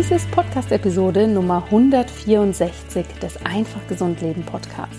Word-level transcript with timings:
Dies 0.00 0.12
ist 0.12 0.30
Podcast-Episode 0.30 1.28
Nummer 1.28 1.62
164 1.66 3.04
des 3.22 3.36
Einfach 3.44 3.86
Gesund 3.86 4.22
Leben 4.22 4.42
Podcasts. 4.44 4.96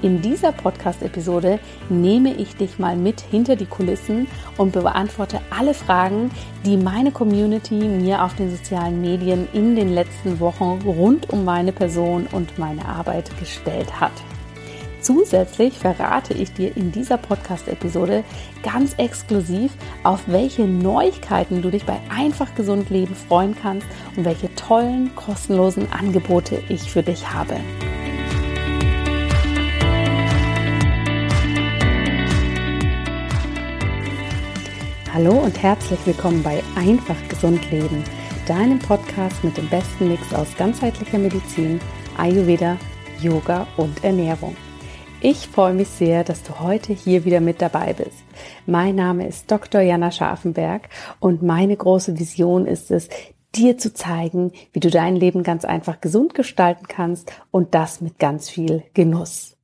In 0.00 0.22
dieser 0.22 0.50
Podcast-Episode 0.52 1.60
nehme 1.90 2.32
ich 2.32 2.56
dich 2.56 2.78
mal 2.78 2.96
mit 2.96 3.20
hinter 3.20 3.54
die 3.54 3.66
Kulissen 3.66 4.28
und 4.56 4.72
beantworte 4.72 5.42
alle 5.50 5.74
Fragen, 5.74 6.30
die 6.64 6.78
meine 6.78 7.12
Community 7.12 7.74
mir 7.74 8.24
auf 8.24 8.34
den 8.34 8.50
sozialen 8.50 9.02
Medien 9.02 9.46
in 9.52 9.76
den 9.76 9.92
letzten 9.92 10.40
Wochen 10.40 10.80
rund 10.86 11.28
um 11.28 11.44
meine 11.44 11.72
Person 11.72 12.26
und 12.32 12.58
meine 12.58 12.86
Arbeit 12.86 13.30
gestellt 13.38 14.00
hat. 14.00 14.12
Zusätzlich 15.00 15.78
verrate 15.78 16.34
ich 16.34 16.52
dir 16.52 16.76
in 16.76 16.92
dieser 16.92 17.16
Podcast-Episode 17.16 18.22
ganz 18.62 18.94
exklusiv, 18.98 19.72
auf 20.02 20.20
welche 20.26 20.64
Neuigkeiten 20.64 21.62
du 21.62 21.70
dich 21.70 21.86
bei 21.86 21.98
Einfach 22.14 22.54
Gesund 22.54 22.90
Leben 22.90 23.14
freuen 23.14 23.56
kannst 23.60 23.86
und 24.16 24.26
welche 24.26 24.54
tollen, 24.56 25.14
kostenlosen 25.14 25.90
Angebote 25.90 26.62
ich 26.68 26.92
für 26.92 27.02
dich 27.02 27.32
habe. 27.32 27.56
Hallo 35.14 35.32
und 35.32 35.60
herzlich 35.62 35.98
willkommen 36.04 36.42
bei 36.42 36.62
Einfach 36.76 37.16
Gesund 37.28 37.70
Leben, 37.70 38.04
deinem 38.46 38.78
Podcast 38.78 39.42
mit 39.42 39.56
dem 39.56 39.68
besten 39.68 40.08
Mix 40.08 40.32
aus 40.34 40.54
ganzheitlicher 40.56 41.18
Medizin, 41.18 41.80
Ayurveda, 42.18 42.76
Yoga 43.20 43.66
und 43.76 44.04
Ernährung. 44.04 44.54
Ich 45.22 45.48
freue 45.48 45.74
mich 45.74 45.88
sehr, 45.88 46.24
dass 46.24 46.42
du 46.44 46.60
heute 46.60 46.94
hier 46.94 47.26
wieder 47.26 47.40
mit 47.40 47.60
dabei 47.60 47.92
bist. 47.92 48.24
Mein 48.64 48.94
Name 48.94 49.28
ist 49.28 49.50
Dr. 49.50 49.82
Jana 49.82 50.10
Scharfenberg 50.10 50.88
und 51.18 51.42
meine 51.42 51.76
große 51.76 52.18
Vision 52.18 52.64
ist 52.64 52.90
es, 52.90 53.10
dir 53.54 53.76
zu 53.76 53.92
zeigen, 53.92 54.52
wie 54.72 54.80
du 54.80 54.88
dein 54.88 55.16
Leben 55.16 55.42
ganz 55.42 55.66
einfach 55.66 56.00
gesund 56.00 56.34
gestalten 56.34 56.86
kannst 56.88 57.30
und 57.50 57.74
das 57.74 58.00
mit 58.00 58.18
ganz 58.18 58.48
viel 58.48 58.82
Genuss. 58.94 59.58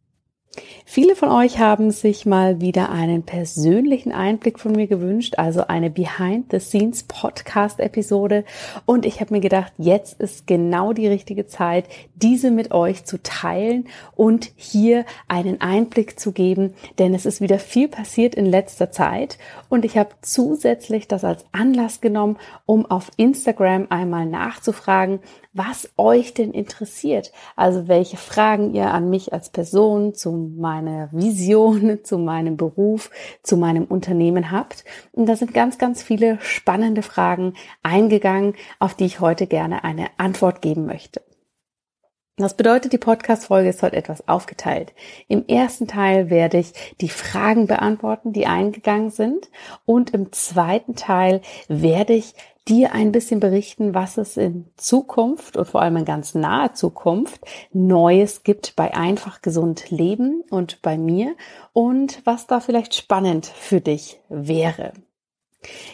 Viele 0.89 1.17
von 1.17 1.31
euch 1.31 1.59
haben 1.59 1.91
sich 1.91 2.27
mal 2.27 2.61
wieder 2.61 2.91
einen 2.91 3.25
persönlichen 3.25 4.13
Einblick 4.13 4.61
von 4.61 4.71
mir 4.71 4.87
gewünscht, 4.87 5.35
also 5.37 5.67
eine 5.67 5.91
Behind-the-Scenes-Podcast-Episode. 5.91 8.45
Und 8.87 9.05
ich 9.05 9.21
habe 9.21 9.35
mir 9.35 9.41
gedacht, 9.41 9.73
jetzt 9.79 10.21
ist 10.21 10.47
genau 10.47 10.93
die 10.93 11.09
richtige 11.09 11.49
Zeit, 11.49 11.87
diese 12.15 12.53
mit 12.53 12.71
euch 12.71 13.05
zu 13.05 13.21
teilen 13.21 13.89
und 14.15 14.53
hier 14.55 15.05
einen 15.27 15.61
Einblick 15.61 16.21
zu 16.21 16.31
geben, 16.31 16.75
denn 17.01 17.15
es 17.15 17.27
ist 17.27 17.41
wieder 17.41 17.59
viel 17.59 17.89
passiert 17.89 18.37
in 18.37 18.47
letzter 18.47 18.93
Zeit. 18.93 19.39
Und 19.69 19.85
ich 19.85 19.99
habe 19.99 20.11
zusätzlich 20.23 21.09
das 21.09 21.25
als 21.25 21.45
Anlass 21.51 22.01
genommen, 22.01 22.37
um 22.65 22.87
auf 22.87 23.11
Instagram 23.17 23.89
einmal 23.91 24.25
nachzufragen, 24.25 25.19
was 25.53 25.91
euch 25.97 26.33
denn 26.35 26.53
interessiert. 26.53 27.33
Also 27.57 27.89
welche 27.89 28.19
Fragen 28.19 28.73
ihr 28.75 28.93
an 28.93 29.11
mich 29.11 29.33
als 29.33 29.49
Person 29.49 30.15
zu 30.15 30.31
meiner 30.77 31.09
Vision, 31.13 32.01
zu 32.05 32.19
meinem 32.19 32.57
Beruf, 32.57 33.11
zu 33.43 33.57
meinem 33.57 33.85
Unternehmen 33.85 34.51
habt. 34.51 34.85
Und 35.13 35.27
da 35.27 35.37
sind 35.37 35.55
ganz, 35.55 35.79
ganz 35.79 36.03
viele 36.03 36.39
spannende 36.41 37.03
Fragen 37.03 37.55
eingegangen, 37.83 38.55
auf 38.79 38.95
die 38.95 39.07
ich 39.07 39.21
heute 39.21 39.47
gerne 39.47 39.85
eine 39.85 40.09
Antwort 40.19 40.63
geben 40.63 40.87
möchte. 40.87 41.26
Das 42.39 42.53
bedeutet, 42.53 42.93
die 42.93 42.99
Podcast-Folge 42.99 43.71
ist 43.71 43.83
heute 43.83 43.97
etwas 43.97 44.29
aufgeteilt. 44.29 44.93
Im 45.27 45.47
ersten 45.47 45.89
Teil 45.89 46.29
werde 46.29 46.59
ich 46.59 46.75
die 47.01 47.09
Fragen 47.09 47.67
beantworten, 47.67 48.35
die 48.35 48.47
eingegangen 48.47 49.09
sind. 49.09 49.49
Und 49.87 50.11
im 50.11 50.33
zweiten 50.33 50.97
Teil 50.97 51.41
werde 51.69 52.13
ich 52.13 52.35
dir 52.69 52.93
ein 52.93 53.11
bisschen 53.11 53.41
berichten, 53.41 53.95
was 53.95 54.19
es 54.19 54.37
in 54.37 54.67
Zukunft 54.77 55.57
und 55.57 55.67
vor 55.67 55.81
allem 55.81 55.97
in 55.97 56.05
ganz 56.05 56.35
naher 56.35 56.75
Zukunft 56.75 57.41
Neues 57.73 58.43
gibt 58.43 58.77
bei 58.77 58.95
Einfach 58.95 59.41
Gesund 59.41 59.91
Leben 59.91 60.45
und 60.51 60.83
bei 60.83 60.99
mir 60.99 61.37
und 61.73 62.21
was 62.27 62.47
da 62.47 62.61
vielleicht 62.61 62.95
spannend 62.95 63.47
für 63.47 63.81
dich 63.81 64.21
wäre. 64.29 64.93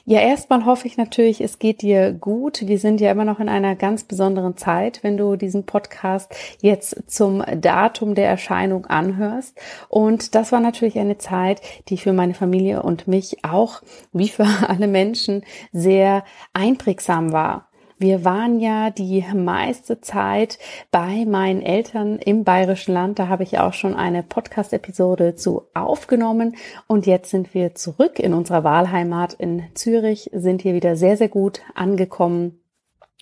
Ja, 0.05 0.21
erstmal 0.21 0.65
hoffe 0.65 0.87
ich 0.87 0.97
natürlich, 0.97 1.41
es 1.41 1.59
geht 1.59 1.83
dir 1.83 2.13
gut. 2.13 2.67
Wir 2.67 2.79
sind 2.79 3.01
ja 3.01 3.11
immer 3.11 3.25
noch 3.25 3.41
in 3.41 3.49
einer 3.49 3.77
ganz 3.77 4.05
besonderen 4.05 4.57
Zeit, 4.57 5.03
wenn 5.03 5.17
du 5.17 5.37
diesen 5.37 5.65
Podcast 5.65 6.35
jetzt 6.61 7.11
zum 7.11 7.43
Datum 7.57 8.15
der 8.15 8.29
Erscheinung 8.29 8.87
anhörst. 8.87 9.59
Und 9.89 10.35
das 10.35 10.53
war 10.53 10.61
natürlich 10.61 10.99
eine 10.99 11.19
Zeit, 11.19 11.61
die 11.89 11.99
für 11.99 12.13
meine 12.13 12.35
Familie 12.35 12.83
und 12.83 13.09
mich 13.09 13.45
auch, 13.45 13.83
wie 14.13 14.29
für 14.29 14.47
alle 14.69 14.89
Menschen, 14.89 15.45
sehr 15.73 16.25
einprägsam 16.53 17.33
war. 17.33 17.72
Wir 18.03 18.25
waren 18.25 18.59
ja 18.59 18.91
die 18.91 19.25
meiste 19.33 20.01
Zeit 20.01 20.59
bei 20.91 21.25
meinen 21.25 21.63
Eltern 21.63 22.19
im 22.19 22.43
Bayerischen 22.43 22.95
Land. 22.95 23.21
Da 23.21 23.29
habe 23.29 23.45
ich 23.45 23.61
auch 23.61 23.75
schon 23.75 23.95
eine 23.95 24.25
Podcast-Episode 24.25 25.37
zu 25.37 25.69
aufgenommen. 25.73 26.57
Und 26.89 27.07
jetzt 27.07 27.31
sind 27.31 27.55
wir 27.55 27.77
zurück 27.77 28.19
in 28.19 28.35
unserer 28.35 28.65
Wahlheimat 28.65 29.35
in 29.35 29.63
Zürich, 29.75 30.31
sind 30.33 30.63
hier 30.63 30.75
wieder 30.75 30.97
sehr, 30.97 31.17
sehr 31.17 31.29
gut 31.29 31.61
angekommen 31.77 32.62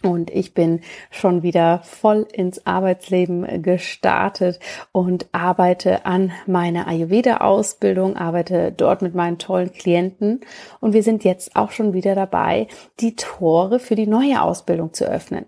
und 0.03 0.31
ich 0.31 0.55
bin 0.55 0.81
schon 1.11 1.43
wieder 1.43 1.81
voll 1.84 2.27
ins 2.33 2.66
Arbeitsleben 2.66 3.62
gestartet 3.62 4.59
und 4.93 5.27
arbeite 5.33 6.06
an 6.06 6.33
meiner 6.47 6.87
Ayurveda-Ausbildung, 6.88 8.16
arbeite 8.16 8.72
dort 8.72 9.03
mit 9.03 9.15
meinen 9.15 9.38
tollen 9.38 9.72
Klienten. 9.72 10.41
Und 10.81 10.94
wir 10.94 11.03
sind 11.03 11.25
jetzt 11.25 11.55
auch 11.55 11.71
schon 11.71 11.93
wieder 11.93 12.15
dabei, 12.15 12.69
die 13.00 13.15
Tore 13.15 13.78
für 13.78 13.94
die 13.94 14.06
neue 14.06 14.41
Ausbildung 14.41 14.94
zu 14.94 15.05
öffnen. 15.05 15.44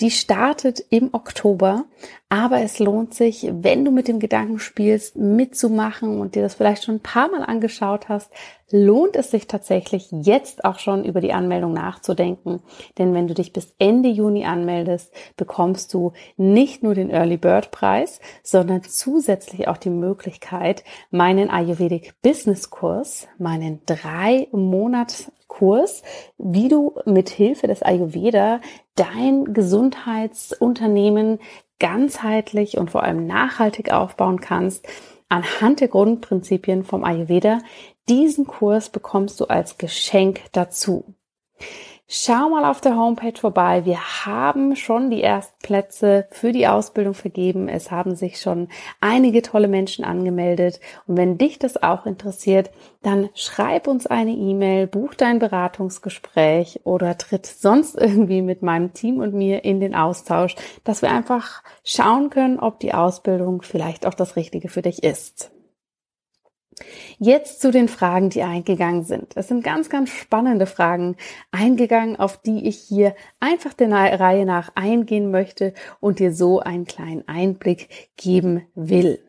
Die 0.00 0.10
startet 0.10 0.84
im 0.90 1.10
Oktober 1.12 1.84
aber 2.34 2.62
es 2.62 2.80
lohnt 2.80 3.14
sich, 3.14 3.48
wenn 3.48 3.84
du 3.84 3.92
mit 3.92 4.08
dem 4.08 4.18
Gedanken 4.18 4.58
spielst, 4.58 5.14
mitzumachen 5.14 6.20
und 6.20 6.34
dir 6.34 6.42
das 6.42 6.56
vielleicht 6.56 6.82
schon 6.82 6.96
ein 6.96 7.00
paar 7.00 7.30
Mal 7.30 7.44
angeschaut 7.44 8.08
hast, 8.08 8.28
lohnt 8.72 9.14
es 9.14 9.30
sich 9.30 9.46
tatsächlich 9.46 10.08
jetzt 10.10 10.64
auch 10.64 10.80
schon 10.80 11.04
über 11.04 11.20
die 11.20 11.32
Anmeldung 11.32 11.72
nachzudenken. 11.74 12.60
Denn 12.98 13.14
wenn 13.14 13.28
du 13.28 13.34
dich 13.34 13.52
bis 13.52 13.76
Ende 13.78 14.08
Juni 14.08 14.46
anmeldest, 14.46 15.14
bekommst 15.36 15.94
du 15.94 16.12
nicht 16.36 16.82
nur 16.82 16.96
den 16.96 17.08
Early 17.08 17.36
Bird 17.36 17.70
Preis, 17.70 18.18
sondern 18.42 18.82
zusätzlich 18.82 19.68
auch 19.68 19.76
die 19.76 19.90
Möglichkeit, 19.90 20.82
meinen 21.12 21.50
Ayurvedic 21.50 22.20
Business 22.20 22.68
Kurs, 22.68 23.28
meinen 23.38 23.80
drei 23.86 24.48
Monats 24.50 25.30
Kurs, 25.46 26.02
wie 26.36 26.66
du 26.68 26.96
mit 27.04 27.28
Hilfe 27.28 27.68
des 27.68 27.82
Ayurveda 27.82 28.60
dein 28.96 29.52
Gesundheitsunternehmen 29.52 31.38
ganzheitlich 31.78 32.78
und 32.78 32.90
vor 32.90 33.02
allem 33.02 33.26
nachhaltig 33.26 33.92
aufbauen 33.92 34.40
kannst, 34.40 34.86
anhand 35.28 35.80
der 35.80 35.88
Grundprinzipien 35.88 36.84
vom 36.84 37.04
Ayurveda. 37.04 37.58
Diesen 38.08 38.46
Kurs 38.46 38.90
bekommst 38.90 39.40
du 39.40 39.46
als 39.46 39.78
Geschenk 39.78 40.42
dazu. 40.52 41.14
Schau 42.06 42.50
mal 42.50 42.66
auf 42.66 42.82
der 42.82 42.96
Homepage 42.96 43.40
vorbei. 43.40 43.86
Wir 43.86 43.98
haben 44.26 44.76
schon 44.76 45.10
die 45.10 45.22
ersten 45.22 45.58
Plätze 45.62 46.26
für 46.30 46.52
die 46.52 46.66
Ausbildung 46.66 47.14
vergeben. 47.14 47.66
Es 47.66 47.90
haben 47.90 48.14
sich 48.14 48.42
schon 48.42 48.68
einige 49.00 49.40
tolle 49.40 49.68
Menschen 49.68 50.04
angemeldet. 50.04 50.80
Und 51.06 51.16
wenn 51.16 51.38
dich 51.38 51.58
das 51.58 51.82
auch 51.82 52.04
interessiert, 52.04 52.70
dann 53.02 53.30
schreib 53.34 53.88
uns 53.88 54.06
eine 54.06 54.32
E-Mail, 54.32 54.86
buch 54.86 55.14
dein 55.14 55.38
Beratungsgespräch 55.38 56.80
oder 56.84 57.16
tritt 57.16 57.46
sonst 57.46 57.96
irgendwie 57.96 58.42
mit 58.42 58.60
meinem 58.60 58.92
Team 58.92 59.20
und 59.20 59.32
mir 59.32 59.64
in 59.64 59.80
den 59.80 59.94
Austausch, 59.94 60.56
dass 60.84 61.00
wir 61.00 61.10
einfach 61.10 61.62
schauen 61.84 62.28
können, 62.28 62.60
ob 62.60 62.80
die 62.80 62.92
Ausbildung 62.92 63.62
vielleicht 63.62 64.04
auch 64.04 64.14
das 64.14 64.36
Richtige 64.36 64.68
für 64.68 64.82
dich 64.82 65.02
ist. 65.02 65.53
Jetzt 67.18 67.60
zu 67.60 67.70
den 67.70 67.88
Fragen, 67.88 68.30
die 68.30 68.42
eingegangen 68.42 69.04
sind. 69.04 69.36
Es 69.36 69.48
sind 69.48 69.62
ganz, 69.62 69.88
ganz 69.88 70.10
spannende 70.10 70.66
Fragen 70.66 71.16
eingegangen, 71.50 72.16
auf 72.16 72.40
die 72.40 72.66
ich 72.68 72.78
hier 72.78 73.14
einfach 73.40 73.72
der 73.72 73.90
Reihe 73.90 74.46
nach 74.46 74.72
eingehen 74.74 75.30
möchte 75.30 75.74
und 76.00 76.18
dir 76.18 76.32
so 76.32 76.60
einen 76.60 76.84
kleinen 76.84 77.26
Einblick 77.28 77.88
geben 78.16 78.62
will. 78.74 79.20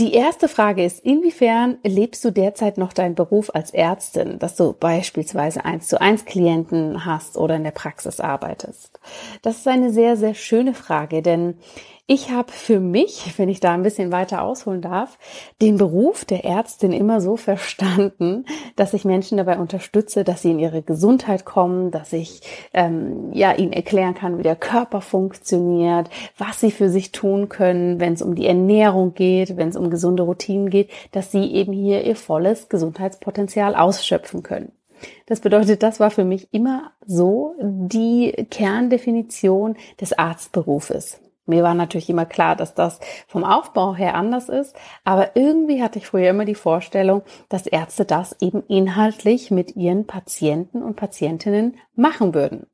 Die 0.00 0.14
erste 0.14 0.46
Frage 0.46 0.84
ist, 0.84 1.04
inwiefern 1.04 1.78
lebst 1.82 2.24
du 2.24 2.30
derzeit 2.30 2.78
noch 2.78 2.92
deinen 2.92 3.16
Beruf 3.16 3.50
als 3.52 3.72
Ärztin, 3.72 4.38
dass 4.38 4.54
du 4.54 4.72
beispielsweise 4.72 5.64
eins 5.64 5.88
zu 5.88 6.00
eins 6.00 6.24
Klienten 6.24 7.04
hast 7.04 7.36
oder 7.36 7.56
in 7.56 7.64
der 7.64 7.72
Praxis 7.72 8.20
arbeitest? 8.20 9.00
Das 9.42 9.56
ist 9.56 9.66
eine 9.66 9.90
sehr, 9.90 10.16
sehr 10.16 10.34
schöne 10.34 10.72
Frage, 10.72 11.20
denn 11.20 11.58
ich 12.10 12.30
habe 12.30 12.50
für 12.50 12.80
mich, 12.80 13.34
wenn 13.36 13.50
ich 13.50 13.60
da 13.60 13.74
ein 13.74 13.82
bisschen 13.82 14.10
weiter 14.10 14.42
ausholen 14.42 14.80
darf, 14.80 15.18
den 15.60 15.76
Beruf 15.76 16.24
der 16.24 16.42
Ärztin 16.42 16.90
immer 16.90 17.20
so 17.20 17.36
verstanden, 17.36 18.46
dass 18.76 18.94
ich 18.94 19.04
Menschen 19.04 19.36
dabei 19.36 19.58
unterstütze, 19.58 20.24
dass 20.24 20.40
sie 20.40 20.52
in 20.52 20.58
ihre 20.58 20.80
Gesundheit 20.80 21.44
kommen, 21.44 21.90
dass 21.90 22.14
ich 22.14 22.40
ähm, 22.72 23.30
ja 23.34 23.52
ihnen 23.52 23.74
erklären 23.74 24.14
kann, 24.14 24.38
wie 24.38 24.42
der 24.42 24.56
Körper 24.56 25.02
funktioniert, 25.02 26.08
was 26.38 26.60
sie 26.60 26.70
für 26.70 26.88
sich 26.88 27.12
tun 27.12 27.50
können, 27.50 28.00
wenn 28.00 28.14
es 28.14 28.22
um 28.22 28.34
die 28.34 28.46
Ernährung 28.46 29.12
geht, 29.12 29.58
wenn 29.58 29.68
es 29.68 29.76
um 29.76 29.90
gesunde 29.90 30.22
Routinen 30.22 30.70
geht, 30.70 30.88
dass 31.12 31.30
sie 31.30 31.52
eben 31.52 31.74
hier 31.74 32.04
ihr 32.04 32.16
volles 32.16 32.70
Gesundheitspotenzial 32.70 33.74
ausschöpfen 33.74 34.42
können. 34.42 34.72
Das 35.26 35.40
bedeutet, 35.40 35.82
das 35.82 36.00
war 36.00 36.10
für 36.10 36.24
mich 36.24 36.48
immer 36.52 36.90
so 37.06 37.54
die 37.60 38.32
Kerndefinition 38.50 39.76
des 40.00 40.14
Arztberufes. 40.18 41.20
Mir 41.48 41.62
war 41.62 41.74
natürlich 41.74 42.10
immer 42.10 42.26
klar, 42.26 42.56
dass 42.56 42.74
das 42.74 43.00
vom 43.26 43.42
Aufbau 43.42 43.94
her 43.94 44.14
anders 44.14 44.48
ist, 44.48 44.76
aber 45.04 45.34
irgendwie 45.34 45.82
hatte 45.82 45.98
ich 45.98 46.06
früher 46.06 46.30
immer 46.30 46.44
die 46.44 46.54
Vorstellung, 46.54 47.22
dass 47.48 47.66
Ärzte 47.66 48.04
das 48.04 48.36
eben 48.40 48.62
inhaltlich 48.68 49.50
mit 49.50 49.74
ihren 49.74 50.06
Patienten 50.06 50.82
und 50.82 50.96
Patientinnen 50.96 51.78
machen 51.94 52.34
würden. 52.34 52.66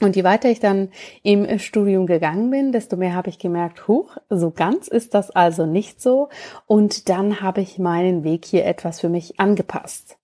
Und 0.00 0.14
je 0.14 0.22
weiter 0.22 0.48
ich 0.48 0.60
dann 0.60 0.90
im 1.24 1.58
Studium 1.58 2.06
gegangen 2.06 2.50
bin, 2.50 2.70
desto 2.70 2.96
mehr 2.96 3.14
habe 3.14 3.30
ich 3.30 3.40
gemerkt, 3.40 3.88
huch, 3.88 4.16
so 4.30 4.52
ganz 4.52 4.86
ist 4.86 5.14
das 5.14 5.30
also 5.32 5.66
nicht 5.66 6.00
so. 6.00 6.28
Und 6.66 7.08
dann 7.08 7.40
habe 7.40 7.60
ich 7.62 7.80
meinen 7.80 8.22
Weg 8.22 8.44
hier 8.44 8.64
etwas 8.64 9.00
für 9.00 9.08
mich 9.08 9.40
angepasst. 9.40 10.18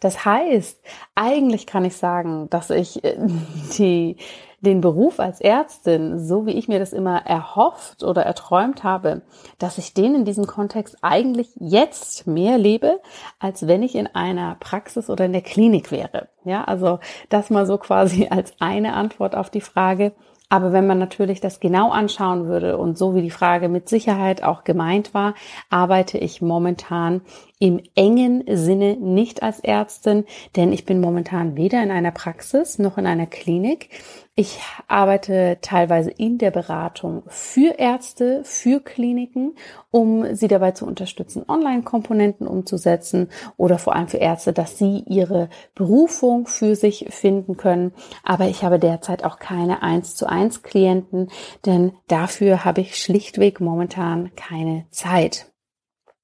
Das 0.00 0.24
heißt, 0.24 0.80
eigentlich 1.14 1.66
kann 1.66 1.84
ich 1.84 1.96
sagen, 1.96 2.48
dass 2.48 2.70
ich 2.70 3.04
äh, 3.04 3.16
die 3.78 4.16
den 4.60 4.80
Beruf 4.80 5.20
als 5.20 5.40
Ärztin, 5.40 6.18
so 6.18 6.46
wie 6.46 6.52
ich 6.52 6.68
mir 6.68 6.78
das 6.78 6.92
immer 6.92 7.24
erhofft 7.26 8.02
oder 8.02 8.22
erträumt 8.22 8.82
habe, 8.82 9.22
dass 9.58 9.78
ich 9.78 9.94
den 9.94 10.14
in 10.14 10.24
diesem 10.24 10.46
Kontext 10.46 10.96
eigentlich 11.02 11.50
jetzt 11.56 12.26
mehr 12.26 12.58
lebe, 12.58 13.00
als 13.38 13.66
wenn 13.68 13.82
ich 13.82 13.94
in 13.94 14.08
einer 14.08 14.56
Praxis 14.58 15.10
oder 15.10 15.26
in 15.26 15.32
der 15.32 15.42
Klinik 15.42 15.92
wäre. 15.92 16.28
Ja, 16.44 16.64
also 16.64 16.98
das 17.28 17.50
mal 17.50 17.66
so 17.66 17.78
quasi 17.78 18.26
als 18.30 18.54
eine 18.58 18.94
Antwort 18.94 19.36
auf 19.36 19.50
die 19.50 19.60
Frage, 19.60 20.12
aber 20.50 20.72
wenn 20.72 20.86
man 20.86 20.98
natürlich 20.98 21.40
das 21.40 21.60
genau 21.60 21.90
anschauen 21.90 22.46
würde 22.46 22.78
und 22.78 22.96
so 22.96 23.14
wie 23.14 23.20
die 23.20 23.30
Frage 23.30 23.68
mit 23.68 23.88
Sicherheit 23.88 24.42
auch 24.42 24.64
gemeint 24.64 25.12
war, 25.12 25.34
arbeite 25.68 26.16
ich 26.16 26.40
momentan 26.40 27.20
im 27.58 27.80
engen 27.96 28.44
Sinne 28.46 28.96
nicht 28.96 29.42
als 29.42 29.60
Ärztin, 29.60 30.24
denn 30.54 30.72
ich 30.72 30.84
bin 30.84 31.00
momentan 31.00 31.56
weder 31.56 31.82
in 31.82 31.90
einer 31.90 32.12
Praxis 32.12 32.78
noch 32.78 32.98
in 32.98 33.06
einer 33.06 33.26
Klinik. 33.26 33.90
Ich 34.36 34.60
arbeite 34.86 35.58
teilweise 35.60 36.10
in 36.10 36.38
der 36.38 36.52
Beratung 36.52 37.24
für 37.26 37.76
Ärzte, 37.78 38.42
für 38.44 38.78
Kliniken, 38.78 39.56
um 39.90 40.36
sie 40.36 40.46
dabei 40.46 40.70
zu 40.70 40.86
unterstützen, 40.86 41.44
Online-Komponenten 41.48 42.46
umzusetzen 42.46 43.30
oder 43.56 43.78
vor 43.78 43.96
allem 43.96 44.06
für 44.06 44.18
Ärzte, 44.18 44.52
dass 44.52 44.78
sie 44.78 45.02
ihre 45.08 45.48
Berufung 45.74 46.46
für 46.46 46.76
sich 46.76 47.06
finden 47.10 47.56
können. 47.56 47.92
Aber 48.22 48.46
ich 48.46 48.62
habe 48.62 48.78
derzeit 48.78 49.24
auch 49.24 49.40
keine 49.40 49.82
1 49.82 50.14
zu 50.14 50.28
1 50.28 50.62
Klienten, 50.62 51.30
denn 51.66 51.92
dafür 52.06 52.64
habe 52.64 52.82
ich 52.82 53.02
schlichtweg 53.02 53.60
momentan 53.60 54.30
keine 54.36 54.86
Zeit. 54.90 55.50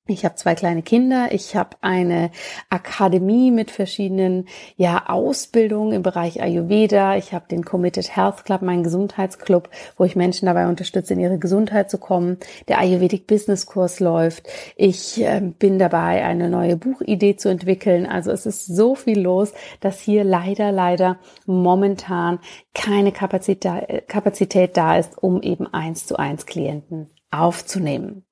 Ich 0.06 0.26
habe 0.26 0.34
zwei 0.34 0.54
kleine 0.54 0.82
Kinder. 0.82 1.28
Ich 1.30 1.56
habe 1.56 1.78
eine 1.80 2.30
Akademie 2.68 3.50
mit 3.50 3.70
verschiedenen 3.70 4.48
ja 4.76 5.04
Ausbildungen 5.08 5.94
im 5.94 6.02
Bereich 6.02 6.42
Ayurveda. 6.42 7.16
Ich 7.16 7.32
habe 7.32 7.48
den 7.48 7.64
Committed 7.64 8.14
Health 8.14 8.44
Club, 8.44 8.60
meinen 8.60 8.82
Gesundheitsclub, 8.82 9.70
wo 9.96 10.04
ich 10.04 10.14
Menschen 10.14 10.44
dabei 10.44 10.68
unterstütze, 10.68 11.14
in 11.14 11.20
ihre 11.20 11.38
Gesundheit 11.38 11.90
zu 11.90 11.96
kommen. 11.96 12.36
Der 12.68 12.80
Ayurvedic 12.80 13.26
Business 13.26 13.64
Kurs 13.64 13.98
läuft. 13.98 14.46
Ich 14.76 15.22
äh, 15.22 15.40
bin 15.40 15.78
dabei, 15.78 16.22
eine 16.22 16.50
neue 16.50 16.76
Buchidee 16.76 17.36
zu 17.36 17.48
entwickeln. 17.48 18.04
Also 18.04 18.30
es 18.30 18.44
ist 18.44 18.66
so 18.66 18.94
viel 18.94 19.22
los, 19.22 19.54
dass 19.80 20.00
hier 20.00 20.22
leider, 20.22 20.70
leider 20.70 21.18
momentan 21.46 22.40
keine 22.74 23.10
Kapazität, 23.10 24.06
Kapazität 24.06 24.76
da 24.76 24.98
ist, 24.98 25.16
um 25.16 25.40
eben 25.40 25.66
eins 25.72 26.06
zu 26.06 26.16
eins 26.16 26.44
Klienten 26.44 27.13
aufzunehmen. 27.40 28.25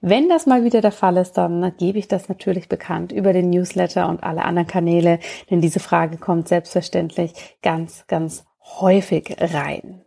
Wenn 0.00 0.28
das 0.28 0.46
mal 0.46 0.64
wieder 0.64 0.80
der 0.80 0.92
Fall 0.92 1.16
ist, 1.16 1.32
dann 1.32 1.72
gebe 1.76 1.98
ich 1.98 2.08
das 2.08 2.28
natürlich 2.28 2.68
bekannt 2.68 3.12
über 3.12 3.32
den 3.32 3.50
Newsletter 3.50 4.08
und 4.08 4.22
alle 4.22 4.44
anderen 4.44 4.68
Kanäle, 4.68 5.18
denn 5.50 5.60
diese 5.60 5.80
Frage 5.80 6.18
kommt 6.18 6.48
selbstverständlich 6.48 7.32
ganz, 7.62 8.06
ganz 8.06 8.44
häufig 8.80 9.36
rein. 9.38 10.02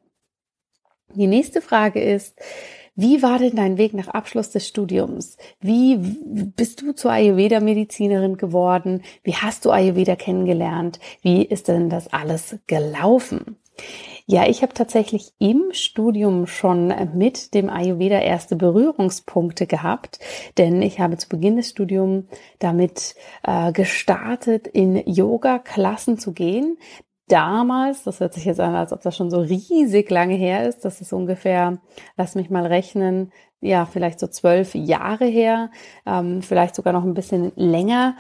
Die 1.14 1.28
nächste 1.28 1.62
Frage 1.62 2.02
ist, 2.02 2.40
wie 2.96 3.24
war 3.24 3.40
denn 3.40 3.56
dein 3.56 3.78
Weg 3.78 3.94
nach 3.94 4.10
Abschluss 4.10 4.50
des 4.50 4.68
Studiums? 4.68 5.38
Wie 5.60 5.98
bist 5.98 6.82
du 6.82 6.92
zur 6.92 7.12
Ayurveda-Medizinerin 7.12 8.38
geworden? 8.38 9.02
Wie 9.24 9.34
hast 9.34 9.66
du 9.66 9.72
Ayurveda 9.72 10.16
kennengelernt? 10.16 11.00
Wie 11.22 11.44
ist 11.44 11.70
denn 11.70 11.90
das 11.90 12.12
alles 12.12 12.58
gelaufen? 12.68 13.58
Ja, 14.26 14.48
ich 14.48 14.62
habe 14.62 14.74
tatsächlich 14.74 15.34
im 15.40 15.72
Studium 15.72 16.48
schon 16.48 16.94
mit 17.16 17.54
dem 17.54 17.70
Ayurveda 17.70 18.20
erste 18.20 18.56
Berührungspunkte 18.56 19.68
gehabt, 19.68 20.20
denn 20.58 20.82
ich 20.82 21.00
habe 21.00 21.18
zu 21.18 21.28
Beginn 21.28 21.56
des 21.58 21.70
Studiums 21.70 22.26
damit 22.60 23.16
äh, 23.44 23.72
gestartet, 23.72 24.68
in 24.68 24.96
Yoga-Klassen 25.06 26.18
zu 26.18 26.34
gehen. 26.34 26.78
Damals, 27.28 28.04
das 28.04 28.20
hört 28.20 28.34
sich 28.34 28.46
jetzt 28.46 28.60
an, 28.60 28.76
als 28.76 28.92
ob 28.92 29.02
das 29.02 29.16
schon 29.16 29.32
so 29.32 29.40
riesig 29.40 30.10
lange 30.10 30.36
her 30.36 30.68
ist, 30.68 30.84
das 30.84 31.00
ist 31.00 31.14
ungefähr, 31.14 31.80
lass 32.18 32.36
mich 32.36 32.50
mal 32.50 32.66
rechnen, 32.66 33.32
ja, 33.62 33.86
vielleicht 33.86 34.20
so 34.20 34.28
zwölf 34.28 34.76
Jahre 34.76 35.26
her, 35.26 35.70
ähm, 36.06 36.42
vielleicht 36.42 36.76
sogar 36.76 36.94
noch 36.94 37.04
ein 37.04 37.14
bisschen 37.14 37.52
länger 37.56 38.16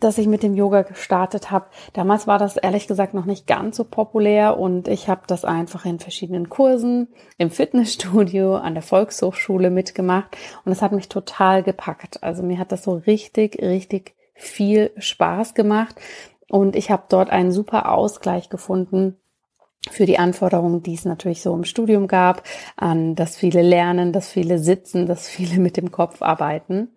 dass 0.00 0.18
ich 0.18 0.26
mit 0.26 0.42
dem 0.42 0.54
Yoga 0.54 0.82
gestartet 0.82 1.50
habe. 1.50 1.66
Damals 1.92 2.26
war 2.26 2.38
das 2.38 2.56
ehrlich 2.56 2.86
gesagt 2.86 3.14
noch 3.14 3.24
nicht 3.24 3.46
ganz 3.46 3.76
so 3.76 3.84
populär 3.84 4.58
und 4.58 4.88
ich 4.88 5.08
habe 5.08 5.22
das 5.26 5.44
einfach 5.44 5.84
in 5.84 5.98
verschiedenen 5.98 6.48
Kursen, 6.48 7.08
im 7.38 7.50
Fitnessstudio, 7.50 8.56
an 8.56 8.74
der 8.74 8.82
Volkshochschule 8.82 9.70
mitgemacht 9.70 10.36
und 10.64 10.72
es 10.72 10.82
hat 10.82 10.92
mich 10.92 11.08
total 11.08 11.62
gepackt. 11.62 12.22
Also 12.22 12.42
mir 12.42 12.58
hat 12.58 12.72
das 12.72 12.84
so 12.84 12.94
richtig, 12.94 13.60
richtig 13.62 14.14
viel 14.34 14.90
Spaß 14.98 15.54
gemacht 15.54 15.96
und 16.50 16.76
ich 16.76 16.90
habe 16.90 17.04
dort 17.08 17.30
einen 17.30 17.52
super 17.52 17.90
Ausgleich 17.90 18.50
gefunden 18.50 19.16
für 19.90 20.06
die 20.06 20.18
Anforderungen, 20.18 20.82
die 20.82 20.94
es 20.94 21.04
natürlich 21.04 21.42
so 21.42 21.54
im 21.54 21.64
Studium 21.64 22.08
gab, 22.08 22.42
an 22.76 23.14
dass 23.14 23.36
viele 23.36 23.62
lernen, 23.62 24.12
dass 24.12 24.30
viele 24.30 24.58
sitzen, 24.58 25.06
dass 25.06 25.28
viele 25.28 25.58
mit 25.58 25.76
dem 25.76 25.90
Kopf 25.90 26.22
arbeiten. 26.22 26.88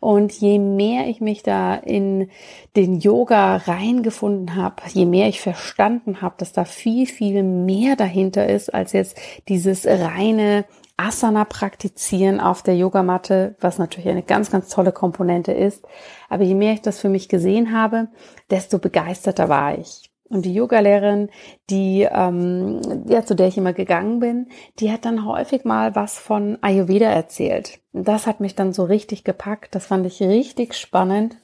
Und 0.00 0.32
je 0.32 0.58
mehr 0.58 1.06
ich 1.06 1.20
mich 1.20 1.42
da 1.42 1.74
in 1.74 2.30
den 2.76 3.00
Yoga 3.00 3.56
reingefunden 3.56 4.56
habe, 4.56 4.82
je 4.92 5.06
mehr 5.06 5.28
ich 5.28 5.40
verstanden 5.40 6.22
habe, 6.22 6.36
dass 6.38 6.52
da 6.52 6.64
viel, 6.64 7.06
viel 7.06 7.42
mehr 7.42 7.96
dahinter 7.96 8.48
ist 8.48 8.72
als 8.72 8.92
jetzt 8.92 9.18
dieses 9.48 9.86
reine 9.86 10.64
Asana 11.00 11.46
praktizieren 11.46 12.40
auf 12.40 12.62
der 12.62 12.76
Yogamatte, 12.76 13.56
was 13.60 13.78
natürlich 13.78 14.10
eine 14.10 14.22
ganz, 14.22 14.50
ganz 14.50 14.68
tolle 14.68 14.92
Komponente 14.92 15.52
ist. 15.52 15.86
Aber 16.28 16.44
je 16.44 16.54
mehr 16.54 16.74
ich 16.74 16.82
das 16.82 17.00
für 17.00 17.08
mich 17.08 17.28
gesehen 17.30 17.72
habe, 17.72 18.08
desto 18.50 18.78
begeisterter 18.78 19.48
war 19.48 19.78
ich. 19.78 20.09
Und 20.30 20.44
die 20.44 20.54
Yogalehrerin, 20.54 21.28
die 21.70 22.06
ähm, 22.08 22.80
ja 23.08 23.24
zu 23.24 23.34
der 23.34 23.48
ich 23.48 23.58
immer 23.58 23.72
gegangen 23.72 24.20
bin, 24.20 24.46
die 24.78 24.92
hat 24.92 25.04
dann 25.04 25.26
häufig 25.26 25.64
mal 25.64 25.96
was 25.96 26.18
von 26.20 26.56
Ayurveda 26.62 27.10
erzählt. 27.10 27.80
Das 27.92 28.28
hat 28.28 28.38
mich 28.38 28.54
dann 28.54 28.72
so 28.72 28.84
richtig 28.84 29.24
gepackt. 29.24 29.74
Das 29.74 29.86
fand 29.86 30.06
ich 30.06 30.22
richtig 30.22 30.74
spannend. 30.74 31.36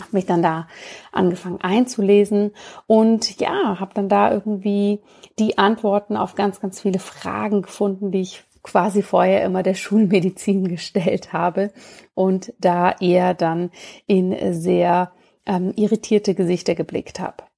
Hab 0.00 0.14
mich 0.14 0.24
dann 0.24 0.42
da 0.42 0.66
angefangen 1.12 1.60
einzulesen 1.60 2.52
und 2.86 3.38
ja, 3.38 3.78
habe 3.78 3.92
dann 3.92 4.08
da 4.08 4.32
irgendwie 4.32 5.00
die 5.38 5.58
Antworten 5.58 6.16
auf 6.16 6.34
ganz, 6.34 6.58
ganz 6.60 6.80
viele 6.80 7.00
Fragen 7.00 7.60
gefunden, 7.60 8.10
die 8.12 8.22
ich 8.22 8.44
quasi 8.62 9.02
vorher 9.02 9.44
immer 9.44 9.62
der 9.62 9.74
Schulmedizin 9.74 10.68
gestellt 10.68 11.34
habe 11.34 11.70
und 12.14 12.54
da 12.58 12.92
eher 12.98 13.34
dann 13.34 13.70
in 14.06 14.54
sehr 14.54 15.12
ähm, 15.44 15.74
irritierte 15.76 16.34
Gesichter 16.34 16.74
geblickt 16.74 17.20
habe. 17.20 17.49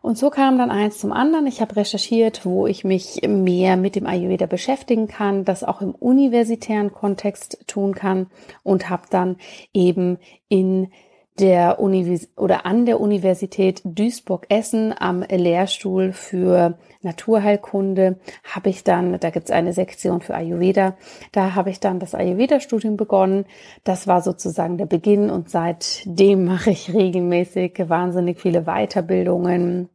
Und 0.00 0.16
so 0.16 0.30
kam 0.30 0.58
dann 0.58 0.70
eins 0.70 0.98
zum 0.98 1.12
anderen. 1.12 1.46
Ich 1.46 1.60
habe 1.60 1.76
recherchiert, 1.76 2.44
wo 2.46 2.66
ich 2.66 2.84
mich 2.84 3.20
mehr 3.26 3.76
mit 3.76 3.96
dem 3.96 4.06
Ayurveda 4.06 4.46
beschäftigen 4.46 5.08
kann, 5.08 5.44
das 5.44 5.64
auch 5.64 5.80
im 5.80 5.94
universitären 5.94 6.92
Kontext 6.92 7.64
tun 7.66 7.94
kann 7.94 8.28
und 8.62 8.88
habe 8.88 9.04
dann 9.10 9.36
eben 9.72 10.18
in 10.48 10.90
der 11.38 11.80
Univers 11.80 12.28
oder 12.36 12.66
an 12.66 12.86
der 12.86 13.00
Universität 13.00 13.80
Duisburg-Essen 13.84 14.94
am 14.98 15.22
Lehrstuhl 15.22 16.12
für 16.12 16.78
Naturheilkunde 17.02 18.18
habe 18.44 18.70
ich 18.70 18.84
dann, 18.84 19.18
da 19.20 19.30
gibt 19.30 19.46
es 19.46 19.54
eine 19.54 19.72
Sektion 19.72 20.20
für 20.20 20.34
Ayurveda, 20.34 20.96
da 21.32 21.54
habe 21.54 21.70
ich 21.70 21.80
dann 21.80 22.00
das 22.00 22.14
Ayurveda-Studium 22.14 22.96
begonnen. 22.96 23.44
Das 23.84 24.06
war 24.06 24.20
sozusagen 24.20 24.78
der 24.78 24.86
Beginn 24.86 25.30
und 25.30 25.48
seitdem 25.48 26.44
mache 26.44 26.70
ich 26.70 26.92
regelmäßig 26.92 27.88
wahnsinnig 27.88 28.40
viele 28.40 28.62
Weiterbildungen, 28.62 29.88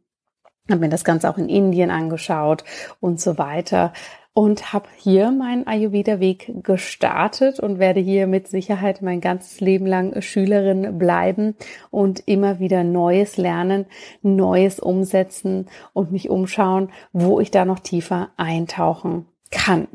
habe 0.70 0.80
mir 0.80 0.88
das 0.88 1.04
Ganze 1.04 1.28
auch 1.28 1.36
in 1.36 1.48
Indien 1.48 1.90
angeschaut 1.90 2.64
und 3.00 3.20
so 3.20 3.36
weiter 3.36 3.92
und 4.34 4.72
habe 4.72 4.88
hier 4.96 5.30
meinen 5.30 5.66
Ayurveda-Weg 5.66 6.64
gestartet 6.64 7.60
und 7.60 7.78
werde 7.78 8.00
hier 8.00 8.26
mit 8.26 8.48
Sicherheit 8.48 9.00
mein 9.00 9.20
ganzes 9.20 9.60
Leben 9.60 9.86
lang 9.86 10.20
Schülerin 10.20 10.98
bleiben 10.98 11.54
und 11.90 12.24
immer 12.26 12.58
wieder 12.58 12.82
Neues 12.82 13.36
lernen, 13.36 13.86
Neues 14.22 14.80
umsetzen 14.80 15.66
und 15.92 16.10
mich 16.10 16.30
umschauen, 16.30 16.90
wo 17.12 17.38
ich 17.38 17.52
da 17.52 17.64
noch 17.64 17.78
tiefer 17.78 18.30
eintauchen 18.36 19.26
kann. 19.52 19.86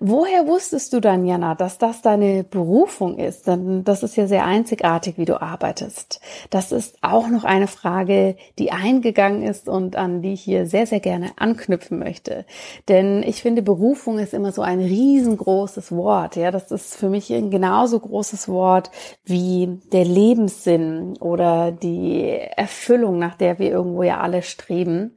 Woher 0.00 0.48
wusstest 0.48 0.92
du 0.92 0.98
dann, 0.98 1.24
Jana, 1.24 1.54
dass 1.54 1.78
das 1.78 2.02
deine 2.02 2.42
Berufung 2.42 3.16
ist? 3.16 3.46
Denn 3.46 3.84
das 3.84 4.02
ist 4.02 4.16
ja 4.16 4.26
sehr 4.26 4.44
einzigartig, 4.44 5.18
wie 5.18 5.24
du 5.24 5.40
arbeitest. 5.40 6.20
Das 6.50 6.72
ist 6.72 6.98
auch 7.00 7.28
noch 7.28 7.44
eine 7.44 7.68
Frage, 7.68 8.34
die 8.58 8.72
eingegangen 8.72 9.44
ist 9.44 9.68
und 9.68 9.94
an 9.94 10.20
die 10.20 10.32
ich 10.32 10.42
hier 10.42 10.66
sehr, 10.66 10.88
sehr 10.88 10.98
gerne 10.98 11.30
anknüpfen 11.36 12.00
möchte. 12.00 12.44
Denn 12.88 13.22
ich 13.22 13.40
finde, 13.40 13.62
Berufung 13.62 14.18
ist 14.18 14.34
immer 14.34 14.50
so 14.50 14.62
ein 14.62 14.80
riesengroßes 14.80 15.92
Wort. 15.92 16.34
Ja, 16.34 16.50
das 16.50 16.72
ist 16.72 16.96
für 16.96 17.08
mich 17.08 17.32
ein 17.32 17.52
genauso 17.52 18.00
großes 18.00 18.48
Wort 18.48 18.90
wie 19.24 19.78
der 19.92 20.04
Lebenssinn 20.04 21.16
oder 21.20 21.70
die 21.70 22.36
Erfüllung, 22.56 23.20
nach 23.20 23.36
der 23.36 23.60
wir 23.60 23.70
irgendwo 23.70 24.02
ja 24.02 24.18
alle 24.18 24.42
streben. 24.42 25.16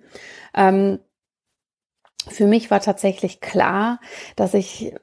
Ähm, 0.53 0.99
für 2.29 2.47
mich 2.47 2.71
war 2.71 2.79
tatsächlich 2.79 3.41
klar, 3.41 3.99
dass 4.35 4.53
ich 4.53 4.93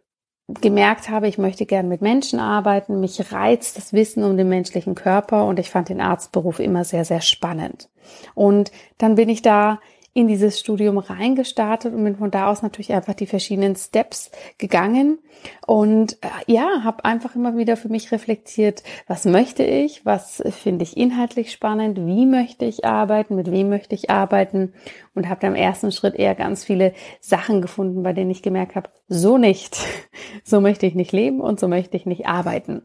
gemerkt 0.47 1.09
habe, 1.09 1.27
ich 1.27 1.39
möchte 1.39 1.65
gern 1.65 1.89
mit 1.89 2.03
Menschen 2.03 2.39
arbeiten, 2.39 3.01
mich 3.01 3.33
reizt 3.33 3.79
das 3.79 3.95
Wissen 3.95 4.25
um 4.25 4.37
den 4.37 4.49
menschlichen 4.49 4.95
Körper 4.95 5.47
und 5.47 5.59
ich 5.59 5.71
fand 5.71 5.89
den 5.89 6.03
Arztberuf 6.03 6.61
immer 6.61 6.85
sehr, 6.85 7.05
sehr 7.05 7.23
spannend. 7.23 7.89
Und 8.35 8.71
dann 8.99 9.15
bin 9.15 9.31
ich 9.31 9.41
da 9.41 9.81
in 10.15 10.29
dieses 10.29 10.61
Studium 10.61 10.99
reingestartet 10.99 11.93
und 11.93 12.05
bin 12.05 12.17
von 12.17 12.31
da 12.31 12.49
aus 12.49 12.63
natürlich 12.63 12.93
einfach 12.93 13.15
die 13.15 13.27
verschiedenen 13.27 13.75
Steps 13.75 14.31
gegangen 14.59 15.19
und 15.67 16.15
äh, 16.23 16.29
ja, 16.47 16.85
habe 16.85 17.05
einfach 17.05 17.35
immer 17.35 17.57
wieder 17.57 17.77
für 17.77 17.89
mich 17.89 18.13
reflektiert, 18.13 18.85
was 19.09 19.25
möchte 19.25 19.65
ich, 19.65 20.07
was 20.07 20.41
finde 20.51 20.85
ich 20.85 20.97
inhaltlich 20.97 21.51
spannend, 21.51 21.99
wie 22.07 22.27
möchte 22.27 22.65
ich 22.65 22.85
arbeiten, 22.85 23.35
mit 23.35 23.51
wem 23.51 23.69
möchte 23.69 23.97
ich 23.97 24.09
arbeiten 24.09 24.73
und 25.15 25.29
habe 25.29 25.41
dann 25.41 25.57
im 25.57 25.61
ersten 25.61 25.91
Schritt 25.91 26.15
eher 26.15 26.37
ganz 26.37 26.65
viele 26.65 26.95
Sachen 27.21 27.61
gefunden, 27.61 28.05
bei 28.05 28.13
denen 28.13 28.31
ich 28.31 28.43
gemerkt 28.43 28.77
habe, 28.77 28.91
so 29.09 29.37
nicht, 29.37 29.77
so 30.45 30.61
möchte 30.61 30.87
ich 30.87 30.95
nicht 30.95 31.11
leben 31.11 31.41
und 31.41 31.59
so 31.59 31.67
möchte 31.67 31.97
ich 31.97 32.07
nicht 32.07 32.27
arbeiten. 32.27 32.83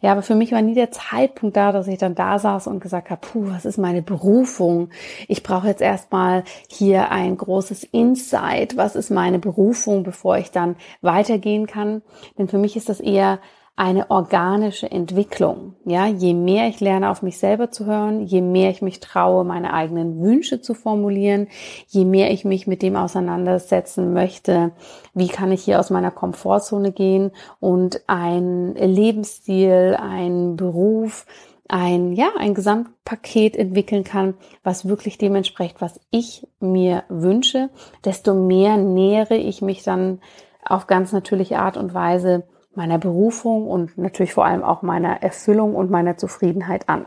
Ja, 0.00 0.12
aber 0.12 0.22
für 0.22 0.34
mich 0.34 0.52
war 0.52 0.62
nie 0.62 0.74
der 0.74 0.90
Zeitpunkt 0.92 1.56
da, 1.56 1.72
dass 1.72 1.88
ich 1.88 1.98
dann 1.98 2.14
da 2.14 2.38
saß 2.38 2.68
und 2.68 2.80
gesagt 2.80 3.10
habe, 3.10 3.20
puh, 3.20 3.50
was 3.50 3.64
ist 3.64 3.78
meine 3.78 4.02
Berufung? 4.02 4.90
Ich 5.26 5.42
brauche 5.42 5.66
jetzt 5.66 5.82
erstmal 5.82 6.44
hier 6.68 7.10
ein 7.10 7.36
großes 7.36 7.84
Insight. 7.84 8.76
Was 8.76 8.94
ist 8.94 9.10
meine 9.10 9.38
Berufung, 9.38 10.04
bevor 10.04 10.38
ich 10.38 10.50
dann 10.52 10.76
weitergehen 11.00 11.66
kann? 11.66 12.02
Denn 12.38 12.48
für 12.48 12.58
mich 12.58 12.76
ist 12.76 12.88
das 12.88 13.00
eher 13.00 13.40
eine 13.78 14.10
organische 14.10 14.90
Entwicklung. 14.90 15.76
Ja, 15.84 16.06
je 16.06 16.34
mehr 16.34 16.66
ich 16.66 16.80
lerne, 16.80 17.10
auf 17.10 17.22
mich 17.22 17.38
selber 17.38 17.70
zu 17.70 17.86
hören, 17.86 18.22
je 18.22 18.40
mehr 18.40 18.70
ich 18.70 18.82
mich 18.82 18.98
traue, 18.98 19.44
meine 19.44 19.72
eigenen 19.72 20.20
Wünsche 20.20 20.60
zu 20.60 20.74
formulieren, 20.74 21.46
je 21.86 22.04
mehr 22.04 22.32
ich 22.32 22.44
mich 22.44 22.66
mit 22.66 22.82
dem 22.82 22.96
auseinandersetzen 22.96 24.12
möchte, 24.12 24.72
wie 25.14 25.28
kann 25.28 25.52
ich 25.52 25.62
hier 25.62 25.78
aus 25.78 25.90
meiner 25.90 26.10
Komfortzone 26.10 26.90
gehen 26.90 27.30
und 27.60 28.02
ein 28.08 28.74
Lebensstil, 28.74 29.96
ein 29.96 30.56
Beruf, 30.56 31.24
ein, 31.68 32.12
ja, 32.14 32.30
ein 32.36 32.54
Gesamtpaket 32.54 33.54
entwickeln 33.56 34.02
kann, 34.02 34.34
was 34.64 34.88
wirklich 34.88 35.18
dementsprechend, 35.18 35.80
was 35.80 36.00
ich 36.10 36.48
mir 36.58 37.04
wünsche, 37.08 37.70
desto 38.04 38.34
mehr 38.34 38.76
nähere 38.76 39.36
ich 39.36 39.62
mich 39.62 39.84
dann 39.84 40.20
auf 40.64 40.88
ganz 40.88 41.12
natürliche 41.12 41.60
Art 41.60 41.76
und 41.76 41.94
Weise 41.94 42.42
meiner 42.78 42.98
Berufung 42.98 43.66
und 43.66 43.98
natürlich 43.98 44.32
vor 44.32 44.46
allem 44.46 44.62
auch 44.62 44.82
meiner 44.82 45.22
Erfüllung 45.22 45.74
und 45.74 45.90
meiner 45.90 46.16
Zufriedenheit 46.16 46.88
an. 46.88 47.06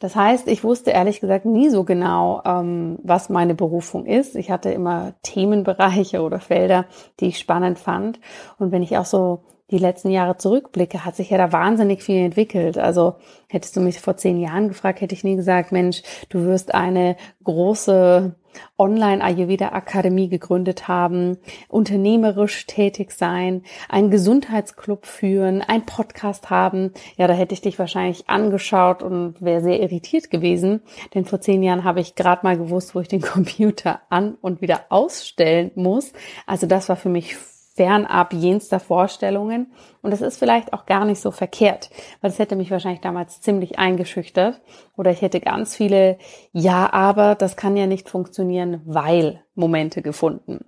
Das 0.00 0.16
heißt, 0.16 0.48
ich 0.48 0.64
wusste 0.64 0.90
ehrlich 0.90 1.20
gesagt 1.20 1.44
nie 1.44 1.68
so 1.68 1.84
genau, 1.84 2.42
ähm, 2.44 2.98
was 3.02 3.28
meine 3.28 3.54
Berufung 3.54 4.06
ist. 4.06 4.34
Ich 4.34 4.50
hatte 4.50 4.70
immer 4.70 5.12
Themenbereiche 5.22 6.22
oder 6.22 6.40
Felder, 6.40 6.86
die 7.20 7.28
ich 7.28 7.38
spannend 7.38 7.78
fand. 7.78 8.18
Und 8.58 8.72
wenn 8.72 8.82
ich 8.82 8.98
auch 8.98 9.04
so 9.04 9.44
die 9.70 9.78
letzten 9.78 10.10
Jahre 10.10 10.36
zurückblicke, 10.36 11.04
hat 11.04 11.16
sich 11.16 11.30
ja 11.30 11.38
da 11.38 11.52
wahnsinnig 11.52 12.02
viel 12.02 12.24
entwickelt. 12.24 12.78
Also 12.78 13.16
hättest 13.48 13.76
du 13.76 13.80
mich 13.80 14.00
vor 14.00 14.16
zehn 14.16 14.40
Jahren 14.40 14.68
gefragt, 14.68 15.00
hätte 15.00 15.14
ich 15.14 15.24
nie 15.24 15.36
gesagt, 15.36 15.70
Mensch, 15.70 16.02
du 16.28 16.44
wirst 16.44 16.74
eine 16.74 17.16
große 17.44 18.34
Online-Ayurveda-Akademie 18.78 20.28
gegründet 20.28 20.88
haben, 20.88 21.38
unternehmerisch 21.68 22.66
tätig 22.66 23.12
sein, 23.12 23.62
einen 23.88 24.10
Gesundheitsclub 24.10 25.06
führen, 25.06 25.62
einen 25.62 25.86
Podcast 25.86 26.50
haben. 26.50 26.92
Ja, 27.16 27.26
da 27.26 27.34
hätte 27.34 27.54
ich 27.54 27.60
dich 27.60 27.78
wahrscheinlich 27.78 28.28
angeschaut 28.28 29.02
und 29.02 29.40
wäre 29.40 29.62
sehr 29.62 29.80
irritiert 29.80 30.30
gewesen. 30.30 30.82
Denn 31.14 31.24
vor 31.24 31.40
zehn 31.40 31.62
Jahren 31.62 31.84
habe 31.84 32.00
ich 32.00 32.14
gerade 32.14 32.44
mal 32.44 32.56
gewusst, 32.56 32.94
wo 32.94 33.00
ich 33.00 33.08
den 33.08 33.20
Computer 33.34 34.00
an 34.10 34.36
und 34.40 34.60
wieder 34.60 34.86
ausstellen 34.88 35.70
muss. 35.74 36.12
Also 36.46 36.66
das 36.66 36.88
war 36.88 36.96
für 36.96 37.08
mich 37.08 37.36
fernab 37.74 38.32
jenster 38.32 38.80
Vorstellungen. 38.80 39.72
Und 40.02 40.10
das 40.10 40.20
ist 40.20 40.38
vielleicht 40.38 40.72
auch 40.72 40.86
gar 40.86 41.04
nicht 41.04 41.20
so 41.20 41.30
verkehrt, 41.30 41.90
weil 42.20 42.30
das 42.30 42.38
hätte 42.38 42.56
mich 42.56 42.70
wahrscheinlich 42.70 43.00
damals 43.00 43.40
ziemlich 43.40 43.78
eingeschüchtert. 43.78 44.60
Oder 44.96 45.10
ich 45.10 45.22
hätte 45.22 45.40
ganz 45.40 45.76
viele 45.76 46.18
Ja, 46.52 46.92
aber 46.92 47.34
das 47.34 47.56
kann 47.56 47.76
ja 47.76 47.86
nicht 47.86 48.08
funktionieren, 48.08 48.80
weil 48.84 49.42
Momente 49.54 50.02
gefunden. 50.02 50.64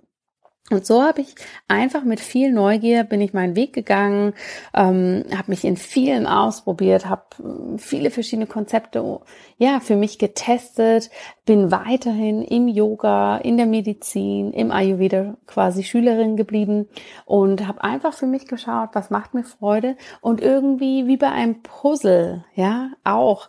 Und 0.69 0.85
so 0.85 1.01
habe 1.01 1.21
ich 1.21 1.33
einfach 1.69 2.03
mit 2.03 2.19
viel 2.19 2.51
Neugier 2.51 3.05
bin 3.05 3.21
ich 3.21 3.33
meinen 3.33 3.55
Weg 3.55 3.71
gegangen, 3.71 4.33
ähm, 4.73 5.23
habe 5.33 5.51
mich 5.51 5.63
in 5.63 5.77
vielen 5.77 6.27
ausprobiert, 6.27 7.07
habe 7.07 7.23
äh, 7.39 7.77
viele 7.77 8.11
verschiedene 8.11 8.47
Konzepte 8.47 9.21
ja 9.57 9.79
für 9.79 9.95
mich 9.95 10.19
getestet, 10.19 11.09
bin 11.45 11.71
weiterhin 11.71 12.41
im 12.41 12.67
Yoga, 12.67 13.37
in 13.37 13.55
der 13.55 13.65
Medizin, 13.65 14.51
im 14.51 14.71
Ayurveda 14.71 15.37
quasi 15.45 15.83
Schülerin 15.83 16.35
geblieben 16.35 16.89
und 17.25 17.65
habe 17.65 17.85
einfach 17.85 18.13
für 18.13 18.27
mich 18.27 18.45
geschaut, 18.45 18.89
was 18.91 19.09
macht 19.09 19.33
mir 19.33 19.45
Freude 19.45 19.95
und 20.19 20.41
irgendwie 20.41 21.07
wie 21.07 21.17
bei 21.17 21.31
einem 21.31 21.61
Puzzle, 21.61 22.43
ja 22.55 22.89
auch 23.05 23.47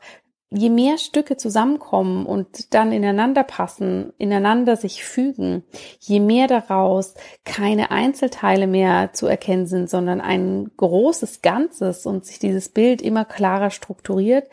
je 0.50 0.70
mehr 0.70 0.96
Stücke 0.96 1.36
zusammenkommen 1.36 2.24
und 2.24 2.72
dann 2.72 2.92
ineinander 2.92 3.44
passen, 3.44 4.12
ineinander 4.16 4.76
sich 4.76 5.04
fügen, 5.04 5.62
je 6.00 6.20
mehr 6.20 6.46
daraus 6.46 7.14
keine 7.44 7.90
Einzelteile 7.90 8.66
mehr 8.66 9.12
zu 9.12 9.26
erkennen 9.26 9.66
sind, 9.66 9.90
sondern 9.90 10.20
ein 10.20 10.70
großes 10.76 11.42
Ganzes 11.42 12.06
und 12.06 12.24
sich 12.24 12.38
dieses 12.38 12.70
Bild 12.70 13.02
immer 13.02 13.26
klarer 13.26 13.70
strukturiert, 13.70 14.48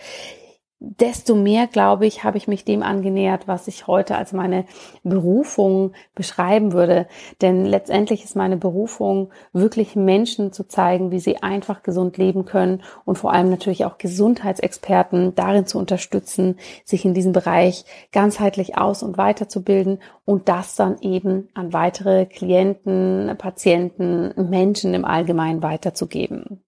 desto 0.85 1.35
mehr, 1.35 1.67
glaube 1.67 2.05
ich, 2.05 2.23
habe 2.23 2.37
ich 2.37 2.47
mich 2.47 2.63
dem 2.63 2.83
angenähert, 2.83 3.47
was 3.47 3.67
ich 3.67 3.87
heute 3.87 4.15
als 4.15 4.33
meine 4.33 4.65
Berufung 5.03 5.93
beschreiben 6.13 6.73
würde. 6.73 7.07
Denn 7.41 7.65
letztendlich 7.65 8.23
ist 8.23 8.35
meine 8.35 8.57
Berufung, 8.57 9.31
wirklich 9.51 9.95
Menschen 9.95 10.53
zu 10.53 10.67
zeigen, 10.67 11.11
wie 11.11 11.19
sie 11.19 11.41
einfach 11.41 11.81
gesund 11.81 12.17
leben 12.17 12.45
können 12.45 12.83
und 13.03 13.17
vor 13.17 13.33
allem 13.33 13.49
natürlich 13.49 13.85
auch 13.85 13.97
Gesundheitsexperten 13.97 15.33
darin 15.35 15.65
zu 15.65 15.79
unterstützen, 15.79 16.57
sich 16.83 17.03
in 17.03 17.13
diesem 17.13 17.33
Bereich 17.33 17.85
ganzheitlich 18.11 18.77
aus- 18.77 19.03
und 19.03 19.17
weiterzubilden 19.17 19.99
und 20.23 20.47
das 20.49 20.75
dann 20.75 20.99
eben 21.01 21.49
an 21.55 21.73
weitere 21.73 22.25
Klienten, 22.25 23.33
Patienten, 23.37 24.49
Menschen 24.49 24.93
im 24.93 25.05
Allgemeinen 25.05 25.63
weiterzugeben. 25.63 26.63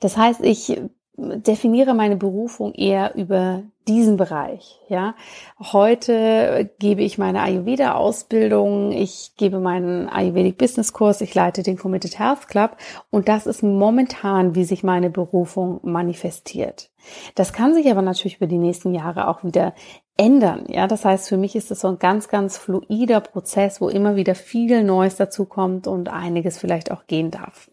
Das 0.00 0.16
heißt, 0.16 0.40
ich 0.42 0.80
definiere 1.16 1.94
meine 1.94 2.16
Berufung 2.16 2.72
eher 2.72 3.14
über 3.14 3.62
diesen 3.86 4.16
Bereich. 4.16 4.80
Ja, 4.88 5.14
heute 5.60 6.70
gebe 6.78 7.02
ich 7.02 7.18
meine 7.18 7.42
Ayurveda 7.42 7.94
Ausbildung, 7.94 8.92
ich 8.92 9.32
gebe 9.36 9.58
meinen 9.58 10.08
Ayurvedic 10.08 10.56
Business 10.56 10.92
Kurs, 10.92 11.20
ich 11.20 11.34
leite 11.34 11.62
den 11.62 11.76
Committed 11.76 12.18
Health 12.18 12.48
Club 12.48 12.76
und 13.10 13.28
das 13.28 13.46
ist 13.46 13.62
momentan, 13.62 14.54
wie 14.54 14.64
sich 14.64 14.82
meine 14.84 15.10
Berufung 15.10 15.80
manifestiert. 15.82 16.90
Das 17.34 17.52
kann 17.52 17.74
sich 17.74 17.90
aber 17.90 18.02
natürlich 18.02 18.36
über 18.36 18.46
die 18.46 18.58
nächsten 18.58 18.94
Jahre 18.94 19.28
auch 19.28 19.42
wieder 19.42 19.74
ändern. 20.16 20.66
Ja, 20.68 20.86
das 20.86 21.04
heißt, 21.04 21.28
für 21.28 21.36
mich 21.36 21.56
ist 21.56 21.70
es 21.70 21.80
so 21.80 21.88
ein 21.88 21.98
ganz, 21.98 22.28
ganz 22.28 22.56
fluider 22.56 23.20
Prozess, 23.20 23.80
wo 23.80 23.88
immer 23.88 24.14
wieder 24.14 24.36
viel 24.36 24.84
Neues 24.84 25.16
dazukommt 25.16 25.86
und 25.88 26.08
einiges 26.08 26.58
vielleicht 26.58 26.92
auch 26.92 27.06
gehen 27.06 27.32
darf. 27.32 27.71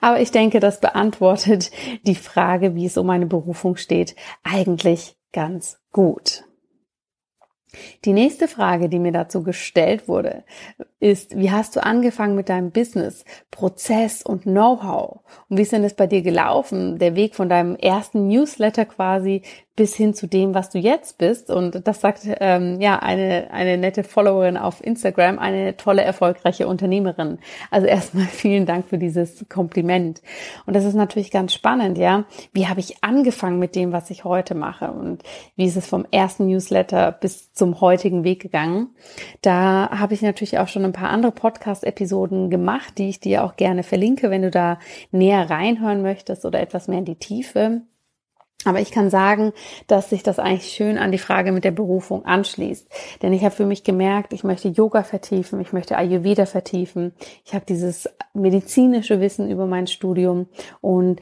Aber 0.00 0.20
ich 0.20 0.30
denke, 0.30 0.60
das 0.60 0.80
beantwortet 0.80 1.70
die 2.04 2.14
Frage, 2.14 2.74
wie 2.74 2.86
es 2.86 2.96
um 2.96 3.06
meine 3.06 3.26
Berufung 3.26 3.76
steht, 3.76 4.14
eigentlich 4.42 5.16
ganz 5.32 5.78
gut. 5.92 6.44
Die 8.04 8.12
nächste 8.12 8.48
Frage, 8.48 8.88
die 8.88 8.98
mir 8.98 9.12
dazu 9.12 9.42
gestellt 9.42 10.08
wurde, 10.08 10.44
ist, 11.00 11.36
wie 11.38 11.50
hast 11.50 11.76
du 11.76 11.84
angefangen 11.84 12.34
mit 12.34 12.48
deinem 12.48 12.70
Business, 12.70 13.24
Prozess 13.50 14.22
und 14.22 14.42
Know-how? 14.42 15.20
Und 15.48 15.58
wie 15.58 15.62
ist 15.62 15.72
denn 15.72 15.82
das 15.82 15.94
bei 15.94 16.06
dir 16.06 16.22
gelaufen? 16.22 16.98
Der 16.98 17.14
Weg 17.14 17.34
von 17.34 17.48
deinem 17.48 17.76
ersten 17.76 18.26
Newsletter 18.26 18.84
quasi 18.84 19.42
bis 19.78 19.94
hin 19.94 20.12
zu 20.12 20.26
dem, 20.26 20.54
was 20.54 20.70
du 20.70 20.78
jetzt 20.78 21.18
bist. 21.18 21.52
Und 21.52 21.86
das 21.86 22.00
sagt 22.00 22.22
ähm, 22.40 22.80
ja 22.80 22.98
eine, 22.98 23.52
eine 23.52 23.78
nette 23.78 24.02
Followerin 24.02 24.56
auf 24.56 24.84
Instagram, 24.84 25.38
eine 25.38 25.76
tolle, 25.76 26.02
erfolgreiche 26.02 26.66
Unternehmerin. 26.66 27.38
Also 27.70 27.86
erstmal 27.86 28.26
vielen 28.32 28.66
Dank 28.66 28.88
für 28.88 28.98
dieses 28.98 29.46
Kompliment. 29.48 30.20
Und 30.66 30.74
das 30.74 30.84
ist 30.84 30.94
natürlich 30.94 31.30
ganz 31.30 31.54
spannend, 31.54 31.96
ja. 31.96 32.24
Wie 32.52 32.66
habe 32.66 32.80
ich 32.80 33.04
angefangen 33.04 33.60
mit 33.60 33.76
dem, 33.76 33.92
was 33.92 34.10
ich 34.10 34.24
heute 34.24 34.56
mache? 34.56 34.90
Und 34.90 35.22
wie 35.54 35.66
ist 35.66 35.76
es 35.76 35.86
vom 35.86 36.04
ersten 36.10 36.48
Newsletter 36.48 37.12
bis 37.12 37.52
zum 37.58 37.80
heutigen 37.80 38.24
Weg 38.24 38.40
gegangen. 38.40 38.88
Da 39.42 39.90
habe 39.90 40.14
ich 40.14 40.22
natürlich 40.22 40.58
auch 40.58 40.68
schon 40.68 40.84
ein 40.84 40.92
paar 40.92 41.10
andere 41.10 41.32
Podcast-Episoden 41.32 42.48
gemacht, 42.48 42.96
die 42.98 43.08
ich 43.08 43.20
dir 43.20 43.44
auch 43.44 43.56
gerne 43.56 43.82
verlinke, 43.82 44.30
wenn 44.30 44.42
du 44.42 44.50
da 44.50 44.78
näher 45.10 45.50
reinhören 45.50 46.00
möchtest 46.02 46.44
oder 46.44 46.60
etwas 46.60 46.88
mehr 46.88 46.98
in 46.98 47.04
die 47.04 47.18
Tiefe. 47.18 47.82
Aber 48.64 48.80
ich 48.80 48.90
kann 48.90 49.08
sagen, 49.08 49.52
dass 49.86 50.10
sich 50.10 50.24
das 50.24 50.40
eigentlich 50.40 50.72
schön 50.72 50.98
an 50.98 51.12
die 51.12 51.18
Frage 51.18 51.52
mit 51.52 51.62
der 51.62 51.70
Berufung 51.70 52.24
anschließt. 52.24 52.88
Denn 53.22 53.32
ich 53.32 53.44
habe 53.44 53.54
für 53.54 53.66
mich 53.66 53.84
gemerkt, 53.84 54.32
ich 54.32 54.42
möchte 54.42 54.68
Yoga 54.68 55.04
vertiefen, 55.04 55.60
ich 55.60 55.72
möchte 55.72 55.96
Ayurveda 55.96 56.44
vertiefen. 56.44 57.12
Ich 57.44 57.54
habe 57.54 57.64
dieses 57.66 58.08
medizinische 58.34 59.20
Wissen 59.20 59.48
über 59.48 59.66
mein 59.66 59.86
Studium 59.86 60.46
und 60.80 61.20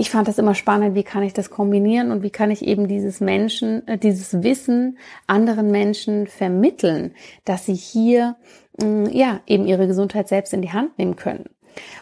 ich 0.00 0.08
fand 0.08 0.28
das 0.28 0.38
immer 0.38 0.54
spannend, 0.54 0.94
wie 0.94 1.02
kann 1.02 1.22
ich 1.22 1.34
das 1.34 1.50
kombinieren 1.50 2.10
und 2.10 2.22
wie 2.22 2.30
kann 2.30 2.50
ich 2.50 2.64
eben 2.64 2.88
dieses 2.88 3.20
Menschen, 3.20 3.86
äh, 3.86 3.98
dieses 3.98 4.42
Wissen 4.42 4.96
anderen 5.26 5.70
Menschen 5.70 6.26
vermitteln, 6.26 7.14
dass 7.44 7.66
sie 7.66 7.74
hier 7.74 8.36
mm, 8.82 9.04
ja 9.12 9.40
eben 9.46 9.66
ihre 9.66 9.86
Gesundheit 9.86 10.26
selbst 10.26 10.54
in 10.54 10.62
die 10.62 10.72
Hand 10.72 10.98
nehmen 10.98 11.16
können. 11.16 11.50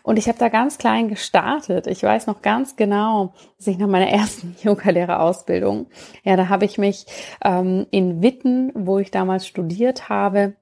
Und 0.05 0.17
ich 0.17 0.29
habe 0.29 0.39
da 0.39 0.49
ganz 0.49 0.79
klein 0.79 1.09
gestartet. 1.09 1.89
Ich 1.89 2.03
weiß 2.03 2.29
noch 2.29 2.41
ganz 2.41 2.77
genau, 2.77 3.35
dass 3.59 3.67
ich 3.67 3.79
nach 3.79 3.89
meiner 3.89 4.09
ersten 4.09 4.55
Yogalehrerausbildung, 4.63 5.89
ja, 6.23 6.37
da 6.37 6.49
habe 6.49 6.67
ich 6.67 6.79
mich 6.79 7.05
ähm, 7.45 7.87
in 7.91 8.23
Witten, 8.23 8.71
wo 8.77 9.01
ich 9.01 9.11
damals 9.11 9.45
studiert 9.45 10.09
habe, 10.09 10.55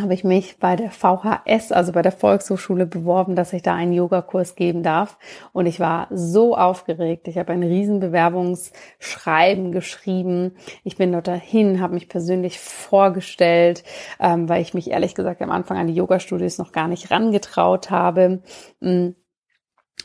habe 0.00 0.14
ich 0.14 0.24
mich 0.24 0.58
bei 0.58 0.76
der 0.76 0.90
VHS, 0.90 1.72
also 1.72 1.92
bei 1.92 2.02
der 2.02 2.12
Volkshochschule, 2.12 2.86
beworben, 2.86 3.36
dass 3.36 3.52
ich 3.52 3.62
da 3.62 3.74
einen 3.74 3.92
Yogakurs 3.92 4.54
geben 4.54 4.82
darf. 4.82 5.18
Und 5.52 5.66
ich 5.66 5.80
war 5.80 6.08
so 6.10 6.56
aufgeregt. 6.56 7.28
Ich 7.28 7.38
habe 7.38 7.52
ein 7.52 7.62
Riesenbewerbungsschreiben 7.62 9.72
geschrieben. 9.72 10.56
Ich 10.84 10.96
bin 10.96 11.12
dort 11.12 11.28
dahin, 11.28 11.80
habe 11.80 11.94
mich 11.94 12.08
persönlich 12.08 12.58
vorgestellt, 12.58 13.84
ähm, 14.20 14.48
weil 14.48 14.62
ich 14.62 14.74
mich 14.74 14.90
ehrlich 14.90 15.14
gesagt 15.14 15.42
am 15.42 15.50
Anfang 15.50 15.78
an 15.78 15.86
die 15.86 15.94
Yoga-Studios 15.94 16.58
noch 16.58 16.72
gar 16.72 16.88
nicht 16.88 17.10
rangetraut 17.10 17.90
habe. 17.90 18.42
Mm. 18.80 19.10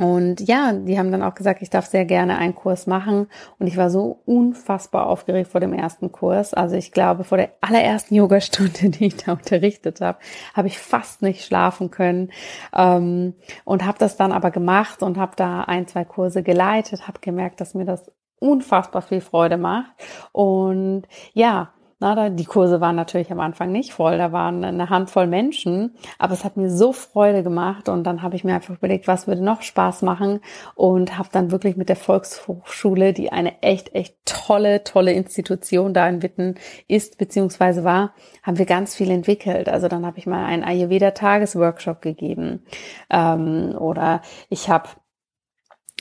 Und 0.02 0.42
ja, 0.42 0.74
die 0.74 0.98
haben 0.98 1.12
dann 1.12 1.22
auch 1.22 1.36
gesagt, 1.36 1.62
ich 1.62 1.70
darf 1.70 1.86
sehr 1.86 2.06
gerne 2.06 2.40
einen 2.40 2.56
Kurs 2.56 2.88
machen. 2.88 3.28
Und 3.60 3.68
ich 3.68 3.78
war 3.78 3.92
so 3.92 4.24
unfassbar 4.26 5.06
aufgeregt 5.06 5.52
vor 5.52 5.62
dem 5.62 5.74
ersten 5.74 6.12
Kurs. 6.12 6.56
Also 6.56 6.76
ich 6.76 6.92
glaube, 6.92 7.24
vor 7.24 7.38
der 7.38 7.52
allerersten 7.62 8.16
Yogastunde, 8.16 8.90
die 8.90 9.06
ich 9.06 9.18
da 9.18 9.34
unterrichtet 9.34 10.02
habe, 10.02 10.18
habe 10.56 10.70
ich 10.70 10.80
fast 10.80 11.22
nicht 11.22 11.46
schlafen 11.46 11.92
können. 11.92 12.32
Ähm, 12.76 13.36
und 13.64 13.86
habe 13.86 14.00
das 14.00 14.18
dann 14.18 14.32
aber 14.32 14.50
gemacht 14.50 15.04
und 15.04 15.20
habe 15.20 15.34
da 15.36 15.62
ein, 15.66 15.88
zwei 15.88 16.04
Kurse 16.04 16.42
geleitet, 16.42 17.08
habe 17.08 17.20
gemerkt, 17.22 17.62
dass 17.62 17.76
mir 17.76 17.86
das 17.86 18.12
unfassbar 18.40 19.04
viel 19.04 19.22
Freude 19.22 19.58
macht. 19.58 19.92
Und 20.32 21.04
ja, 21.34 21.74
na, 22.02 22.30
die 22.30 22.46
Kurse 22.46 22.82
waren 22.82 22.96
natürlich 22.96 23.32
am 23.32 23.40
Anfang 23.40 23.72
nicht 23.72 23.94
voll, 23.94 24.18
da 24.18 24.32
waren 24.32 24.64
eine 24.64 24.90
Handvoll 24.90 25.28
Menschen, 25.28 25.96
aber 26.18 26.34
es 26.34 26.44
hat 26.44 26.58
mir 26.58 26.72
so 26.72 26.94
Freude 26.94 27.44
gemacht 27.44 27.90
und 27.90 28.04
dann 28.04 28.24
habe 28.24 28.36
ich 28.36 28.44
mir 28.44 28.56
einfach 28.56 28.76
überlegt, 28.76 29.08
was 29.08 29.28
würde 29.28 29.44
noch 29.44 29.62
Spaß 29.62 30.02
machen 30.02 30.40
und 30.74 31.20
habe 31.20 31.30
dann 31.32 31.52
wirklich 31.52 31.78
mit 31.78 31.90
der 31.90 31.96
Volkshochschule, 31.96 33.14
die 33.14 33.32
eine 33.32 33.62
echt, 33.62 33.94
echt 33.94 34.16
tolle, 34.26 34.84
tolle 34.84 35.14
Institution 35.14 35.94
da 35.94 36.10
in 36.10 36.24
Witten 36.24 36.56
ist 36.88 37.20
beziehungsweise 37.20 37.84
war, 37.84 38.14
haben 38.42 38.58
wir 38.58 38.66
ganz 38.66 38.96
viel 38.96 39.12
entwickelt. 39.12 39.70
Also 39.70 39.88
dann 39.88 40.04
habe 40.04 40.18
ich 40.18 40.26
mal 40.26 40.46
einen 40.46 40.64
Ayurveda-Tagesworkshop 40.64 42.02
gegeben 42.02 42.64
ähm, 43.12 43.76
oder 43.78 44.22
ich 44.50 44.70
habe 44.70 44.90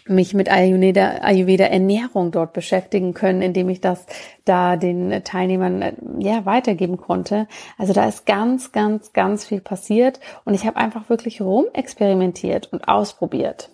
mich 0.06 0.34
mit 0.34 0.50
Ayurveda, 0.50 1.18
Ayurveda 1.22 1.64
Ernährung 1.64 2.32
dort 2.32 2.52
beschäftigen 2.52 3.14
können, 3.14 3.42
indem 3.42 3.68
ich 3.68 3.80
das 3.80 4.06
da 4.44 4.76
den 4.76 5.22
Teilnehmern 5.24 5.82
äh, 5.82 5.92
ja 6.18 6.44
weitergeben 6.46 6.96
konnte. 6.96 7.46
Also 7.78 7.92
da 7.92 8.06
ist 8.08 8.26
ganz, 8.26 8.72
ganz, 8.72 9.12
ganz 9.12 9.44
viel 9.44 9.60
passiert 9.60 10.20
und 10.44 10.54
ich 10.54 10.66
habe 10.66 10.76
einfach 10.76 11.08
wirklich 11.08 11.40
rumexperimentiert 11.40 12.72
und 12.72 12.88
ausprobiert. 12.88 13.70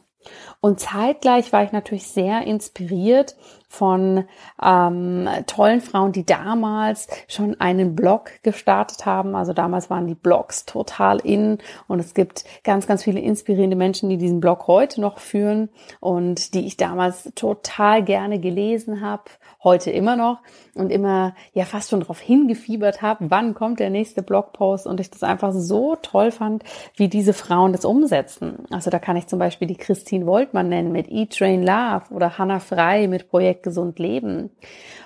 Und 0.60 0.80
zeitgleich 0.80 1.52
war 1.52 1.62
ich 1.62 1.72
natürlich 1.72 2.08
sehr 2.08 2.42
inspiriert 2.42 3.36
von 3.68 4.24
ähm, 4.62 5.28
tollen 5.46 5.80
Frauen, 5.80 6.12
die 6.12 6.24
damals 6.24 7.08
schon 7.28 7.60
einen 7.60 7.94
Blog 7.96 8.30
gestartet 8.42 9.06
haben. 9.06 9.34
Also 9.34 9.52
damals 9.52 9.90
waren 9.90 10.06
die 10.06 10.14
Blogs 10.14 10.64
total 10.64 11.18
in 11.20 11.58
und 11.88 11.98
es 11.98 12.14
gibt 12.14 12.44
ganz, 12.64 12.86
ganz 12.86 13.04
viele 13.04 13.20
inspirierende 13.20 13.76
Menschen, 13.76 14.08
die 14.08 14.16
diesen 14.16 14.40
Blog 14.40 14.66
heute 14.66 15.00
noch 15.00 15.18
führen 15.18 15.68
und 16.00 16.54
die 16.54 16.66
ich 16.66 16.76
damals 16.76 17.30
total 17.34 18.02
gerne 18.02 18.38
gelesen 18.38 19.00
habe, 19.00 19.24
heute 19.62 19.90
immer 19.90 20.16
noch 20.16 20.38
und 20.74 20.90
immer 20.90 21.34
ja 21.52 21.64
fast 21.64 21.90
schon 21.90 22.00
darauf 22.00 22.20
hingefiebert 22.20 23.02
habe, 23.02 23.30
wann 23.30 23.54
kommt 23.54 23.80
der 23.80 23.90
nächste 23.90 24.22
Blogpost 24.22 24.86
und 24.86 25.00
ich 25.00 25.10
das 25.10 25.22
einfach 25.22 25.52
so 25.52 25.96
toll 25.96 26.30
fand, 26.30 26.62
wie 26.94 27.08
diese 27.08 27.32
Frauen 27.32 27.72
das 27.72 27.84
umsetzen. 27.84 28.64
Also 28.70 28.90
da 28.90 28.98
kann 28.98 29.16
ich 29.16 29.26
zum 29.26 29.38
Beispiel 29.38 29.66
die 29.66 29.76
Christine 29.76 30.26
Woltmann 30.26 30.68
nennen 30.68 30.92
mit 30.92 31.08
Eat, 31.08 31.36
Train, 31.36 31.62
Love 31.62 32.04
oder 32.10 32.38
Hannah 32.38 32.60
Frei 32.60 33.08
mit 33.08 33.28
Projekt 33.28 33.55
Gesund 33.62 33.98
Leben 33.98 34.50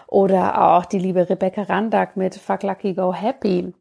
oder 0.07 0.77
auch 0.77 0.85
die 0.85 0.99
liebe 0.99 1.29
Rebecca 1.29 1.63
Randack 1.63 2.17
mit 2.17 2.35
Fuck 2.35 2.63
Lucky 2.63 2.95
Go 2.95 3.13
Happy. 3.13 3.73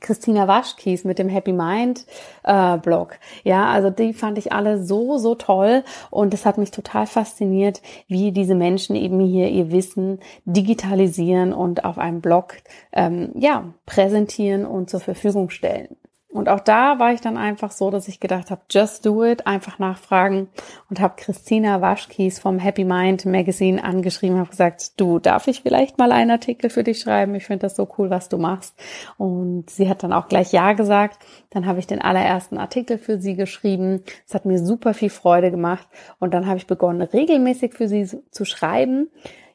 Christina 0.00 0.46
Waschkies 0.46 1.04
mit 1.04 1.18
dem 1.18 1.28
Happy 1.28 1.52
Mind 1.52 2.04
äh, 2.44 2.76
Blog. 2.76 3.18
Ja, 3.42 3.66
also 3.66 3.88
die 3.88 4.12
fand 4.12 4.36
ich 4.36 4.52
alle 4.52 4.84
so, 4.84 5.16
so 5.16 5.34
toll 5.34 5.82
und 6.10 6.34
es 6.34 6.44
hat 6.44 6.58
mich 6.58 6.70
total 6.70 7.06
fasziniert, 7.06 7.80
wie 8.06 8.32
diese 8.32 8.54
Menschen 8.54 8.96
eben 8.96 9.18
hier 9.20 9.48
ihr 9.48 9.70
Wissen 9.72 10.20
digitalisieren 10.44 11.54
und 11.54 11.84
auf 11.84 11.96
einem 11.98 12.20
Blog 12.20 12.56
ähm, 12.92 13.32
ja, 13.34 13.72
präsentieren 13.86 14.66
und 14.66 14.90
zur 14.90 15.00
Verfügung 15.00 15.48
stellen. 15.48 15.96
Und 16.30 16.50
auch 16.50 16.60
da 16.60 16.98
war 16.98 17.14
ich 17.14 17.22
dann 17.22 17.38
einfach 17.38 17.70
so, 17.70 17.90
dass 17.90 18.06
ich 18.06 18.20
gedacht 18.20 18.50
habe, 18.50 18.60
just 18.70 19.06
do 19.06 19.24
it, 19.24 19.46
einfach 19.46 19.78
nachfragen 19.78 20.48
und 20.90 21.00
habe 21.00 21.14
Christina 21.16 21.80
Waschkies 21.80 22.38
vom 22.38 22.58
Happy 22.58 22.84
Mind 22.84 23.24
Magazine 23.24 23.82
angeschrieben, 23.82 24.38
habe 24.38 24.50
gesagt, 24.50 25.00
du, 25.00 25.20
darf 25.20 25.48
ich 25.48 25.62
vielleicht 25.62 25.96
mal 25.96 26.12
einen 26.12 26.30
Artikel 26.30 26.68
für 26.68 26.84
dich 26.84 27.00
schreiben? 27.00 27.34
Ich 27.34 27.46
finde 27.46 27.60
das 27.60 27.76
so 27.76 27.88
cool, 27.96 28.10
was 28.10 28.28
du 28.28 28.36
machst. 28.36 28.74
Und 29.16 29.70
sie 29.70 29.88
hat 29.88 30.02
dann 30.02 30.12
auch 30.12 30.28
gleich 30.28 30.52
ja 30.52 30.74
gesagt. 30.74 31.18
Dann 31.48 31.64
habe 31.64 31.78
ich 31.78 31.86
den 31.86 32.02
allerersten 32.02 32.58
Artikel 32.58 32.98
für 32.98 33.18
sie 33.18 33.34
geschrieben. 33.34 34.02
Es 34.26 34.34
hat 34.34 34.44
mir 34.44 34.58
super 34.58 34.92
viel 34.92 35.10
Freude 35.10 35.50
gemacht 35.50 35.88
und 36.18 36.34
dann 36.34 36.46
habe 36.46 36.58
ich 36.58 36.66
begonnen, 36.66 37.00
regelmäßig 37.00 37.72
für 37.72 37.88
sie 37.88 38.06
zu 38.30 38.44
schreiben. 38.44 39.08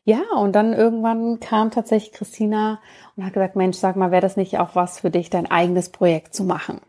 Ja, 0.05 0.21
und 0.35 0.53
dann 0.53 0.73
irgendwann 0.73 1.39
kam 1.39 1.71
tatsächlich 1.71 2.11
Christina 2.11 2.81
und 3.15 3.25
hat 3.25 3.33
gesagt, 3.33 3.55
Mensch, 3.55 3.77
sag 3.77 3.95
mal, 3.95 4.11
wäre 4.11 4.21
das 4.21 4.35
nicht 4.35 4.59
auch 4.59 4.75
was 4.75 4.99
für 4.99 5.09
dich, 5.09 5.29
dein 5.29 5.49
eigenes 5.49 5.89
Projekt 5.89 6.33
zu 6.33 6.43
machen? 6.43 6.81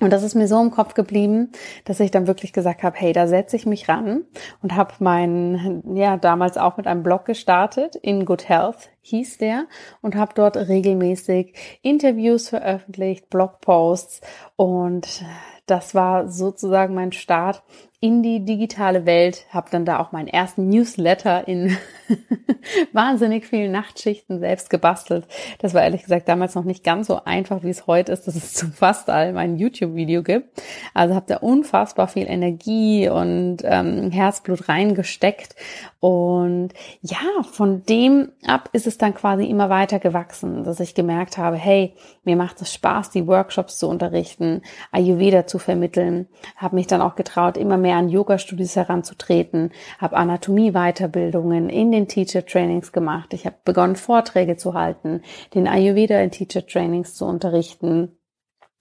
Und 0.00 0.14
das 0.14 0.22
ist 0.22 0.34
mir 0.34 0.48
so 0.48 0.58
im 0.62 0.70
Kopf 0.70 0.94
geblieben, 0.94 1.52
dass 1.84 2.00
ich 2.00 2.10
dann 2.10 2.26
wirklich 2.26 2.54
gesagt 2.54 2.82
habe, 2.82 2.96
hey, 2.98 3.12
da 3.12 3.26
setze 3.26 3.56
ich 3.56 3.66
mich 3.66 3.88
ran 3.88 4.24
und 4.62 4.74
habe 4.74 4.94
meinen, 5.00 5.94
ja, 5.94 6.16
damals 6.16 6.56
auch 6.56 6.78
mit 6.78 6.86
einem 6.86 7.02
Blog 7.02 7.26
gestartet, 7.26 7.96
In 7.96 8.24
Good 8.24 8.48
Health 8.48 8.88
hieß 9.02 9.38
der, 9.38 9.66
und 10.02 10.14
habe 10.14 10.32
dort 10.34 10.56
regelmäßig 10.56 11.54
Interviews 11.82 12.48
veröffentlicht, 12.48 13.30
Blogposts 13.30 14.20
und 14.56 15.24
das 15.66 15.94
war 15.94 16.28
sozusagen 16.28 16.94
mein 16.94 17.12
Start 17.12 17.62
in 18.02 18.22
die 18.22 18.46
digitale 18.46 19.04
Welt, 19.04 19.44
habe 19.50 19.68
dann 19.70 19.84
da 19.84 19.98
auch 19.98 20.10
meinen 20.10 20.26
ersten 20.26 20.70
Newsletter 20.70 21.46
in 21.46 21.76
wahnsinnig 22.94 23.46
vielen 23.46 23.72
Nachtschichten 23.72 24.40
selbst 24.40 24.70
gebastelt. 24.70 25.26
Das 25.58 25.74
war 25.74 25.82
ehrlich 25.82 26.04
gesagt 26.04 26.26
damals 26.26 26.54
noch 26.54 26.64
nicht 26.64 26.82
ganz 26.82 27.08
so 27.08 27.22
einfach, 27.24 27.62
wie 27.62 27.68
es 27.68 27.86
heute 27.86 28.12
ist, 28.12 28.26
dass 28.26 28.36
es 28.36 28.54
zu 28.54 28.68
fast 28.68 29.10
allem 29.10 29.36
ein 29.36 29.58
YouTube-Video 29.58 30.22
gibt. 30.22 30.62
Also 30.94 31.14
habe 31.14 31.26
da 31.28 31.36
unfassbar 31.36 32.08
viel 32.08 32.26
Energie 32.26 33.10
und 33.10 33.58
ähm, 33.64 34.10
Herzblut 34.10 34.70
reingesteckt. 34.70 35.54
Und 36.00 36.70
ja, 37.02 37.42
von 37.52 37.82
dem 37.84 38.32
ab 38.46 38.70
ist 38.72 38.86
es 38.86 38.89
dann 38.98 39.14
quasi 39.14 39.44
immer 39.44 39.68
weiter 39.70 39.98
gewachsen, 39.98 40.64
dass 40.64 40.80
ich 40.80 40.94
gemerkt 40.94 41.38
habe, 41.38 41.56
hey, 41.56 41.94
mir 42.24 42.36
macht 42.36 42.60
es 42.60 42.72
Spaß, 42.72 43.10
die 43.10 43.26
Workshops 43.26 43.78
zu 43.78 43.88
unterrichten, 43.88 44.62
Ayurveda 44.92 45.46
zu 45.46 45.58
vermitteln, 45.58 46.28
habe 46.56 46.76
mich 46.76 46.86
dann 46.86 47.02
auch 47.02 47.16
getraut, 47.16 47.56
immer 47.56 47.76
mehr 47.76 47.96
an 47.96 48.08
Yoga-Studios 48.08 48.76
heranzutreten, 48.76 49.72
habe 49.98 50.16
Anatomie-Weiterbildungen 50.16 51.68
in 51.68 51.92
den 51.92 52.08
Teacher-Trainings 52.08 52.92
gemacht. 52.92 53.32
Ich 53.34 53.46
habe 53.46 53.56
begonnen, 53.64 53.96
Vorträge 53.96 54.56
zu 54.56 54.74
halten, 54.74 55.22
den 55.54 55.66
Ayurveda 55.66 56.20
in 56.20 56.30
Teacher-Trainings 56.30 57.14
zu 57.14 57.24
unterrichten. 57.24 58.16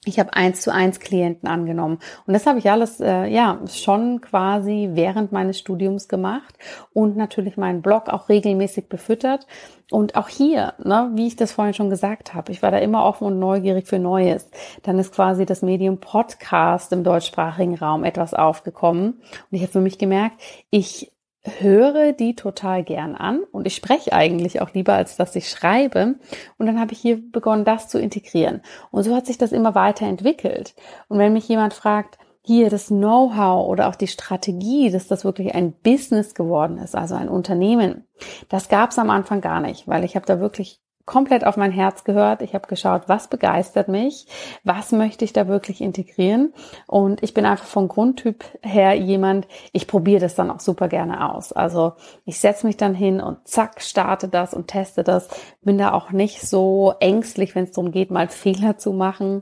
Ich 0.09 0.19
habe 0.19 0.33
eins 0.33 0.61
zu 0.61 0.73
eins 0.73 0.99
Klienten 0.99 1.47
angenommen 1.47 1.99
und 2.25 2.33
das 2.33 2.45
habe 2.45 2.59
ich 2.59 2.69
alles 2.69 2.99
äh, 2.99 3.27
ja 3.27 3.59
schon 3.71 4.21
quasi 4.21 4.89
während 4.93 5.31
meines 5.31 5.59
Studiums 5.59 6.07
gemacht 6.07 6.55
und 6.93 7.15
natürlich 7.15 7.57
meinen 7.57 7.81
Blog 7.81 8.09
auch 8.09 8.27
regelmäßig 8.27 8.89
befüttert 8.89 9.45
und 9.91 10.15
auch 10.15 10.27
hier, 10.27 10.73
ne, 10.83 11.11
wie 11.13 11.27
ich 11.27 11.35
das 11.35 11.51
vorhin 11.51 11.73
schon 11.73 11.89
gesagt 11.89 12.33
habe, 12.33 12.51
ich 12.51 12.61
war 12.61 12.71
da 12.71 12.77
immer 12.77 13.05
offen 13.05 13.25
und 13.25 13.39
neugierig 13.39 13.87
für 13.87 13.99
Neues. 13.99 14.49
Dann 14.83 14.99
ist 14.99 15.13
quasi 15.13 15.45
das 15.45 15.61
Medium 15.61 15.99
Podcast 15.99 16.93
im 16.93 17.03
deutschsprachigen 17.03 17.75
Raum 17.75 18.03
etwas 18.03 18.33
aufgekommen. 18.33 19.13
Und 19.13 19.21
ich 19.51 19.61
habe 19.61 19.71
für 19.71 19.81
mich 19.81 19.97
gemerkt, 19.97 20.39
ich 20.69 21.11
höre 21.43 22.11
die 22.13 22.35
total 22.35 22.83
gern 22.83 23.15
an 23.15 23.43
und 23.51 23.65
ich 23.65 23.75
spreche 23.75 24.13
eigentlich 24.13 24.61
auch 24.61 24.73
lieber, 24.73 24.93
als 24.93 25.15
dass 25.15 25.35
ich 25.35 25.49
schreibe. 25.49 26.15
Und 26.57 26.65
dann 26.65 26.79
habe 26.79 26.93
ich 26.93 26.99
hier 26.99 27.19
begonnen, 27.31 27.65
das 27.65 27.87
zu 27.87 27.99
integrieren. 27.99 28.61
Und 28.91 29.03
so 29.03 29.15
hat 29.15 29.25
sich 29.25 29.37
das 29.37 29.51
immer 29.51 29.75
weiterentwickelt. 29.75 30.75
Und 31.07 31.17
wenn 31.17 31.33
mich 31.33 31.47
jemand 31.47 31.73
fragt, 31.73 32.17
hier 32.41 32.69
das 32.69 32.87
Know-how 32.87 33.67
oder 33.67 33.87
auch 33.89 33.95
die 33.95 34.07
Strategie, 34.07 34.89
dass 34.89 35.07
das 35.07 35.23
wirklich 35.23 35.53
ein 35.53 35.73
Business 35.73 36.33
geworden 36.33 36.77
ist, 36.77 36.95
also 36.95 37.15
ein 37.15 37.29
Unternehmen, 37.29 38.07
das 38.49 38.69
gab 38.69 38.91
es 38.91 38.99
am 38.99 39.09
Anfang 39.09 39.39
gar 39.39 39.61
nicht, 39.61 39.87
weil 39.87 40.03
ich 40.03 40.15
habe 40.15 40.25
da 40.25 40.39
wirklich 40.39 40.81
komplett 41.09 41.43
auf 41.43 41.57
mein 41.57 41.71
Herz 41.71 42.03
gehört. 42.03 42.43
Ich 42.43 42.53
habe 42.53 42.67
geschaut, 42.67 43.01
was 43.07 43.29
begeistert 43.29 43.87
mich, 43.87 44.27
was 44.63 44.91
möchte 44.91 45.25
ich 45.25 45.33
da 45.33 45.47
wirklich 45.47 45.81
integrieren. 45.81 46.53
Und 46.85 47.23
ich 47.23 47.33
bin 47.33 47.47
einfach 47.47 47.65
vom 47.65 47.87
Grundtyp 47.87 48.45
her 48.61 48.93
jemand, 48.93 49.47
ich 49.73 49.87
probiere 49.87 50.21
das 50.21 50.35
dann 50.35 50.51
auch 50.51 50.59
super 50.59 50.87
gerne 50.87 51.33
aus. 51.33 51.51
Also 51.51 51.93
ich 52.25 52.39
setze 52.39 52.67
mich 52.67 52.77
dann 52.77 52.93
hin 52.93 53.21
und 53.21 53.47
zack, 53.47 53.81
starte 53.81 54.27
das 54.27 54.53
und 54.53 54.67
teste 54.67 55.03
das. 55.03 55.29
Bin 55.63 55.79
da 55.79 55.93
auch 55.93 56.11
nicht 56.11 56.41
so 56.41 56.93
ängstlich, 56.99 57.55
wenn 57.55 57.63
es 57.63 57.71
darum 57.71 57.91
geht, 57.91 58.11
mal 58.11 58.27
Fehler 58.27 58.77
zu 58.77 58.93
machen 58.93 59.41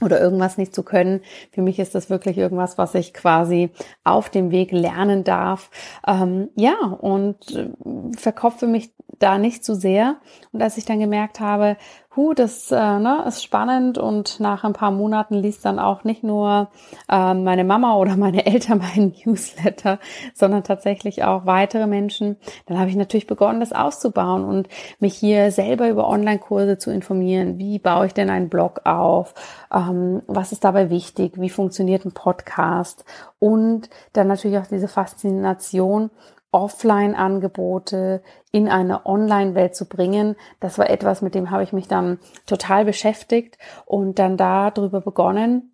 oder 0.00 0.20
irgendwas 0.20 0.58
nicht 0.58 0.74
zu 0.74 0.82
können. 0.82 1.20
Für 1.52 1.62
mich 1.62 1.78
ist 1.78 1.94
das 1.94 2.10
wirklich 2.10 2.38
irgendwas, 2.38 2.78
was 2.78 2.94
ich 2.94 3.14
quasi 3.14 3.70
auf 4.04 4.30
dem 4.30 4.50
Weg 4.50 4.72
lernen 4.72 5.22
darf. 5.22 5.70
Ähm, 6.06 6.48
ja, 6.56 6.74
und 6.76 7.54
äh, 7.54 7.70
verkopfe 8.16 8.66
mich 8.66 8.92
da 9.18 9.38
nicht 9.38 9.64
zu 9.64 9.74
sehr. 9.74 10.16
Und 10.50 10.62
als 10.62 10.76
ich 10.76 10.84
dann 10.84 10.98
gemerkt 10.98 11.40
habe, 11.40 11.76
hu, 12.14 12.34
das 12.34 12.70
äh, 12.70 12.76
ne, 12.76 13.24
ist 13.26 13.42
spannend 13.42 13.96
und 13.96 14.38
nach 14.38 14.64
ein 14.64 14.74
paar 14.74 14.90
Monaten 14.90 15.34
liest 15.34 15.64
dann 15.64 15.78
auch 15.78 16.04
nicht 16.04 16.22
nur 16.22 16.68
äh, 17.08 17.34
meine 17.34 17.64
Mama 17.64 17.96
oder 17.96 18.16
meine 18.16 18.44
Eltern 18.46 18.78
meinen 18.78 19.14
Newsletter, 19.24 19.98
sondern 20.34 20.62
tatsächlich 20.62 21.24
auch 21.24 21.46
weitere 21.46 21.86
Menschen, 21.86 22.36
dann 22.66 22.78
habe 22.78 22.90
ich 22.90 22.96
natürlich 22.96 23.26
begonnen, 23.26 23.60
das 23.60 23.72
auszubauen 23.72 24.44
und 24.44 24.68
mich 25.00 25.14
hier 25.14 25.50
selber 25.50 25.88
über 25.88 26.08
Online-Kurse 26.08 26.76
zu 26.76 26.90
informieren. 26.92 27.58
Wie 27.58 27.78
baue 27.78 28.06
ich 28.06 28.14
denn 28.14 28.30
einen 28.30 28.50
Blog 28.50 28.82
auf? 28.84 29.34
Ähm, 29.72 30.22
was 30.26 30.52
ist 30.52 30.64
dabei 30.64 30.90
wichtig? 30.90 31.40
Wie 31.40 31.50
funktioniert 31.50 32.04
ein 32.04 32.12
Podcast? 32.12 33.04
Und 33.38 33.88
dann 34.12 34.28
natürlich 34.28 34.58
auch 34.58 34.66
diese 34.66 34.88
Faszination 34.88 36.10
Offline-Angebote 36.52 38.22
in 38.52 38.68
eine 38.68 39.06
Online-Welt 39.06 39.74
zu 39.74 39.88
bringen. 39.88 40.36
Das 40.60 40.78
war 40.78 40.88
etwas, 40.88 41.22
mit 41.22 41.34
dem 41.34 41.50
habe 41.50 41.64
ich 41.64 41.72
mich 41.72 41.88
dann 41.88 42.18
total 42.46 42.84
beschäftigt 42.84 43.58
und 43.86 44.18
dann 44.18 44.36
darüber 44.36 45.00
begonnen, 45.00 45.71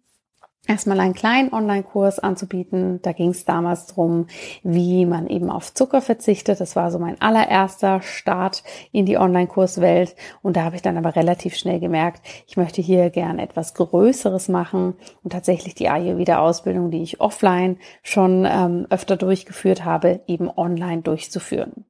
erstmal 0.68 1.00
einen 1.00 1.14
kleinen 1.14 1.52
Online-Kurs 1.52 2.18
anzubieten. 2.20 3.00
Da 3.02 3.12
ging 3.12 3.30
es 3.30 3.44
damals 3.44 3.86
drum, 3.86 4.26
wie 4.62 5.06
man 5.06 5.26
eben 5.26 5.50
auf 5.50 5.74
Zucker 5.74 6.00
verzichtet. 6.00 6.60
Das 6.60 6.76
war 6.76 6.92
so 6.92 6.98
mein 6.98 7.20
allererster 7.20 8.02
Start 8.02 8.62
in 8.92 9.06
die 9.06 9.16
Online-Kurswelt. 9.16 10.14
Und 10.42 10.56
da 10.56 10.62
habe 10.62 10.76
ich 10.76 10.82
dann 10.82 10.96
aber 10.96 11.16
relativ 11.16 11.56
schnell 11.56 11.80
gemerkt, 11.80 12.22
ich 12.46 12.56
möchte 12.56 12.82
hier 12.82 13.10
gern 13.10 13.38
etwas 13.38 13.74
Größeres 13.74 14.48
machen 14.48 14.94
und 15.24 15.32
tatsächlich 15.32 15.74
die 15.74 15.88
Ayurveda-Ausbildung, 15.88 16.90
die 16.90 17.02
ich 17.02 17.20
offline 17.20 17.78
schon 18.02 18.46
ähm, 18.48 18.86
öfter 18.90 19.16
durchgeführt 19.16 19.84
habe, 19.84 20.20
eben 20.26 20.50
online 20.54 21.02
durchzuführen. 21.02 21.86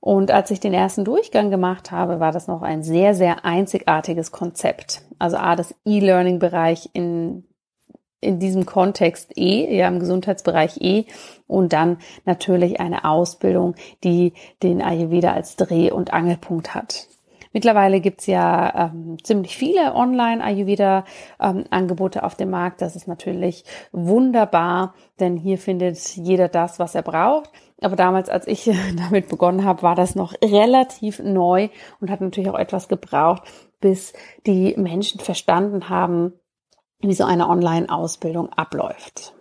Und 0.00 0.30
als 0.30 0.50
ich 0.50 0.60
den 0.60 0.74
ersten 0.74 1.04
Durchgang 1.04 1.50
gemacht 1.50 1.90
habe, 1.90 2.20
war 2.20 2.30
das 2.30 2.46
noch 2.46 2.62
ein 2.62 2.82
sehr, 2.82 3.14
sehr 3.14 3.44
einzigartiges 3.44 4.32
Konzept. 4.32 5.02
Also 5.18 5.36
A, 5.36 5.56
das 5.56 5.74
E-Learning-Bereich 5.84 6.90
in 6.92 7.44
in 8.24 8.38
diesem 8.38 8.66
Kontext 8.66 9.36
eh, 9.36 9.76
ja 9.76 9.88
im 9.88 10.00
Gesundheitsbereich 10.00 10.80
eh 10.80 11.06
und 11.46 11.72
dann 11.72 11.98
natürlich 12.24 12.80
eine 12.80 13.04
Ausbildung, 13.04 13.74
die 14.02 14.32
den 14.62 14.82
Ayurveda 14.82 15.32
als 15.32 15.56
Dreh- 15.56 15.92
und 15.92 16.12
Angelpunkt 16.12 16.74
hat. 16.74 17.08
Mittlerweile 17.54 18.00
gibt's 18.00 18.26
ja 18.26 18.90
ähm, 18.92 19.16
ziemlich 19.22 19.56
viele 19.56 19.94
Online-Ayurveda-Angebote 19.94 22.18
ähm, 22.18 22.24
auf 22.24 22.34
dem 22.34 22.50
Markt. 22.50 22.82
Das 22.82 22.96
ist 22.96 23.06
natürlich 23.06 23.64
wunderbar, 23.92 24.94
denn 25.20 25.36
hier 25.36 25.56
findet 25.56 25.96
jeder 26.16 26.48
das, 26.48 26.80
was 26.80 26.96
er 26.96 27.02
braucht. 27.02 27.50
Aber 27.80 27.94
damals, 27.94 28.28
als 28.28 28.48
ich 28.48 28.68
damit 28.96 29.28
begonnen 29.28 29.64
habe, 29.64 29.82
war 29.82 29.94
das 29.94 30.16
noch 30.16 30.34
relativ 30.42 31.20
neu 31.20 31.68
und 32.00 32.10
hat 32.10 32.20
natürlich 32.20 32.50
auch 32.50 32.58
etwas 32.58 32.88
gebraucht, 32.88 33.44
bis 33.80 34.14
die 34.46 34.74
Menschen 34.76 35.20
verstanden 35.20 35.88
haben, 35.88 36.32
wie 37.08 37.14
so 37.14 37.24
eine 37.24 37.48
Online-Ausbildung 37.48 38.52
abläuft. 38.52 39.34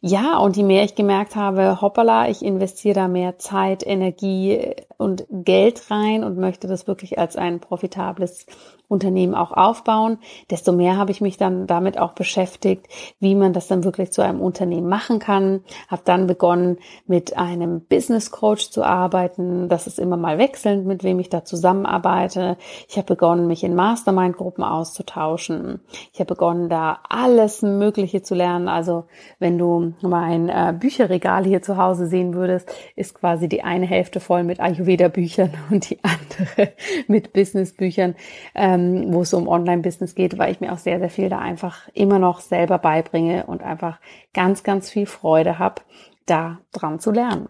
Ja, 0.00 0.38
und 0.38 0.56
je 0.56 0.62
mehr 0.62 0.84
ich 0.84 0.94
gemerkt 0.94 1.36
habe, 1.36 1.82
hoppala, 1.82 2.28
ich 2.30 2.42
investiere 2.42 2.94
da 2.94 3.08
mehr 3.08 3.38
Zeit, 3.38 3.86
Energie 3.86 4.74
und 4.96 5.26
Geld 5.28 5.90
rein 5.90 6.24
und 6.24 6.38
möchte 6.38 6.68
das 6.68 6.86
wirklich 6.86 7.18
als 7.18 7.36
ein 7.36 7.60
profitables 7.60 8.46
Unternehmen 8.90 9.36
auch 9.36 9.52
aufbauen, 9.52 10.18
desto 10.50 10.72
mehr 10.72 10.96
habe 10.96 11.12
ich 11.12 11.20
mich 11.20 11.36
dann 11.36 11.68
damit 11.68 11.96
auch 11.96 12.12
beschäftigt, 12.12 12.86
wie 13.20 13.36
man 13.36 13.52
das 13.52 13.68
dann 13.68 13.84
wirklich 13.84 14.10
zu 14.10 14.20
einem 14.20 14.40
Unternehmen 14.40 14.88
machen 14.88 15.20
kann. 15.20 15.60
Habe 15.88 16.02
dann 16.04 16.26
begonnen, 16.26 16.78
mit 17.06 17.36
einem 17.36 17.82
Business 17.82 18.32
Coach 18.32 18.70
zu 18.70 18.82
arbeiten. 18.82 19.68
Das 19.68 19.86
ist 19.86 20.00
immer 20.00 20.16
mal 20.16 20.38
wechselnd, 20.38 20.86
mit 20.86 21.04
wem 21.04 21.20
ich 21.20 21.28
da 21.28 21.44
zusammenarbeite. 21.44 22.56
Ich 22.88 22.96
habe 22.96 23.06
begonnen, 23.06 23.46
mich 23.46 23.62
in 23.62 23.76
Mastermind-Gruppen 23.76 24.64
auszutauschen. 24.64 25.78
Ich 26.12 26.18
habe 26.18 26.34
begonnen, 26.34 26.68
da 26.68 26.98
alles 27.08 27.62
Mögliche 27.62 28.22
zu 28.22 28.34
lernen. 28.34 28.66
Also 28.66 29.04
wenn 29.38 29.56
du 29.56 29.92
mein 30.02 30.48
äh, 30.48 30.74
Bücherregal 30.76 31.44
hier 31.44 31.62
zu 31.62 31.76
Hause 31.76 32.08
sehen 32.08 32.34
würdest, 32.34 32.68
ist 32.96 33.14
quasi 33.14 33.48
die 33.48 33.62
eine 33.62 33.86
Hälfte 33.86 34.18
voll 34.18 34.42
mit 34.42 34.58
Ayurveda-Büchern 34.58 35.54
und 35.70 35.90
die 35.90 36.00
andere 36.02 36.72
mit 37.06 37.32
Business-Büchern. 37.32 38.16
Ähm, 38.56 38.79
ähm, 38.80 39.12
wo 39.12 39.22
es 39.22 39.34
um 39.34 39.48
Online-Business 39.48 40.14
geht, 40.14 40.38
weil 40.38 40.52
ich 40.52 40.60
mir 40.60 40.72
auch 40.72 40.78
sehr, 40.78 40.98
sehr 40.98 41.10
viel 41.10 41.28
da 41.28 41.38
einfach 41.38 41.88
immer 41.94 42.18
noch 42.18 42.40
selber 42.40 42.78
beibringe 42.78 43.46
und 43.46 43.62
einfach 43.62 43.98
ganz, 44.34 44.62
ganz 44.62 44.90
viel 44.90 45.06
Freude 45.06 45.58
habe, 45.58 45.82
da 46.26 46.58
dran 46.72 47.00
zu 47.00 47.10
lernen. 47.10 47.48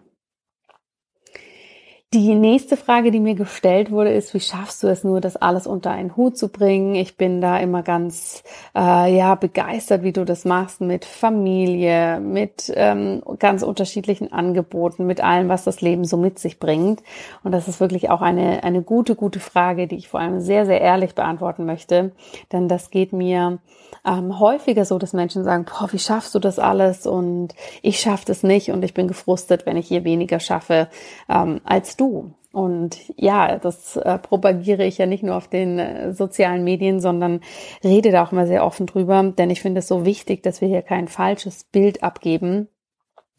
Die 2.13 2.35
nächste 2.35 2.75
Frage, 2.75 3.09
die 3.09 3.21
mir 3.21 3.35
gestellt 3.35 3.89
wurde, 3.89 4.11
ist, 4.11 4.33
wie 4.33 4.41
schaffst 4.41 4.83
du 4.83 4.87
es 4.87 5.05
nur, 5.05 5.21
das 5.21 5.37
alles 5.37 5.65
unter 5.65 5.91
einen 5.91 6.17
Hut 6.17 6.37
zu 6.37 6.49
bringen? 6.49 6.93
Ich 6.93 7.15
bin 7.15 7.39
da 7.39 7.57
immer 7.57 7.83
ganz 7.83 8.43
äh, 8.75 9.15
ja 9.15 9.35
begeistert, 9.35 10.03
wie 10.03 10.11
du 10.11 10.25
das 10.25 10.43
machst 10.43 10.81
mit 10.81 11.05
Familie, 11.05 12.19
mit 12.19 12.69
ähm, 12.75 13.23
ganz 13.39 13.63
unterschiedlichen 13.63 14.29
Angeboten, 14.33 15.07
mit 15.07 15.23
allem, 15.23 15.47
was 15.47 15.63
das 15.63 15.79
Leben 15.79 16.03
so 16.03 16.17
mit 16.17 16.37
sich 16.37 16.59
bringt. 16.59 17.01
Und 17.45 17.53
das 17.53 17.69
ist 17.69 17.79
wirklich 17.79 18.09
auch 18.09 18.19
eine 18.19 18.65
eine 18.65 18.81
gute 18.81 19.15
gute 19.15 19.39
Frage, 19.39 19.87
die 19.87 19.95
ich 19.95 20.09
vor 20.09 20.19
allem 20.19 20.41
sehr 20.41 20.65
sehr 20.65 20.81
ehrlich 20.81 21.15
beantworten 21.15 21.65
möchte, 21.65 22.11
denn 22.51 22.67
das 22.67 22.91
geht 22.91 23.13
mir 23.13 23.59
ähm, 24.05 24.39
häufiger 24.39 24.85
so, 24.85 24.97
dass 24.97 25.13
Menschen 25.13 25.43
sagen, 25.43 25.65
boah, 25.65 25.91
wie 25.91 25.99
schaffst 25.99 26.33
du 26.33 26.39
das 26.39 26.59
alles? 26.59 27.05
Und 27.05 27.55
ich 27.81 27.99
schaffe 27.99 28.25
das 28.25 28.43
nicht 28.43 28.71
und 28.71 28.83
ich 28.83 28.93
bin 28.93 29.07
gefrustet, 29.07 29.65
wenn 29.65 29.77
ich 29.77 29.87
hier 29.87 30.03
weniger 30.03 30.39
schaffe 30.39 30.89
ähm, 31.29 31.61
als 31.63 31.97
du. 32.01 32.33
Und 32.51 32.97
ja, 33.15 33.57
das 33.57 33.95
äh, 33.95 34.17
propagiere 34.17 34.83
ich 34.83 34.97
ja 34.97 35.05
nicht 35.05 35.23
nur 35.23 35.37
auf 35.37 35.47
den 35.47 35.79
äh, 35.79 36.13
sozialen 36.13 36.65
Medien, 36.65 36.99
sondern 36.99 37.39
rede 37.83 38.11
da 38.11 38.23
auch 38.23 38.33
immer 38.33 38.45
sehr 38.45 38.65
offen 38.65 38.87
drüber, 38.87 39.23
denn 39.37 39.49
ich 39.49 39.61
finde 39.61 39.79
es 39.79 39.87
so 39.87 40.05
wichtig, 40.05 40.43
dass 40.43 40.59
wir 40.59 40.67
hier 40.67 40.81
kein 40.81 41.07
falsches 41.07 41.63
Bild 41.63 42.03
abgeben. 42.03 42.67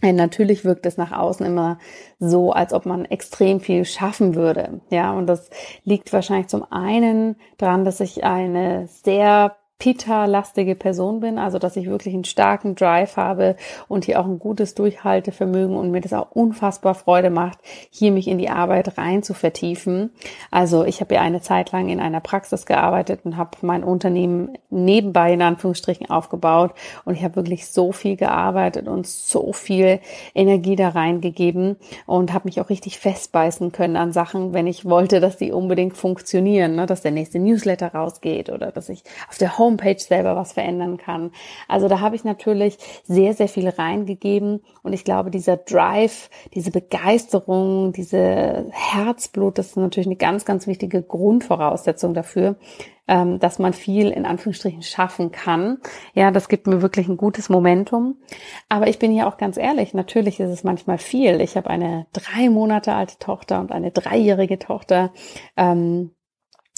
Denn 0.02 0.16
natürlich 0.16 0.64
wirkt 0.64 0.86
es 0.86 0.96
nach 0.96 1.12
außen 1.12 1.46
immer 1.46 1.78
so, 2.18 2.52
als 2.52 2.72
ob 2.72 2.86
man 2.86 3.04
extrem 3.04 3.60
viel 3.60 3.84
schaffen 3.84 4.34
würde. 4.34 4.80
Ja, 4.90 5.12
und 5.12 5.26
das 5.26 5.50
liegt 5.84 6.12
wahrscheinlich 6.12 6.48
zum 6.48 6.64
einen 6.72 7.36
daran, 7.56 7.84
dass 7.84 8.00
ich 8.00 8.24
eine 8.24 8.88
sehr 8.88 9.56
Pita-lastige 9.82 10.76
Person 10.76 11.18
bin, 11.18 11.40
also 11.40 11.58
dass 11.58 11.74
ich 11.74 11.88
wirklich 11.88 12.14
einen 12.14 12.22
starken 12.22 12.76
Drive 12.76 13.16
habe 13.16 13.56
und 13.88 14.04
hier 14.04 14.20
auch 14.20 14.26
ein 14.26 14.38
gutes 14.38 14.76
Durchhaltevermögen 14.76 15.74
und 15.74 15.90
mir 15.90 16.00
das 16.00 16.12
auch 16.12 16.30
unfassbar 16.30 16.94
Freude 16.94 17.30
macht, 17.30 17.58
hier 17.90 18.12
mich 18.12 18.28
in 18.28 18.38
die 18.38 18.48
Arbeit 18.48 18.96
rein 18.96 19.24
zu 19.24 19.34
vertiefen. 19.34 20.12
Also 20.52 20.84
ich 20.84 21.00
habe 21.00 21.16
ja 21.16 21.20
eine 21.22 21.40
Zeit 21.40 21.72
lang 21.72 21.88
in 21.88 21.98
einer 21.98 22.20
Praxis 22.20 22.64
gearbeitet 22.64 23.22
und 23.24 23.36
habe 23.36 23.58
mein 23.62 23.82
Unternehmen 23.82 24.56
nebenbei 24.70 25.32
in 25.32 25.42
Anführungsstrichen 25.42 26.08
aufgebaut 26.08 26.74
und 27.04 27.16
ich 27.16 27.24
habe 27.24 27.34
wirklich 27.34 27.66
so 27.66 27.90
viel 27.90 28.14
gearbeitet 28.14 28.86
und 28.86 29.08
so 29.08 29.52
viel 29.52 29.98
Energie 30.32 30.76
da 30.76 30.90
reingegeben 30.90 31.74
und 32.06 32.32
habe 32.32 32.46
mich 32.46 32.60
auch 32.60 32.68
richtig 32.68 33.00
festbeißen 33.00 33.72
können 33.72 33.96
an 33.96 34.12
Sachen, 34.12 34.52
wenn 34.52 34.68
ich 34.68 34.84
wollte, 34.84 35.18
dass 35.18 35.38
die 35.38 35.50
unbedingt 35.50 35.96
funktionieren, 35.96 36.76
ne? 36.76 36.86
dass 36.86 37.02
der 37.02 37.10
nächste 37.10 37.40
Newsletter 37.40 37.92
rausgeht 37.92 38.48
oder 38.48 38.70
dass 38.70 38.88
ich 38.88 39.02
auf 39.28 39.38
der 39.38 39.58
Home 39.58 39.71
Homepage 39.72 39.98
selber 39.98 40.36
was 40.36 40.52
verändern 40.52 40.98
kann. 40.98 41.32
Also 41.68 41.88
da 41.88 42.00
habe 42.00 42.16
ich 42.16 42.24
natürlich 42.24 42.78
sehr, 43.04 43.34
sehr 43.34 43.48
viel 43.48 43.68
reingegeben 43.68 44.60
und 44.82 44.92
ich 44.92 45.04
glaube, 45.04 45.30
dieser 45.30 45.56
Drive, 45.56 46.30
diese 46.54 46.70
Begeisterung, 46.70 47.92
diese 47.92 48.66
Herzblut, 48.70 49.58
das 49.58 49.68
ist 49.68 49.76
natürlich 49.76 50.06
eine 50.06 50.16
ganz, 50.16 50.44
ganz 50.44 50.66
wichtige 50.66 51.02
Grundvoraussetzung 51.02 52.14
dafür, 52.14 52.56
ähm, 53.08 53.38
dass 53.40 53.58
man 53.58 53.72
viel 53.72 54.10
in 54.10 54.26
Anführungsstrichen 54.26 54.82
schaffen 54.82 55.32
kann. 55.32 55.78
Ja, 56.14 56.30
das 56.30 56.48
gibt 56.48 56.66
mir 56.66 56.82
wirklich 56.82 57.08
ein 57.08 57.16
gutes 57.16 57.48
Momentum. 57.48 58.16
Aber 58.68 58.86
ich 58.86 58.98
bin 58.98 59.10
hier 59.10 59.26
auch 59.26 59.38
ganz 59.38 59.56
ehrlich, 59.56 59.94
natürlich 59.94 60.38
ist 60.38 60.50
es 60.50 60.64
manchmal 60.64 60.98
viel. 60.98 61.40
Ich 61.40 61.56
habe 61.56 61.68
eine 61.68 62.06
drei 62.12 62.48
Monate 62.48 62.94
alte 62.94 63.18
Tochter 63.18 63.60
und 63.60 63.72
eine 63.72 63.90
dreijährige 63.90 64.58
Tochter. 64.58 65.12
Ähm, 65.56 66.12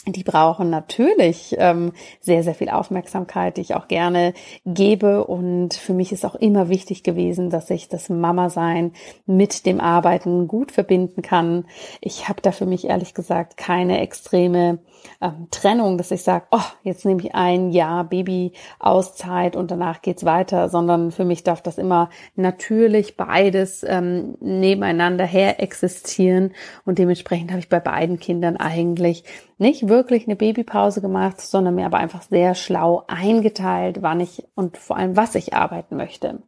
die 0.07 0.23
brauchen 0.23 0.71
natürlich 0.71 1.55
ähm, 1.59 1.93
sehr, 2.21 2.43
sehr 2.43 2.55
viel 2.55 2.69
Aufmerksamkeit, 2.69 3.57
die 3.57 3.63
ich 3.63 3.75
auch 3.75 3.89
gerne 3.89 4.35
gebe. 4.67 5.25
Und 5.25 5.75
für 5.75 5.95
mich 5.95 6.13
ist 6.13 6.25
auch 6.25 6.35
immer 6.35 6.69
wichtig 6.69 7.03
gewesen, 7.03 7.51
dass 7.51 7.71
ich 7.71 7.89
das 7.89 8.09
Mama-Sein 8.09 8.93
mit 9.27 9.67
dem 9.67 9.81
Arbeiten 9.81 10.47
gut 10.49 10.73
verbinden 10.73 11.23
kann. 11.23 11.65
Ich 12.01 12.29
habe 12.29 12.43
da 12.43 12.53
für 12.53 12.67
mich 12.67 12.87
ehrlich 12.87 13.15
gesagt 13.15 13.57
keine 13.57 14.01
extreme 14.01 14.79
ähm, 15.21 15.49
Trennung, 15.51 15.99
dass 15.99 16.11
ich 16.11 16.23
sage, 16.23 16.47
oh, 16.51 16.61
jetzt 16.83 17.05
nehme 17.05 17.21
ich 17.21 17.35
ein 17.35 17.71
Jahr 17.71 18.05
Baby-Auszeit 18.05 19.57
und 19.57 19.71
danach 19.71 20.03
geht's 20.03 20.25
weiter, 20.25 20.69
sondern 20.69 21.11
für 21.11 21.25
mich 21.25 21.43
darf 21.45 21.63
das 21.63 21.79
immer 21.79 22.11
natürlich 22.37 23.17
beides 23.17 23.85
ähm, 23.87 24.37
nebeneinander 24.41 25.25
her 25.25 25.61
existieren. 25.61 26.53
Und 26.85 26.99
dementsprechend 26.99 27.51
habe 27.51 27.61
ich 27.61 27.69
bei 27.69 27.81
beiden 27.81 28.19
Kindern 28.19 28.57
eigentlich 28.57 29.25
nicht 29.59 29.89
wirklich 29.89 30.27
eine 30.27 30.37
Babypause 30.37 31.01
gemacht, 31.01 31.41
sondern 31.41 31.75
mir 31.75 31.87
aber 31.87 31.99
einfach 31.99 32.23
sehr 32.23 32.55
schlau 32.55 33.05
eingeteilt, 33.07 34.03
wann 34.03 34.21
ich 34.21 34.45
und 34.55 34.77
vor 34.77 34.97
allem 34.97 35.17
was 35.17 35.35
ich 35.35 35.55
arbeiten 35.55 35.97
möchte. 35.97 36.43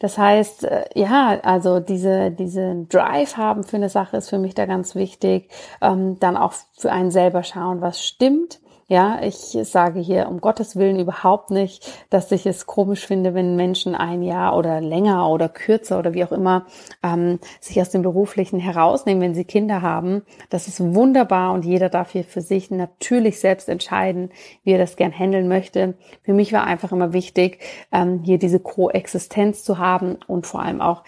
Das 0.00 0.18
heißt, 0.18 0.64
äh, 0.64 0.84
ja, 0.94 1.38
also 1.42 1.78
diese, 1.78 2.32
diese 2.32 2.86
Drive 2.88 3.36
haben 3.36 3.62
für 3.62 3.76
eine 3.76 3.90
Sache 3.90 4.16
ist 4.16 4.30
für 4.30 4.38
mich 4.38 4.54
da 4.54 4.66
ganz 4.66 4.96
wichtig. 4.96 5.50
Ähm, 5.80 6.18
dann 6.18 6.36
auch 6.36 6.54
für 6.76 6.90
einen 6.90 7.12
selber 7.12 7.44
schauen, 7.44 7.80
was 7.80 8.02
stimmt 8.02 8.60
ja, 8.90 9.20
ich 9.22 9.56
sage 9.62 10.00
hier 10.00 10.26
um 10.28 10.40
Gottes 10.40 10.74
Willen 10.74 10.98
überhaupt 10.98 11.52
nicht, 11.52 11.88
dass 12.10 12.32
ich 12.32 12.44
es 12.44 12.66
komisch 12.66 13.06
finde, 13.06 13.34
wenn 13.34 13.54
Menschen 13.54 13.94
ein 13.94 14.20
Jahr 14.24 14.56
oder 14.56 14.80
länger 14.80 15.30
oder 15.30 15.48
kürzer 15.48 16.00
oder 16.00 16.12
wie 16.12 16.24
auch 16.24 16.32
immer 16.32 16.66
ähm, 17.04 17.38
sich 17.60 17.80
aus 17.80 17.90
dem 17.90 18.02
Beruflichen 18.02 18.58
herausnehmen, 18.58 19.22
wenn 19.22 19.34
sie 19.36 19.44
Kinder 19.44 19.80
haben. 19.80 20.22
Das 20.48 20.66
ist 20.66 20.80
wunderbar 20.80 21.52
und 21.52 21.64
jeder 21.64 21.88
darf 21.88 22.10
hier 22.10 22.24
für 22.24 22.40
sich 22.40 22.72
natürlich 22.72 23.38
selbst 23.38 23.68
entscheiden, 23.68 24.30
wie 24.64 24.72
er 24.72 24.78
das 24.78 24.96
gern 24.96 25.16
handeln 25.16 25.46
möchte. 25.46 25.94
Für 26.24 26.32
mich 26.32 26.52
war 26.52 26.64
einfach 26.64 26.90
immer 26.90 27.12
wichtig, 27.12 27.60
ähm, 27.92 28.22
hier 28.24 28.38
diese 28.38 28.58
Koexistenz 28.58 29.62
zu 29.62 29.78
haben 29.78 30.18
und 30.26 30.48
vor 30.48 30.62
allem 30.62 30.80
auch 30.80 31.04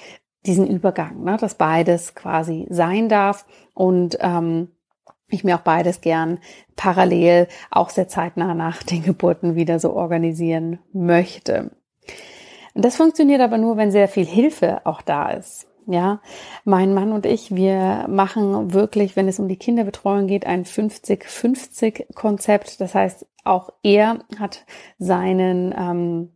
diesen 0.46 0.68
Übergang, 0.68 1.24
ne, 1.24 1.36
dass 1.36 1.56
beides 1.56 2.14
quasi 2.14 2.64
sein 2.70 3.08
darf 3.08 3.44
und 3.74 4.18
ähm, 4.20 4.68
ich 5.32 5.44
mir 5.44 5.56
auch 5.56 5.62
beides 5.62 6.00
gern 6.00 6.38
parallel, 6.76 7.48
auch 7.70 7.90
sehr 7.90 8.08
zeitnah 8.08 8.54
nach 8.54 8.82
den 8.82 9.02
Geburten 9.02 9.54
wieder 9.54 9.78
so 9.78 9.92
organisieren 9.94 10.78
möchte. 10.92 11.70
Und 12.74 12.84
das 12.84 12.96
funktioniert 12.96 13.40
aber 13.40 13.58
nur, 13.58 13.76
wenn 13.76 13.90
sehr 13.90 14.08
viel 14.08 14.26
Hilfe 14.26 14.84
auch 14.84 15.02
da 15.02 15.30
ist. 15.30 15.66
Ja, 15.86 16.20
mein 16.64 16.94
Mann 16.94 17.10
und 17.10 17.26
ich, 17.26 17.54
wir 17.54 18.06
machen 18.08 18.72
wirklich, 18.72 19.16
wenn 19.16 19.26
es 19.26 19.40
um 19.40 19.48
die 19.48 19.56
Kinderbetreuung 19.56 20.28
geht, 20.28 20.46
ein 20.46 20.64
50-50 20.64 22.14
Konzept. 22.14 22.80
Das 22.80 22.94
heißt, 22.94 23.26
auch 23.42 23.70
er 23.82 24.20
hat 24.38 24.64
seinen 24.98 25.74
ähm, 25.76 26.30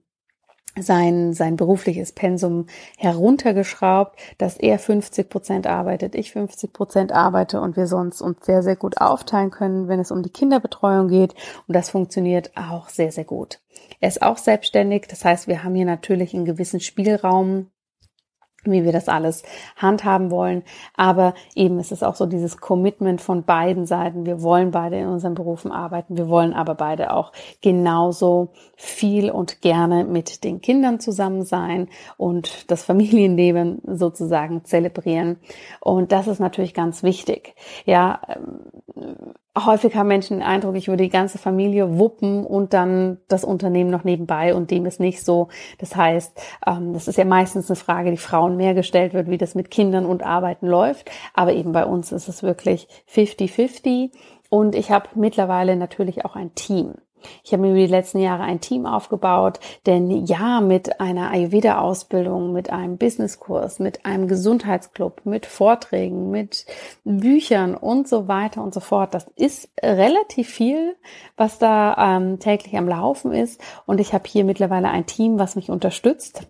sein, 0.78 1.32
sein 1.32 1.56
berufliches 1.56 2.12
Pensum 2.12 2.66
heruntergeschraubt, 2.98 4.18
dass 4.38 4.56
er 4.56 4.78
50 4.78 5.28
Prozent 5.28 5.66
arbeitet, 5.66 6.14
ich 6.14 6.32
50 6.32 6.72
Prozent 6.72 7.12
arbeite 7.12 7.60
und 7.60 7.76
wir 7.76 7.86
sonst 7.86 8.20
uns 8.20 8.44
sehr, 8.44 8.62
sehr 8.62 8.76
gut 8.76 9.00
aufteilen 9.00 9.50
können, 9.50 9.88
wenn 9.88 10.00
es 10.00 10.10
um 10.10 10.22
die 10.22 10.30
Kinderbetreuung 10.30 11.08
geht. 11.08 11.34
Und 11.66 11.74
das 11.74 11.90
funktioniert 11.90 12.52
auch 12.56 12.88
sehr, 12.88 13.12
sehr 13.12 13.24
gut. 13.24 13.60
Er 14.00 14.08
ist 14.08 14.22
auch 14.22 14.38
selbstständig. 14.38 15.06
Das 15.08 15.24
heißt, 15.24 15.48
wir 15.48 15.64
haben 15.64 15.74
hier 15.74 15.86
natürlich 15.86 16.34
einen 16.34 16.44
gewissen 16.44 16.80
Spielraum, 16.80 17.70
wie 18.72 18.84
wir 18.84 18.92
das 18.92 19.08
alles 19.08 19.42
handhaben 19.76 20.30
wollen. 20.30 20.62
Aber 20.96 21.34
eben 21.54 21.78
ist 21.78 21.92
es 21.92 22.02
auch 22.02 22.14
so 22.14 22.26
dieses 22.26 22.58
Commitment 22.58 23.20
von 23.20 23.44
beiden 23.44 23.86
Seiten. 23.86 24.26
Wir 24.26 24.42
wollen 24.42 24.70
beide 24.70 24.98
in 24.98 25.08
unseren 25.08 25.34
Berufen 25.34 25.72
arbeiten. 25.72 26.16
Wir 26.16 26.28
wollen 26.28 26.52
aber 26.52 26.74
beide 26.74 27.12
auch 27.12 27.32
genauso 27.62 28.48
viel 28.76 29.30
und 29.30 29.60
gerne 29.62 30.04
mit 30.04 30.44
den 30.44 30.60
Kindern 30.60 31.00
zusammen 31.00 31.44
sein 31.44 31.88
und 32.16 32.70
das 32.70 32.84
Familienleben 32.84 33.82
sozusagen 33.84 34.64
zelebrieren. 34.64 35.38
Und 35.80 36.12
das 36.12 36.26
ist 36.26 36.40
natürlich 36.40 36.74
ganz 36.74 37.02
wichtig. 37.02 37.54
Ja, 37.84 38.20
ähm, 38.28 39.34
häufig 39.64 39.96
haben 39.96 40.08
Menschen 40.08 40.38
den 40.38 40.46
Eindruck, 40.46 40.76
ich 40.76 40.88
würde 40.88 41.04
die 41.04 41.10
ganze 41.10 41.38
Familie 41.38 41.98
wuppen 41.98 42.44
und 42.44 42.74
dann 42.74 43.18
das 43.28 43.44
Unternehmen 43.44 43.90
noch 43.90 44.04
nebenbei 44.04 44.54
und 44.54 44.70
dem 44.70 44.84
ist 44.84 45.00
nicht 45.00 45.24
so. 45.24 45.48
Das 45.78 45.96
heißt, 45.96 46.38
ähm, 46.66 46.92
das 46.92 47.08
ist 47.08 47.16
ja 47.16 47.24
meistens 47.24 47.70
eine 47.70 47.76
Frage, 47.76 48.10
die 48.10 48.16
Frauen 48.18 48.56
mehr 48.56 48.74
gestellt 48.74 49.14
wird, 49.14 49.30
wie 49.30 49.38
das 49.38 49.54
mit 49.54 49.70
Kindern 49.70 50.04
und 50.04 50.22
Arbeiten 50.22 50.66
läuft. 50.66 51.10
Aber 51.32 51.54
eben 51.54 51.72
bei 51.72 51.86
uns 51.86 52.12
ist 52.12 52.28
es 52.28 52.42
wirklich 52.42 52.88
50-50 53.10 54.10
und 54.50 54.74
ich 54.74 54.90
habe 54.90 55.08
mittlerweile 55.14 55.76
natürlich 55.76 56.24
auch 56.24 56.36
ein 56.36 56.54
Team. 56.54 56.94
Ich 57.44 57.52
habe 57.52 57.62
mir 57.62 57.70
über 57.70 57.78
die 57.78 57.86
letzten 57.86 58.18
Jahre 58.18 58.42
ein 58.42 58.60
Team 58.60 58.86
aufgebaut, 58.86 59.60
denn 59.86 60.26
ja, 60.26 60.60
mit 60.60 61.00
einer 61.00 61.30
Ayurveda-Ausbildung, 61.30 62.52
mit 62.52 62.70
einem 62.70 62.96
Businesskurs, 62.98 63.78
mit 63.78 64.04
einem 64.04 64.28
Gesundheitsclub, 64.28 65.22
mit 65.24 65.46
Vorträgen, 65.46 66.30
mit 66.30 66.66
Büchern 67.04 67.74
und 67.74 68.08
so 68.08 68.28
weiter 68.28 68.62
und 68.62 68.74
so 68.74 68.80
fort, 68.80 69.14
das 69.14 69.26
ist 69.36 69.70
relativ 69.82 70.48
viel, 70.48 70.96
was 71.36 71.58
da 71.58 72.16
ähm, 72.16 72.38
täglich 72.38 72.76
am 72.76 72.88
Laufen 72.88 73.32
ist. 73.32 73.60
Und 73.86 74.00
ich 74.00 74.12
habe 74.12 74.24
hier 74.26 74.44
mittlerweile 74.44 74.88
ein 74.88 75.06
Team, 75.06 75.38
was 75.38 75.56
mich 75.56 75.70
unterstützt 75.70 76.46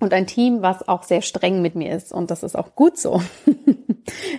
und 0.00 0.12
ein 0.12 0.26
Team, 0.26 0.62
was 0.62 0.86
auch 0.88 1.02
sehr 1.02 1.22
streng 1.22 1.62
mit 1.62 1.74
mir 1.74 1.94
ist. 1.94 2.12
Und 2.12 2.30
das 2.30 2.42
ist 2.42 2.56
auch 2.56 2.74
gut 2.74 2.98
so. 2.98 3.22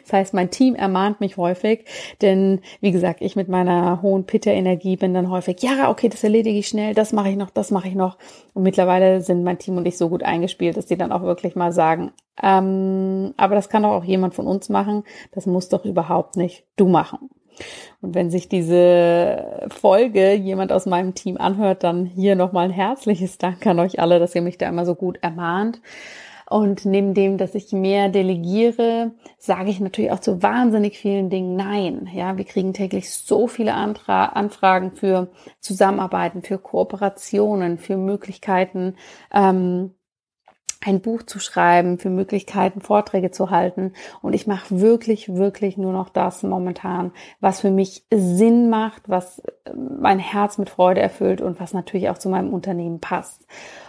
das 0.04 0.14
heißt, 0.14 0.34
mein 0.34 0.50
Team 0.50 0.76
ermahnt 0.76 1.20
mich 1.20 1.38
häufig, 1.38 1.86
denn 2.22 2.62
wie 2.82 2.92
gesagt, 2.92 3.22
ich 3.22 3.36
mit 3.36 3.48
meiner 3.48 4.02
hohen 4.02 4.26
Pitta-Energie 4.26 4.98
bin 4.98 5.14
dann 5.14 5.30
häufig, 5.30 5.62
ja, 5.62 5.90
okay, 5.90 6.10
das 6.10 6.24
erledige 6.24 6.60
ich 6.60 6.68
schnell, 6.68 6.94
das 6.94 7.14
mache 7.14 7.30
ich 7.30 7.36
noch, 7.36 7.50
das 7.50 7.72
mache 7.72 7.88
ich 7.88 7.96
noch. 7.96 8.18
Und 8.54 8.64
mittlerweile 8.64 9.22
sind 9.22 9.44
mein 9.44 9.58
Team 9.58 9.78
und 9.78 9.88
ich 9.88 9.98
so 9.98 10.10
gut 10.10 10.24
eingespielt, 10.24 10.78
dass 10.78 10.86
die 10.86 10.98
dann 10.98 11.12
auch 11.12 11.24
wirklich 11.24 11.56
mal 11.56 11.72
sagen, 11.72 12.12
ähm, 12.42 13.34
aber 13.38 13.56
das 13.56 13.70
kann 13.70 13.84
doch 13.84 13.92
auch 13.92 14.04
jemand 14.04 14.36
von 14.36 14.48
uns 14.48 14.70
machen, 14.70 15.04
das 15.32 15.46
muss 15.46 15.70
doch 15.70 15.86
überhaupt 15.86 16.36
nicht 16.38 16.66
du 16.76 16.88
machen. 16.88 17.30
Und 18.02 18.16
wenn 18.16 18.30
sich 18.30 18.48
diese 18.50 19.68
Folge 19.70 20.34
jemand 20.34 20.72
aus 20.72 20.86
meinem 20.86 21.16
Team 21.16 21.38
anhört, 21.38 21.84
dann 21.84 22.06
hier 22.06 22.36
nochmal 22.36 22.66
ein 22.66 22.72
herzliches 22.72 23.38
Dank 23.38 23.66
an 23.66 23.80
euch 23.80 24.00
alle, 24.00 24.20
dass 24.20 24.36
ihr 24.36 24.42
mich 24.42 24.58
da 24.58 24.68
immer 24.70 24.86
so 24.86 24.96
gut 24.96 25.18
ermahnt. 25.22 25.82
Und 26.50 26.86
neben 26.86 27.14
dem, 27.14 27.38
dass 27.38 27.56
ich 27.56 27.74
mehr 27.74 28.08
delegiere, 28.08 29.12
sage 29.38 29.70
ich 29.70 29.82
natürlich 29.82 30.12
auch 30.12 30.20
zu 30.20 30.42
wahnsinnig 30.42 30.98
vielen 30.98 31.30
Dingen 31.30 31.58
Nein. 31.58 32.10
Ja, 32.14 32.38
wir 32.38 32.46
kriegen 32.46 32.74
täglich 32.74 33.12
so 33.12 33.48
viele 33.48 33.74
Antra 33.74 34.28
Anfragen 34.28 34.94
für 34.94 35.30
Zusammenarbeiten, 35.60 36.44
für 36.44 36.58
Kooperationen, 36.58 37.78
für 37.78 37.98
Möglichkeiten, 37.98 38.96
ähm, 39.34 39.94
ein 40.86 41.02
Buch 41.02 41.24
zu 41.24 41.40
schreiben, 41.40 42.00
für 42.00 42.10
Möglichkeiten, 42.10 42.82
Vorträge 42.82 43.32
zu 43.32 43.50
halten. 43.50 43.94
Und 44.22 44.34
ich 44.34 44.48
mache 44.48 44.80
wirklich, 44.80 45.34
wirklich 45.34 45.78
nur 45.78 45.92
noch 45.92 46.10
das 46.10 46.44
momentan, 46.44 47.12
was 47.42 47.62
für 47.62 47.72
mich 47.72 48.06
Sinn 48.14 48.70
macht, 48.70 49.10
was 49.10 49.40
äh, 49.40 49.74
mein 49.74 50.20
Herz 50.20 50.58
mit 50.58 50.70
Freude 50.70 51.02
erfüllt 51.02 51.42
und 51.42 51.60
was 51.60 51.74
natürlich 51.74 52.10
auch 52.10 52.18
zu 52.18 52.30
meinem 52.30 52.54
Unternehmen 52.54 53.02
passt. 53.02 53.48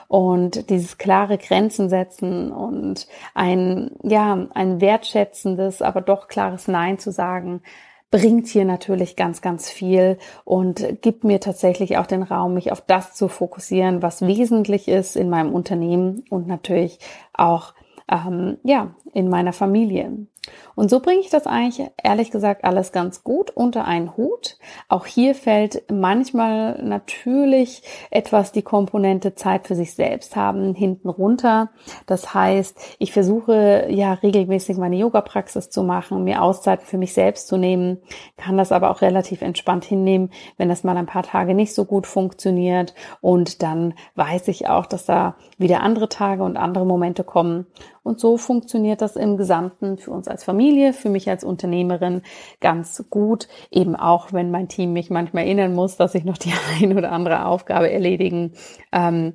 Und 0.09 0.71
dieses 0.71 0.97
klare 0.97 1.37
Grenzen 1.37 1.90
setzen 1.90 2.51
und 2.51 3.07
ein, 3.35 3.90
ja, 4.03 4.49
ein 4.55 4.81
wertschätzendes, 4.81 5.83
aber 5.83 6.01
doch 6.01 6.29
klares 6.29 6.66
Nein 6.66 6.99
zu 6.99 7.12
sagen, 7.12 7.62
bringt 8.11 8.47
hier 8.47 8.64
natürlich 8.64 9.16
ganz, 9.16 9.42
ganz 9.42 9.68
viel 9.68 10.16
und 10.44 11.03
gibt 11.03 11.25
mir 11.25 11.40
tatsächlich 11.40 11.99
auch 11.99 12.07
den 12.07 12.23
Raum, 12.23 12.55
mich 12.55 12.73
auf 12.73 12.81
das 12.81 13.14
zu 13.14 13.29
fokussieren, 13.29 14.03
was 14.03 14.23
wesentlich 14.27 14.88
ist 14.88 15.14
in 15.14 15.29
meinem 15.29 15.53
Unternehmen 15.53 16.25
und 16.31 16.47
natürlich 16.47 16.99
auch 17.35 17.75
ähm, 18.11 18.57
ja, 18.64 18.94
in 19.12 19.29
meiner 19.29 19.53
Familie. 19.53 20.27
Und 20.74 20.90
so 20.90 21.00
bringe 21.00 21.20
ich 21.20 21.30
das 21.30 21.46
eigentlich, 21.46 21.88
ehrlich 22.02 22.30
gesagt, 22.30 22.64
alles 22.64 22.92
ganz 22.92 23.24
gut 23.24 23.50
unter 23.50 23.84
einen 23.84 24.16
Hut. 24.16 24.58
Auch 24.88 25.06
hier 25.06 25.34
fällt 25.34 25.82
manchmal 25.90 26.80
natürlich 26.82 27.82
etwas 28.11 28.52
die 28.52 28.62
Komponente 28.62 29.34
Zeit 29.34 29.66
für 29.66 29.74
sich 29.74 29.94
selbst 29.94 30.37
haben 30.37 30.74
hinten 30.74 31.08
runter. 31.08 31.70
Das 32.06 32.32
heißt, 32.32 32.78
ich 32.98 33.12
versuche 33.12 33.87
ja 33.90 34.12
regelmäßig 34.14 34.76
meine 34.76 34.96
Yoga-Praxis 34.96 35.70
zu 35.70 35.82
machen, 35.82 36.24
mir 36.24 36.42
Auszeiten 36.42 36.87
für 36.87 36.98
mich 36.98 37.12
selbst 37.12 37.48
zu 37.48 37.56
nehmen, 37.56 37.98
kann 38.37 38.56
das 38.56 38.72
aber 38.72 38.90
auch 38.90 39.02
relativ 39.02 39.42
entspannt 39.42 39.84
hinnehmen, 39.84 40.30
wenn 40.56 40.68
das 40.68 40.84
mal 40.84 40.96
ein 40.96 41.06
paar 41.06 41.24
Tage 41.24 41.54
nicht 41.54 41.74
so 41.74 41.84
gut 41.84 42.06
funktioniert. 42.06 42.94
Und 43.20 43.62
dann 43.62 43.94
weiß 44.14 44.48
ich 44.48 44.68
auch, 44.68 44.87
dass 44.87 45.04
da 45.04 45.37
wieder 45.58 45.82
andere 45.82 46.08
Tage 46.08 46.42
und 46.44 46.56
andere 46.56 46.87
Momente 46.87 47.24
kommen. 47.24 47.66
Und 48.09 48.21
so 48.21 48.38
funktioniert 48.38 49.03
das 49.03 49.16
im 49.16 49.37
Gesamten 49.37 49.99
für 49.99 50.12
uns 50.12 50.29
als 50.29 50.42
Familie, 50.42 50.94
für 50.94 51.11
mich 51.11 51.29
als 51.29 51.44
Unternehmerin 51.44 52.23
ganz 52.59 53.05
gut. 53.11 53.49
Eben 53.71 53.94
auch, 53.94 54.33
wenn 54.33 54.51
mein 54.51 54.66
Team 54.66 54.94
mich 54.94 55.11
manchmal 55.11 55.44
erinnern 55.44 55.75
muss, 55.75 55.99
dass 55.99 56.14
ich 56.14 56.25
noch 56.25 56.38
die 56.38 56.55
ein 56.81 56.97
oder 56.97 57.12
andere 57.12 57.44
Aufgabe 57.44 57.90
erledigen 57.90 58.55
ähm, 58.92 59.35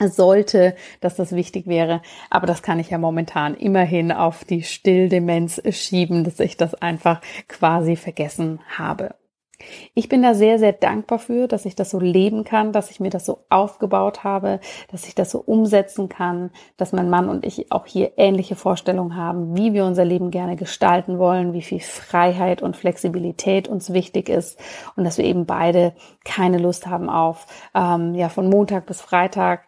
sollte, 0.00 0.76
dass 1.02 1.16
das 1.16 1.32
wichtig 1.32 1.66
wäre. 1.66 2.00
Aber 2.30 2.46
das 2.46 2.62
kann 2.62 2.78
ich 2.78 2.88
ja 2.88 2.96
momentan 2.96 3.54
immerhin 3.54 4.12
auf 4.12 4.44
die 4.44 4.62
Stilldemenz 4.62 5.60
schieben, 5.70 6.24
dass 6.24 6.40
ich 6.40 6.56
das 6.56 6.74
einfach 6.74 7.20
quasi 7.48 7.96
vergessen 7.96 8.60
habe. 8.78 9.14
Ich 9.94 10.08
bin 10.08 10.22
da 10.22 10.34
sehr, 10.34 10.58
sehr 10.58 10.72
dankbar 10.72 11.18
für, 11.18 11.48
dass 11.48 11.64
ich 11.64 11.74
das 11.74 11.90
so 11.90 12.00
leben 12.00 12.44
kann, 12.44 12.72
dass 12.72 12.90
ich 12.90 13.00
mir 13.00 13.10
das 13.10 13.26
so 13.26 13.44
aufgebaut 13.48 14.24
habe, 14.24 14.60
dass 14.90 15.06
ich 15.06 15.14
das 15.14 15.30
so 15.30 15.38
umsetzen 15.40 16.08
kann, 16.08 16.50
dass 16.76 16.92
mein 16.92 17.10
Mann 17.10 17.28
und 17.28 17.44
ich 17.44 17.70
auch 17.72 17.86
hier 17.86 18.12
ähnliche 18.16 18.56
Vorstellungen 18.56 19.16
haben, 19.16 19.56
wie 19.56 19.72
wir 19.72 19.84
unser 19.84 20.04
Leben 20.04 20.30
gerne 20.30 20.56
gestalten 20.56 21.18
wollen, 21.18 21.52
wie 21.52 21.62
viel 21.62 21.80
Freiheit 21.80 22.62
und 22.62 22.76
Flexibilität 22.76 23.68
uns 23.68 23.92
wichtig 23.92 24.28
ist 24.28 24.58
und 24.96 25.04
dass 25.04 25.18
wir 25.18 25.24
eben 25.24 25.46
beide 25.46 25.92
keine 26.24 26.58
Lust 26.58 26.86
haben 26.86 27.08
auf, 27.08 27.46
ähm, 27.74 28.14
ja, 28.14 28.28
von 28.28 28.48
Montag 28.48 28.86
bis 28.86 29.00
Freitag 29.00 29.66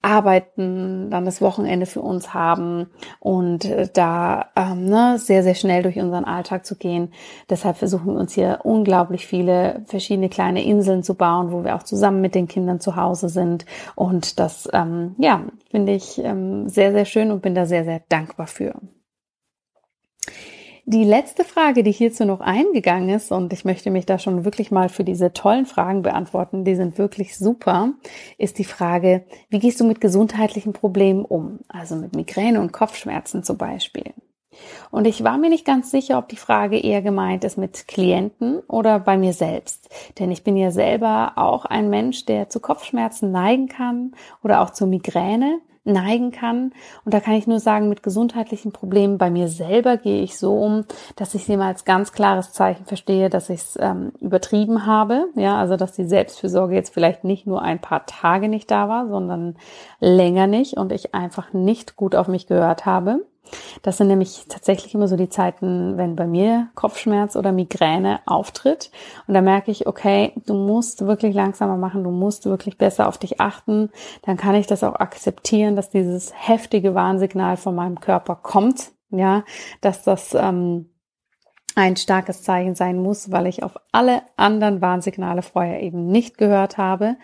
arbeiten, 0.00 1.10
dann 1.10 1.24
das 1.24 1.40
Wochenende 1.40 1.86
für 1.86 2.00
uns 2.00 2.32
haben 2.32 2.86
und 3.18 3.64
äh, 3.64 3.88
da 3.92 4.46
ähm, 4.54 4.84
ne, 4.86 5.18
sehr, 5.18 5.42
sehr 5.42 5.56
schnell 5.56 5.82
durch 5.82 5.98
unseren 5.98 6.24
Alltag 6.24 6.64
zu 6.64 6.76
gehen. 6.76 7.12
Deshalb 7.50 7.76
versuchen 7.76 8.14
wir 8.14 8.20
uns 8.20 8.32
hier 8.32 8.60
unglaublich 8.62 9.26
viele 9.26 9.82
verschiedene 9.86 10.28
kleine 10.28 10.64
Inseln 10.64 11.02
zu 11.02 11.14
bauen, 11.14 11.50
wo 11.50 11.64
wir 11.64 11.74
auch 11.74 11.82
zusammen 11.82 12.20
mit 12.20 12.36
den 12.36 12.46
Kindern 12.46 12.78
zu 12.80 12.94
Hause 12.94 13.28
sind. 13.28 13.66
Und 13.96 14.38
das, 14.38 14.68
ähm, 14.72 15.16
ja, 15.18 15.42
finde 15.70 15.92
ich 15.94 16.18
ähm, 16.18 16.68
sehr, 16.68 16.92
sehr 16.92 17.04
schön 17.04 17.32
und 17.32 17.42
bin 17.42 17.56
da 17.56 17.66
sehr, 17.66 17.84
sehr 17.84 18.00
dankbar 18.08 18.46
für. 18.46 18.74
Die 20.90 21.04
letzte 21.04 21.44
Frage, 21.44 21.82
die 21.82 21.92
hierzu 21.92 22.24
noch 22.24 22.40
eingegangen 22.40 23.10
ist, 23.10 23.30
und 23.30 23.52
ich 23.52 23.66
möchte 23.66 23.90
mich 23.90 24.06
da 24.06 24.18
schon 24.18 24.46
wirklich 24.46 24.70
mal 24.70 24.88
für 24.88 25.04
diese 25.04 25.34
tollen 25.34 25.66
Fragen 25.66 26.00
beantworten, 26.00 26.64
die 26.64 26.76
sind 26.76 26.96
wirklich 26.96 27.36
super, 27.36 27.92
ist 28.38 28.56
die 28.56 28.64
Frage, 28.64 29.26
wie 29.50 29.58
gehst 29.58 29.80
du 29.80 29.84
mit 29.84 30.00
gesundheitlichen 30.00 30.72
Problemen 30.72 31.26
um? 31.26 31.58
Also 31.68 31.94
mit 31.94 32.16
Migräne 32.16 32.58
und 32.58 32.72
Kopfschmerzen 32.72 33.44
zum 33.44 33.58
Beispiel. 33.58 34.14
Und 34.90 35.06
ich 35.06 35.22
war 35.22 35.36
mir 35.36 35.50
nicht 35.50 35.66
ganz 35.66 35.90
sicher, 35.90 36.16
ob 36.16 36.30
die 36.30 36.36
Frage 36.36 36.78
eher 36.78 37.02
gemeint 37.02 37.44
ist 37.44 37.58
mit 37.58 37.86
Klienten 37.86 38.60
oder 38.60 38.98
bei 38.98 39.18
mir 39.18 39.34
selbst. 39.34 39.90
Denn 40.18 40.30
ich 40.30 40.42
bin 40.42 40.56
ja 40.56 40.70
selber 40.70 41.32
auch 41.36 41.66
ein 41.66 41.90
Mensch, 41.90 42.24
der 42.24 42.48
zu 42.48 42.60
Kopfschmerzen 42.60 43.30
neigen 43.30 43.68
kann 43.68 44.12
oder 44.42 44.62
auch 44.62 44.70
zur 44.70 44.86
Migräne 44.86 45.60
neigen 45.88 46.30
kann. 46.30 46.72
Und 47.04 47.14
da 47.14 47.20
kann 47.20 47.34
ich 47.34 47.46
nur 47.46 47.60
sagen, 47.60 47.88
mit 47.88 48.02
gesundheitlichen 48.02 48.72
Problemen 48.72 49.18
bei 49.18 49.30
mir 49.30 49.48
selber 49.48 49.96
gehe 49.96 50.22
ich 50.22 50.38
so 50.38 50.58
um, 50.58 50.84
dass 51.16 51.34
ich 51.34 51.44
sie 51.44 51.56
mal 51.56 51.68
als 51.68 51.84
ganz 51.84 52.12
klares 52.12 52.52
Zeichen 52.52 52.86
verstehe, 52.86 53.30
dass 53.30 53.50
ich 53.50 53.60
es 53.60 53.78
ähm, 53.80 54.12
übertrieben 54.20 54.86
habe. 54.86 55.26
Ja, 55.34 55.58
also 55.58 55.76
dass 55.76 55.92
die 55.92 56.04
Selbstfürsorge 56.04 56.74
jetzt 56.74 56.94
vielleicht 56.94 57.24
nicht 57.24 57.46
nur 57.46 57.62
ein 57.62 57.80
paar 57.80 58.06
Tage 58.06 58.48
nicht 58.48 58.70
da 58.70 58.88
war, 58.88 59.08
sondern 59.08 59.56
länger 60.00 60.46
nicht 60.46 60.76
und 60.76 60.92
ich 60.92 61.14
einfach 61.14 61.52
nicht 61.52 61.96
gut 61.96 62.14
auf 62.14 62.28
mich 62.28 62.46
gehört 62.46 62.86
habe. 62.86 63.20
Das 63.82 63.96
sind 63.96 64.08
nämlich 64.08 64.46
tatsächlich 64.48 64.94
immer 64.94 65.08
so 65.08 65.16
die 65.16 65.28
Zeiten, 65.28 65.96
wenn 65.96 66.16
bei 66.16 66.26
mir 66.26 66.68
Kopfschmerz 66.74 67.36
oder 67.36 67.52
Migräne 67.52 68.20
auftritt. 68.26 68.90
Und 69.26 69.34
da 69.34 69.40
merke 69.40 69.70
ich, 69.70 69.86
okay, 69.86 70.32
du 70.46 70.54
musst 70.54 71.06
wirklich 71.06 71.34
langsamer 71.34 71.76
machen, 71.76 72.04
du 72.04 72.10
musst 72.10 72.46
wirklich 72.46 72.78
besser 72.78 73.08
auf 73.08 73.18
dich 73.18 73.40
achten. 73.40 73.90
Dann 74.22 74.36
kann 74.36 74.54
ich 74.54 74.66
das 74.66 74.84
auch 74.84 74.94
akzeptieren, 74.94 75.76
dass 75.76 75.90
dieses 75.90 76.32
heftige 76.34 76.94
Warnsignal 76.94 77.56
von 77.56 77.74
meinem 77.74 78.00
Körper 78.00 78.36
kommt. 78.36 78.92
Ja, 79.10 79.44
dass 79.80 80.02
das 80.02 80.34
ähm, 80.34 80.90
ein 81.78 81.96
starkes 81.96 82.42
Zeichen 82.42 82.74
sein 82.74 82.98
muss, 82.98 83.30
weil 83.30 83.46
ich 83.46 83.62
auf 83.62 83.76
alle 83.92 84.22
anderen 84.36 84.80
Warnsignale 84.80 85.42
vorher 85.42 85.80
eben 85.80 86.08
nicht 86.08 86.36
gehört 86.36 86.76
habe. 86.76 87.16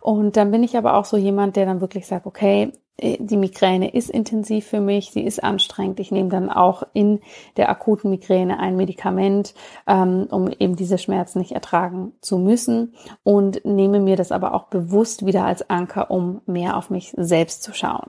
Und 0.00 0.36
dann 0.36 0.52
bin 0.52 0.62
ich 0.62 0.76
aber 0.76 0.94
auch 0.94 1.04
so 1.04 1.16
jemand, 1.16 1.56
der 1.56 1.66
dann 1.66 1.80
wirklich 1.80 2.06
sagt, 2.06 2.24
okay, 2.24 2.72
die 3.00 3.36
Migräne 3.36 3.92
ist 3.92 4.08
intensiv 4.08 4.66
für 4.66 4.80
mich, 4.80 5.10
sie 5.10 5.22
ist 5.22 5.44
anstrengend. 5.44 6.00
Ich 6.00 6.10
nehme 6.10 6.30
dann 6.30 6.48
auch 6.48 6.82
in 6.94 7.20
der 7.56 7.68
akuten 7.68 8.10
Migräne 8.10 8.58
ein 8.58 8.76
Medikament, 8.76 9.54
ähm, 9.86 10.26
um 10.30 10.48
eben 10.48 10.76
diese 10.76 10.96
Schmerzen 10.96 11.40
nicht 11.40 11.52
ertragen 11.52 12.12
zu 12.22 12.38
müssen 12.38 12.94
und 13.22 13.64
nehme 13.64 14.00
mir 14.00 14.16
das 14.16 14.32
aber 14.32 14.54
auch 14.54 14.64
bewusst 14.68 15.26
wieder 15.26 15.44
als 15.44 15.68
Anker, 15.68 16.10
um 16.10 16.40
mehr 16.46 16.76
auf 16.76 16.88
mich 16.88 17.12
selbst 17.16 17.62
zu 17.62 17.74
schauen. 17.74 18.08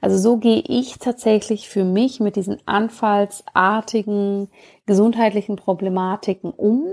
Also 0.00 0.18
so 0.18 0.36
gehe 0.36 0.62
ich 0.66 0.98
tatsächlich 0.98 1.68
für 1.68 1.84
mich 1.84 2.20
mit 2.20 2.36
diesen 2.36 2.58
anfallsartigen 2.66 4.48
gesundheitlichen 4.88 5.56
Problematiken 5.56 6.50
um. 6.50 6.86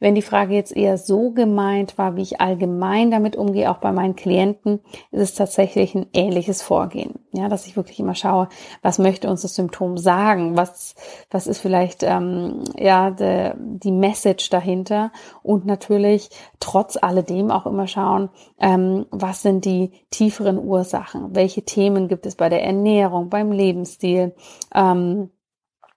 Wenn 0.00 0.14
die 0.14 0.22
Frage 0.22 0.54
jetzt 0.54 0.76
eher 0.76 0.98
so 0.98 1.30
gemeint 1.30 1.98
war, 1.98 2.14
wie 2.14 2.22
ich 2.22 2.40
allgemein 2.40 3.10
damit 3.10 3.36
umgehe, 3.36 3.70
auch 3.70 3.78
bei 3.78 3.90
meinen 3.90 4.16
Klienten, 4.16 4.80
ist 5.10 5.22
es 5.22 5.34
tatsächlich 5.34 5.94
ein 5.94 6.06
ähnliches 6.12 6.62
Vorgehen. 6.62 7.14
Ja, 7.32 7.48
dass 7.48 7.66
ich 7.66 7.76
wirklich 7.76 7.98
immer 8.00 8.14
schaue, 8.14 8.48
was 8.82 8.98
möchte 8.98 9.30
uns 9.30 9.42
das 9.42 9.54
Symptom 9.54 9.96
sagen? 9.96 10.56
Was, 10.56 10.94
was 11.30 11.46
ist 11.46 11.58
vielleicht, 11.58 12.02
ähm, 12.02 12.64
ja, 12.76 13.10
de, 13.10 13.54
die 13.56 13.92
Message 13.92 14.50
dahinter? 14.50 15.10
Und 15.42 15.64
natürlich 15.64 16.28
trotz 16.60 16.98
alledem 17.00 17.50
auch 17.50 17.66
immer 17.66 17.86
schauen, 17.86 18.28
ähm, 18.60 19.06
was 19.10 19.42
sind 19.42 19.64
die 19.64 19.92
tieferen 20.10 20.58
Ursachen? 20.58 21.34
Welche 21.34 21.62
Themen 21.62 22.08
gibt 22.08 22.26
es 22.26 22.36
bei 22.36 22.50
der 22.50 22.62
Ernährung, 22.62 23.30
beim 23.30 23.52
Lebensstil? 23.52 24.34
Ähm, 24.74 25.30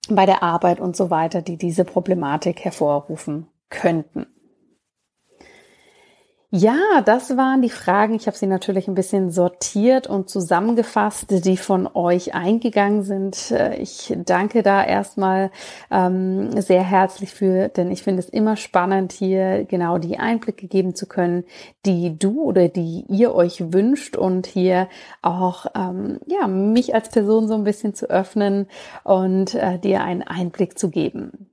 bei 0.10 0.26
der 0.26 0.44
Arbeit 0.44 0.80
und 0.80 0.96
so 0.96 1.10
weiter, 1.10 1.42
die 1.42 1.58
diese 1.58 1.86
Problematik 1.86 2.62
hervorrufen 2.62 3.48
könnten. 3.70 4.28
Ja, 6.54 7.02
das 7.06 7.38
waren 7.38 7.62
die 7.62 7.70
Fragen. 7.70 8.14
Ich 8.14 8.28
habe 8.28 8.36
sie 8.36 8.46
natürlich 8.46 8.90
ein 8.90 8.94
bisschen 8.94 9.32
sortiert 9.32 10.08
und 10.08 10.30
zusammengefasst, 10.30 11.46
die 11.46 11.56
von 11.56 11.88
euch 11.94 12.36
eingegangen 12.36 13.04
sind. 13.04 13.54
Ich 13.80 14.14
danke 14.26 14.62
da 14.62 14.84
erstmal 14.84 15.50
ähm, 15.90 16.62
sehr 16.62 16.84
herzlich 16.84 17.34
für, 17.34 17.70
denn 17.70 17.90
ich 17.90 18.04
finde 18.04 18.20
es 18.20 18.28
immer 18.28 18.58
spannend, 18.58 19.14
hier 19.14 19.64
genau 19.64 19.98
die 19.98 20.20
Einblicke 20.20 20.68
geben 20.68 20.94
zu 20.94 21.06
können, 21.06 21.46
die 21.86 22.20
du 22.20 22.42
oder 22.44 22.68
die 22.68 23.06
ihr 23.08 23.34
euch 23.34 23.72
wünscht 23.72 24.18
und 24.18 24.46
hier 24.46 24.90
auch 25.22 25.68
ähm, 25.74 26.20
ja 26.26 26.48
mich 26.48 26.94
als 26.94 27.08
Person 27.08 27.48
so 27.48 27.54
ein 27.54 27.64
bisschen 27.64 27.94
zu 27.94 28.10
öffnen 28.10 28.68
und 29.06 29.56
äh, 29.56 29.80
dir 29.80 30.04
einen 30.04 30.24
Einblick 30.24 30.78
zu 30.78 30.90
geben. 30.90 31.51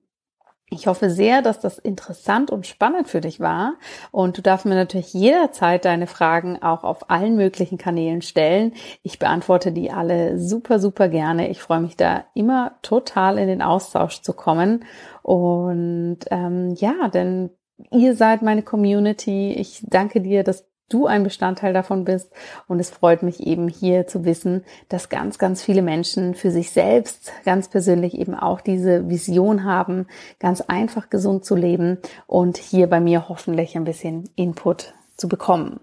Ich 0.70 0.86
hoffe 0.86 1.08
sehr, 1.08 1.40
dass 1.40 1.60
das 1.60 1.78
interessant 1.78 2.50
und 2.50 2.66
spannend 2.66 3.08
für 3.08 3.22
dich 3.22 3.40
war. 3.40 3.74
Und 4.10 4.36
du 4.36 4.42
darfst 4.42 4.66
mir 4.66 4.74
natürlich 4.74 5.14
jederzeit 5.14 5.86
deine 5.86 6.06
Fragen 6.06 6.62
auch 6.62 6.84
auf 6.84 7.10
allen 7.10 7.36
möglichen 7.36 7.78
Kanälen 7.78 8.20
stellen. 8.20 8.74
Ich 9.02 9.18
beantworte 9.18 9.72
die 9.72 9.90
alle 9.90 10.38
super, 10.38 10.78
super 10.78 11.08
gerne. 11.08 11.48
Ich 11.48 11.62
freue 11.62 11.80
mich 11.80 11.96
da 11.96 12.24
immer 12.34 12.72
total 12.82 13.38
in 13.38 13.48
den 13.48 13.62
Austausch 13.62 14.20
zu 14.20 14.34
kommen. 14.34 14.84
Und 15.22 16.18
ähm, 16.30 16.74
ja, 16.74 17.08
denn 17.08 17.50
ihr 17.90 18.14
seid 18.14 18.42
meine 18.42 18.62
Community. 18.62 19.52
Ich 19.52 19.82
danke 19.86 20.20
dir, 20.20 20.44
dass 20.44 20.66
du 20.88 21.06
ein 21.06 21.22
Bestandteil 21.22 21.72
davon 21.72 22.04
bist. 22.04 22.32
Und 22.66 22.80
es 22.80 22.90
freut 22.90 23.22
mich 23.22 23.46
eben 23.46 23.68
hier 23.68 24.06
zu 24.06 24.24
wissen, 24.24 24.64
dass 24.88 25.08
ganz, 25.08 25.38
ganz 25.38 25.62
viele 25.62 25.82
Menschen 25.82 26.34
für 26.34 26.50
sich 26.50 26.70
selbst 26.70 27.32
ganz 27.44 27.68
persönlich 27.68 28.14
eben 28.14 28.34
auch 28.34 28.60
diese 28.60 29.08
Vision 29.08 29.64
haben, 29.64 30.06
ganz 30.38 30.60
einfach 30.60 31.10
gesund 31.10 31.44
zu 31.44 31.54
leben 31.54 31.98
und 32.26 32.56
hier 32.56 32.88
bei 32.88 33.00
mir 33.00 33.28
hoffentlich 33.28 33.76
ein 33.76 33.84
bisschen 33.84 34.28
Input 34.36 34.94
zu 35.16 35.28
bekommen. 35.28 35.80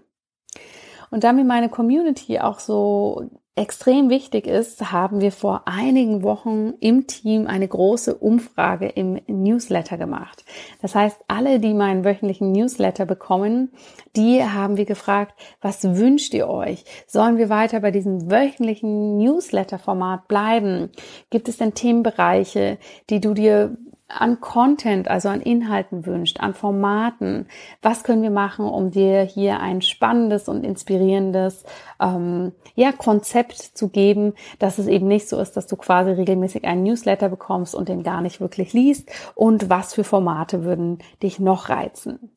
Und 1.10 1.24
da 1.24 1.32
mir 1.32 1.44
meine 1.44 1.68
Community 1.68 2.40
auch 2.40 2.58
so 2.58 3.30
extrem 3.56 4.10
wichtig 4.10 4.46
ist, 4.46 4.92
haben 4.92 5.22
wir 5.22 5.32
vor 5.32 5.62
einigen 5.64 6.22
Wochen 6.22 6.74
im 6.80 7.06
Team 7.06 7.46
eine 7.46 7.66
große 7.66 8.14
Umfrage 8.14 8.86
im 8.86 9.18
Newsletter 9.26 9.96
gemacht. 9.96 10.44
Das 10.82 10.94
heißt, 10.94 11.24
alle, 11.26 11.58
die 11.58 11.72
meinen 11.72 12.04
wöchentlichen 12.04 12.52
Newsletter 12.52 13.06
bekommen, 13.06 13.72
die 14.14 14.44
haben 14.44 14.76
wir 14.76 14.84
gefragt, 14.84 15.34
was 15.62 15.96
wünscht 15.96 16.34
ihr 16.34 16.48
euch? 16.48 16.84
Sollen 17.06 17.38
wir 17.38 17.48
weiter 17.48 17.80
bei 17.80 17.90
diesem 17.90 18.30
wöchentlichen 18.30 19.16
Newsletter-Format 19.16 20.28
bleiben? 20.28 20.90
Gibt 21.30 21.48
es 21.48 21.56
denn 21.56 21.72
Themenbereiche, 21.72 22.76
die 23.08 23.22
du 23.22 23.32
dir 23.32 23.78
an 24.08 24.40
Content, 24.40 25.08
also 25.08 25.28
an 25.28 25.40
Inhalten 25.40 26.06
wünscht, 26.06 26.40
an 26.40 26.54
Formaten. 26.54 27.48
Was 27.82 28.04
können 28.04 28.22
wir 28.22 28.30
machen, 28.30 28.64
um 28.64 28.90
dir 28.90 29.22
hier 29.22 29.60
ein 29.60 29.82
spannendes 29.82 30.48
und 30.48 30.64
inspirierendes 30.64 31.64
ähm, 32.00 32.52
ja, 32.74 32.92
Konzept 32.92 33.56
zu 33.56 33.88
geben, 33.88 34.34
dass 34.58 34.78
es 34.78 34.86
eben 34.86 35.08
nicht 35.08 35.28
so 35.28 35.38
ist, 35.40 35.56
dass 35.56 35.66
du 35.66 35.76
quasi 35.76 36.10
regelmäßig 36.10 36.64
einen 36.64 36.84
Newsletter 36.84 37.28
bekommst 37.28 37.74
und 37.74 37.88
den 37.88 38.02
gar 38.02 38.20
nicht 38.20 38.40
wirklich 38.40 38.72
liest. 38.72 39.10
Und 39.34 39.70
was 39.70 39.94
für 39.94 40.04
Formate 40.04 40.64
würden 40.64 40.98
dich 41.22 41.40
noch 41.40 41.68
reizen? 41.68 42.35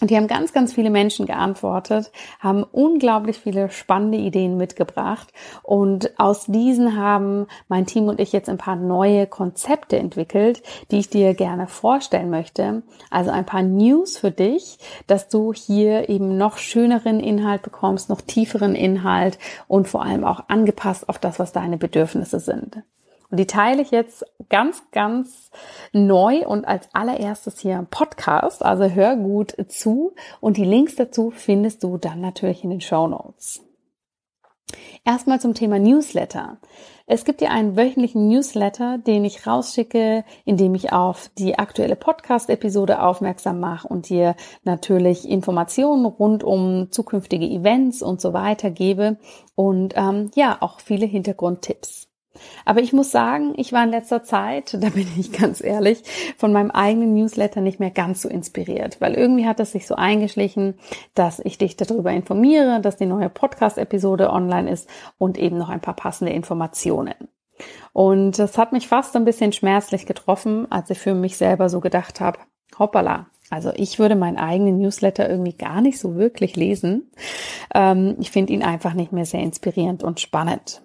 Und 0.00 0.10
die 0.10 0.16
haben 0.16 0.26
ganz, 0.26 0.52
ganz 0.52 0.72
viele 0.72 0.90
Menschen 0.90 1.26
geantwortet, 1.26 2.10
haben 2.40 2.64
unglaublich 2.64 3.38
viele 3.38 3.70
spannende 3.70 4.18
Ideen 4.18 4.56
mitgebracht. 4.56 5.32
Und 5.62 6.18
aus 6.18 6.46
diesen 6.46 6.96
haben 6.96 7.46
mein 7.68 7.86
Team 7.86 8.08
und 8.08 8.18
ich 8.18 8.32
jetzt 8.32 8.48
ein 8.48 8.58
paar 8.58 8.74
neue 8.74 9.28
Konzepte 9.28 9.96
entwickelt, 9.96 10.60
die 10.90 10.98
ich 10.98 11.08
dir 11.08 11.34
gerne 11.34 11.68
vorstellen 11.68 12.30
möchte. 12.30 12.82
Also 13.10 13.30
ein 13.30 13.46
paar 13.46 13.62
News 13.62 14.18
für 14.18 14.32
dich, 14.32 14.78
dass 15.06 15.28
du 15.28 15.52
hier 15.52 16.08
eben 16.08 16.36
noch 16.36 16.58
schöneren 16.58 17.20
Inhalt 17.20 17.62
bekommst, 17.62 18.08
noch 18.08 18.22
tieferen 18.22 18.74
Inhalt 18.74 19.38
und 19.68 19.86
vor 19.86 20.02
allem 20.02 20.24
auch 20.24 20.48
angepasst 20.48 21.08
auf 21.08 21.20
das, 21.20 21.38
was 21.38 21.52
deine 21.52 21.78
Bedürfnisse 21.78 22.40
sind. 22.40 22.82
Und 23.32 23.38
die 23.38 23.46
teile 23.46 23.80
ich 23.80 23.90
jetzt 23.90 24.26
ganz, 24.50 24.82
ganz 24.92 25.50
neu 25.94 26.46
und 26.46 26.66
als 26.66 26.86
allererstes 26.92 27.58
hier 27.60 27.78
im 27.78 27.86
Podcast. 27.86 28.62
Also 28.62 28.84
hör 28.84 29.16
gut 29.16 29.56
zu 29.68 30.12
und 30.40 30.58
die 30.58 30.66
Links 30.66 30.96
dazu 30.96 31.30
findest 31.30 31.82
du 31.82 31.96
dann 31.96 32.20
natürlich 32.20 32.62
in 32.62 32.68
den 32.68 32.82
Show 32.82 33.08
Notes. 33.08 33.64
Erstmal 35.06 35.40
zum 35.40 35.54
Thema 35.54 35.78
Newsletter. 35.78 36.58
Es 37.06 37.24
gibt 37.24 37.40
ja 37.40 37.48
einen 37.48 37.74
wöchentlichen 37.74 38.28
Newsletter, 38.28 38.98
den 38.98 39.24
ich 39.24 39.46
rausschicke, 39.46 40.24
in 40.44 40.58
dem 40.58 40.74
ich 40.74 40.92
auf 40.92 41.30
die 41.38 41.58
aktuelle 41.58 41.96
Podcast-Episode 41.96 43.02
aufmerksam 43.02 43.60
mache 43.60 43.88
und 43.88 44.10
dir 44.10 44.36
natürlich 44.62 45.26
Informationen 45.26 46.04
rund 46.04 46.44
um 46.44 46.90
zukünftige 46.90 47.46
Events 47.46 48.02
und 48.02 48.20
so 48.20 48.34
weiter 48.34 48.70
gebe 48.70 49.16
und 49.54 49.94
ähm, 49.96 50.30
ja 50.34 50.58
auch 50.60 50.80
viele 50.80 51.06
Hintergrundtipps. 51.06 52.11
Aber 52.64 52.80
ich 52.80 52.92
muss 52.92 53.10
sagen, 53.10 53.54
ich 53.56 53.72
war 53.72 53.84
in 53.84 53.90
letzter 53.90 54.22
Zeit, 54.24 54.74
da 54.80 54.88
bin 54.90 55.06
ich 55.18 55.32
ganz 55.32 55.62
ehrlich, 55.62 56.02
von 56.36 56.52
meinem 56.52 56.70
eigenen 56.70 57.14
Newsletter 57.14 57.60
nicht 57.60 57.80
mehr 57.80 57.90
ganz 57.90 58.22
so 58.22 58.28
inspiriert, 58.28 59.00
weil 59.00 59.14
irgendwie 59.14 59.46
hat 59.46 59.60
es 59.60 59.72
sich 59.72 59.86
so 59.86 59.94
eingeschlichen, 59.94 60.74
dass 61.14 61.40
ich 61.40 61.58
dich 61.58 61.76
darüber 61.76 62.12
informiere, 62.12 62.80
dass 62.80 62.96
die 62.96 63.06
neue 63.06 63.28
Podcast-Episode 63.28 64.30
online 64.30 64.70
ist 64.70 64.88
und 65.18 65.38
eben 65.38 65.58
noch 65.58 65.68
ein 65.68 65.80
paar 65.80 65.96
passende 65.96 66.32
Informationen. 66.32 67.14
Und 67.92 68.38
das 68.38 68.58
hat 68.58 68.72
mich 68.72 68.88
fast 68.88 69.14
ein 69.16 69.24
bisschen 69.24 69.52
schmerzlich 69.52 70.06
getroffen, 70.06 70.70
als 70.70 70.90
ich 70.90 70.98
für 70.98 71.14
mich 71.14 71.36
selber 71.36 71.68
so 71.68 71.80
gedacht 71.80 72.20
habe, 72.20 72.38
hoppala, 72.78 73.26
also 73.52 73.70
ich 73.74 73.98
würde 73.98 74.16
meinen 74.16 74.38
eigenen 74.38 74.78
Newsletter 74.78 75.28
irgendwie 75.28 75.52
gar 75.52 75.82
nicht 75.82 75.98
so 75.98 76.16
wirklich 76.16 76.56
lesen. 76.56 77.10
Ähm, 77.74 78.16
ich 78.18 78.30
finde 78.30 78.54
ihn 78.54 78.62
einfach 78.62 78.94
nicht 78.94 79.12
mehr 79.12 79.26
sehr 79.26 79.40
inspirierend 79.40 80.02
und 80.02 80.20
spannend. 80.20 80.80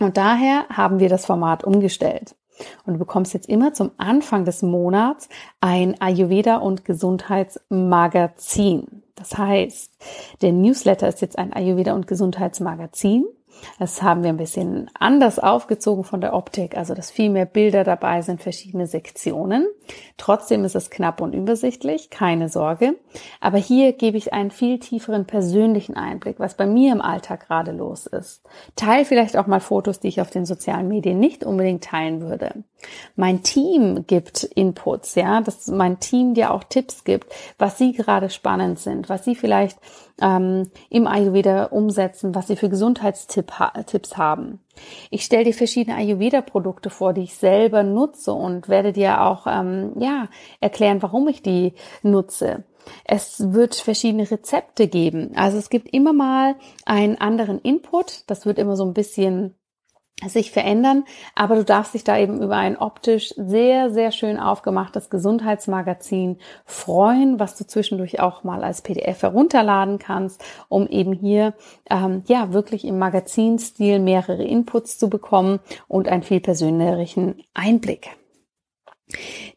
Und 0.00 0.16
daher 0.16 0.66
haben 0.70 0.98
wir 0.98 1.08
das 1.08 1.26
Format 1.26 1.62
umgestellt. 1.64 2.34
Und 2.86 2.94
du 2.94 2.98
bekommst 2.98 3.34
jetzt 3.34 3.48
immer 3.48 3.72
zum 3.72 3.90
Anfang 3.96 4.44
des 4.44 4.62
Monats 4.62 5.28
ein 5.60 6.00
Ayurveda 6.00 6.58
und 6.58 6.84
Gesundheitsmagazin. 6.84 9.02
Das 9.16 9.36
heißt, 9.36 9.92
der 10.42 10.52
Newsletter 10.52 11.08
ist 11.08 11.20
jetzt 11.20 11.36
ein 11.38 11.52
Ayurveda 11.52 11.94
und 11.94 12.06
Gesundheitsmagazin. 12.06 13.24
Das 13.78 14.02
haben 14.02 14.22
wir 14.22 14.30
ein 14.30 14.36
bisschen 14.36 14.90
anders 14.98 15.38
aufgezogen 15.38 16.04
von 16.04 16.20
der 16.20 16.34
Optik, 16.34 16.76
also 16.76 16.94
dass 16.94 17.10
viel 17.10 17.30
mehr 17.30 17.46
Bilder 17.46 17.84
dabei 17.84 18.22
sind, 18.22 18.42
verschiedene 18.42 18.86
Sektionen. 18.86 19.66
Trotzdem 20.16 20.64
ist 20.64 20.76
es 20.76 20.90
knapp 20.90 21.20
und 21.20 21.34
übersichtlich, 21.34 22.10
keine 22.10 22.48
Sorge. 22.48 22.96
Aber 23.40 23.58
hier 23.58 23.92
gebe 23.92 24.16
ich 24.16 24.32
einen 24.32 24.50
viel 24.50 24.78
tieferen 24.78 25.26
persönlichen 25.26 25.96
Einblick, 25.96 26.38
was 26.38 26.56
bei 26.56 26.66
mir 26.66 26.92
im 26.92 27.00
Alltag 27.00 27.46
gerade 27.46 27.72
los 27.72 28.06
ist. 28.06 28.42
Teil 28.76 29.04
vielleicht 29.04 29.36
auch 29.36 29.46
mal 29.46 29.60
Fotos, 29.60 30.00
die 30.00 30.08
ich 30.08 30.20
auf 30.20 30.30
den 30.30 30.46
sozialen 30.46 30.88
Medien 30.88 31.18
nicht 31.18 31.44
unbedingt 31.44 31.84
teilen 31.84 32.20
würde. 32.20 32.64
Mein 33.16 33.42
Team 33.42 34.06
gibt 34.06 34.44
Inputs, 34.44 35.14
ja, 35.14 35.40
dass 35.40 35.68
mein 35.68 36.00
Team 36.00 36.34
dir 36.34 36.52
auch 36.52 36.64
Tipps 36.64 37.04
gibt, 37.04 37.32
was 37.58 37.78
sie 37.78 37.92
gerade 37.92 38.30
spannend 38.30 38.78
sind, 38.78 39.08
was 39.08 39.24
sie 39.24 39.34
vielleicht 39.34 39.78
ähm, 40.20 40.70
im 40.90 41.06
Ayurveda 41.06 41.64
umsetzen, 41.66 42.34
was 42.34 42.46
sie 42.46 42.56
für 42.56 42.68
Gesundheitstipps 42.68 44.16
haben. 44.16 44.60
Ich 45.10 45.24
stelle 45.24 45.44
dir 45.44 45.54
verschiedene 45.54 45.96
Ayurveda-Produkte 45.96 46.90
vor, 46.90 47.12
die 47.12 47.22
ich 47.22 47.34
selber 47.36 47.82
nutze 47.82 48.32
und 48.32 48.68
werde 48.68 48.92
dir 48.92 49.22
auch 49.22 49.46
ähm, 49.46 49.92
ja 49.98 50.28
erklären, 50.60 51.02
warum 51.02 51.28
ich 51.28 51.42
die 51.42 51.74
nutze. 52.02 52.64
Es 53.04 53.52
wird 53.52 53.74
verschiedene 53.74 54.30
Rezepte 54.30 54.88
geben. 54.88 55.32
Also 55.36 55.58
es 55.58 55.70
gibt 55.70 55.88
immer 55.88 56.12
mal 56.12 56.56
einen 56.84 57.18
anderen 57.18 57.58
Input. 57.60 58.24
Das 58.26 58.46
wird 58.46 58.58
immer 58.58 58.76
so 58.76 58.84
ein 58.84 58.94
bisschen 58.94 59.54
sich 60.26 60.52
verändern, 60.52 61.04
aber 61.34 61.56
du 61.56 61.64
darfst 61.64 61.94
dich 61.94 62.04
da 62.04 62.16
eben 62.16 62.40
über 62.40 62.56
ein 62.56 62.76
optisch 62.76 63.34
sehr, 63.36 63.90
sehr 63.90 64.12
schön 64.12 64.38
aufgemachtes 64.38 65.10
Gesundheitsmagazin 65.10 66.38
freuen, 66.64 67.40
was 67.40 67.56
du 67.56 67.66
zwischendurch 67.66 68.20
auch 68.20 68.44
mal 68.44 68.62
als 68.62 68.82
PDF 68.82 69.22
herunterladen 69.22 69.98
kannst, 69.98 70.42
um 70.68 70.86
eben 70.86 71.12
hier 71.12 71.54
ähm, 71.90 72.22
ja 72.26 72.52
wirklich 72.52 72.84
im 72.84 72.98
Magazinstil 72.98 73.98
mehrere 73.98 74.44
Inputs 74.44 74.98
zu 74.98 75.10
bekommen 75.10 75.60
und 75.88 76.08
einen 76.08 76.22
viel 76.22 76.40
persönlicheren 76.40 77.42
Einblick. 77.52 78.10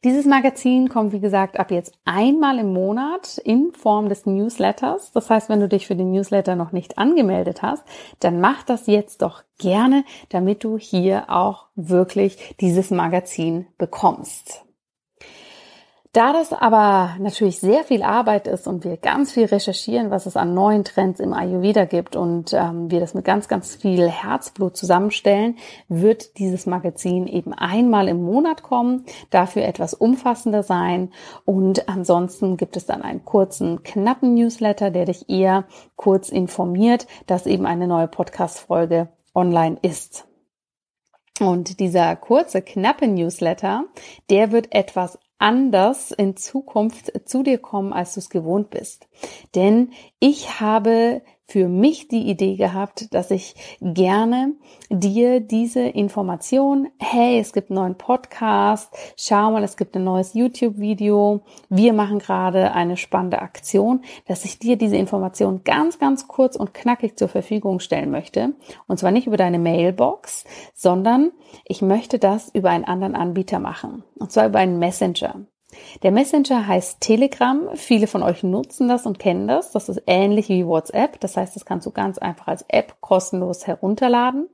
Dieses 0.03 0.25
Magazin 0.25 0.89
kommt, 0.89 1.13
wie 1.13 1.19
gesagt, 1.19 1.59
ab 1.59 1.71
jetzt 1.71 1.93
einmal 2.05 2.59
im 2.59 2.73
Monat 2.73 3.37
in 3.37 3.71
Form 3.73 4.09
des 4.09 4.25
Newsletters. 4.25 5.11
Das 5.13 5.29
heißt, 5.29 5.49
wenn 5.49 5.59
du 5.59 5.69
dich 5.69 5.87
für 5.87 5.95
den 5.95 6.11
Newsletter 6.11 6.55
noch 6.55 6.71
nicht 6.71 6.97
angemeldet 6.97 7.61
hast, 7.61 7.83
dann 8.19 8.41
mach 8.41 8.63
das 8.63 8.87
jetzt 8.87 9.21
doch 9.21 9.43
gerne, 9.57 10.03
damit 10.29 10.63
du 10.63 10.77
hier 10.77 11.29
auch 11.29 11.67
wirklich 11.75 12.55
dieses 12.59 12.91
Magazin 12.91 13.67
bekommst. 13.77 14.66
Da 16.13 16.33
das 16.33 16.53
aber 16.53 17.15
natürlich 17.19 17.59
sehr 17.59 17.83
viel 17.83 18.01
Arbeit 18.01 18.47
ist 18.47 18.67
und 18.67 18.83
wir 18.83 18.97
ganz 18.97 19.33
viel 19.33 19.45
recherchieren, 19.45 20.09
was 20.09 20.25
es 20.25 20.37
an 20.37 20.53
neuen 20.53 20.83
Trends 20.83 21.19
im 21.19 21.33
Ayurveda 21.33 21.85
gibt 21.85 22.15
und 22.15 22.53
ähm, 22.53 22.89
wir 22.89 22.99
das 22.99 23.13
mit 23.13 23.25
ganz, 23.25 23.47
ganz 23.47 23.75
viel 23.75 24.09
Herzblut 24.09 24.77
zusammenstellen, 24.77 25.57
wird 25.89 26.37
dieses 26.37 26.65
Magazin 26.65 27.27
eben 27.27 27.53
einmal 27.53 28.07
im 28.07 28.23
Monat 28.23 28.63
kommen, 28.63 29.05
dafür 29.29 29.65
etwas 29.65 29.93
umfassender 29.93 30.63
sein 30.63 31.11
und 31.45 31.89
ansonsten 31.89 32.57
gibt 32.57 32.77
es 32.77 32.85
dann 32.85 33.01
einen 33.01 33.25
kurzen, 33.25 33.83
knappen 33.83 34.33
Newsletter, 34.33 34.91
der 34.91 35.05
dich 35.05 35.29
eher 35.29 35.65
kurz 35.95 36.29
informiert, 36.29 37.05
dass 37.27 37.45
eben 37.45 37.65
eine 37.65 37.87
neue 37.87 38.07
Podcast-Folge 38.07 39.09
online 39.35 39.77
ist. 39.81 40.25
Und 41.39 41.79
dieser 41.79 42.15
kurze, 42.15 42.61
knappe 42.63 43.07
Newsletter, 43.07 43.83
der 44.29 44.51
wird 44.51 44.73
etwas 44.73 45.19
anders 45.39 46.11
in 46.11 46.35
Zukunft 46.35 47.11
zu 47.27 47.43
dir 47.43 47.57
kommen, 47.57 47.93
als 47.93 48.13
du 48.15 48.19
es 48.19 48.29
gewohnt 48.29 48.69
bist. 48.69 49.07
Denn 49.55 49.91
ich 50.19 50.59
habe 50.59 51.21
für 51.49 51.69
mich 51.69 52.09
die 52.09 52.29
Idee 52.29 52.55
gehabt, 52.55 53.13
dass 53.13 53.31
ich 53.31 53.55
gerne 53.81 54.53
dir 54.89 55.39
diese 55.39 55.81
Information, 55.81 56.89
hey, 56.99 57.39
es 57.39 57.53
gibt 57.53 57.69
einen 57.69 57.79
neuen 57.79 57.97
Podcast, 57.97 58.93
schau 59.15 59.51
mal, 59.51 59.63
es 59.63 59.77
gibt 59.77 59.95
ein 59.95 60.03
neues 60.03 60.33
YouTube-Video, 60.33 61.41
wir 61.69 61.93
machen 61.93 62.19
gerade 62.19 62.73
eine 62.73 62.97
spannende 62.97 63.41
Aktion, 63.41 64.01
dass 64.27 64.43
ich 64.43 64.59
dir 64.59 64.75
diese 64.77 64.97
Information 64.97 65.63
ganz, 65.63 65.99
ganz 65.99 66.27
kurz 66.27 66.57
und 66.57 66.73
knackig 66.73 67.17
zur 67.17 67.29
Verfügung 67.29 67.79
stellen 67.79 68.11
möchte. 68.11 68.53
Und 68.87 68.99
zwar 68.99 69.11
nicht 69.11 69.27
über 69.27 69.37
deine 69.37 69.59
Mailbox, 69.59 70.43
sondern 70.73 71.31
ich 71.65 71.81
möchte 71.81 72.19
das 72.19 72.49
über 72.53 72.71
einen 72.71 72.85
anderen 72.85 73.15
Anbieter 73.15 73.59
machen. 73.59 74.03
Und 74.19 74.31
zwar 74.31 74.47
über 74.47 74.59
einen 74.59 74.79
Messenger. 74.79 75.45
Der 76.03 76.11
Messenger 76.11 76.67
heißt 76.67 77.01
Telegram. 77.01 77.69
Viele 77.75 78.07
von 78.07 78.23
euch 78.23 78.43
nutzen 78.43 78.87
das 78.87 79.05
und 79.05 79.19
kennen 79.19 79.47
das. 79.47 79.71
Das 79.71 79.89
ist 79.89 80.01
ähnlich 80.07 80.49
wie 80.49 80.65
WhatsApp. 80.65 81.19
Das 81.19 81.37
heißt, 81.37 81.55
das 81.55 81.65
kannst 81.65 81.85
du 81.85 81.91
ganz 81.91 82.17
einfach 82.17 82.47
als 82.47 82.65
App 82.67 83.01
kostenlos 83.01 83.67
herunterladen. 83.67 84.49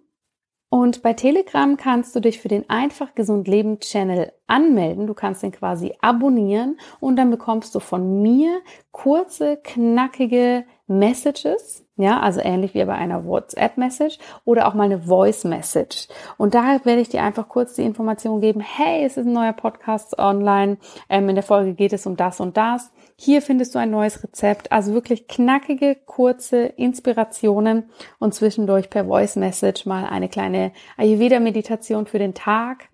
Und 0.74 1.04
bei 1.04 1.14
Telegram 1.14 1.78
kannst 1.78 2.16
du 2.16 2.20
dich 2.20 2.40
für 2.40 2.48
den 2.48 2.68
Einfach 2.68 3.14
Gesund 3.14 3.48
Leben 3.48 3.80
Channel 3.80 4.32
anmelden. 4.48 5.06
Du 5.06 5.14
kannst 5.14 5.44
den 5.44 5.52
quasi 5.52 5.94
abonnieren 6.02 6.80
und 7.00 7.16
dann 7.16 7.30
bekommst 7.30 7.76
du 7.76 7.80
von 7.80 8.24
mir 8.24 8.60
kurze, 8.92 9.58
knackige 9.58 10.66
Messages, 10.88 11.86
ja, 11.96 12.20
also 12.20 12.40
ähnlich 12.42 12.74
wie 12.74 12.84
bei 12.86 12.96
einer 12.96 13.24
WhatsApp-Message 13.24 14.18
oder 14.46 14.68
auch 14.68 14.74
mal 14.74 14.86
eine 14.86 15.00
Voice-Message. 15.00 16.08
Und 16.38 16.56
da 16.56 16.84
werde 16.84 17.02
ich 17.02 17.10
dir 17.10 17.22
einfach 17.22 17.50
kurz 17.50 17.76
die 17.76 17.84
Information 17.84 18.42
geben, 18.42 18.60
hey, 18.60 19.06
es 19.06 19.18
ist 19.18 19.28
ein 19.28 19.34
neuer 19.34 19.54
Podcast 19.54 20.18
online, 20.18 20.78
ähm, 21.08 21.30
in 21.30 21.36
der 21.36 21.44
Folge 21.44 21.76
geht 21.76 21.94
es 21.94 22.08
um 22.08 22.18
das 22.18 22.40
und 22.40 22.58
das. 22.58 22.92
Hier 23.26 23.42
findest 23.42 23.74
du 23.74 23.80
ein 23.80 23.90
neues 23.90 24.22
Rezept, 24.22 24.74
also 24.74 24.94
wirklich 24.94 25.30
knackige, 25.30 25.96
kurze 25.96 26.66
Inspirationen 26.66 27.90
und 28.20 28.34
zwischendurch 28.34 28.90
per 28.90 29.06
Voice-Message 29.06 29.86
mal 29.86 30.04
eine 30.04 30.28
kleine 30.28 30.74
Ayurveda-Meditation 30.98 32.06
für 32.06 32.20
den 32.20 32.34
Tag 32.34 32.90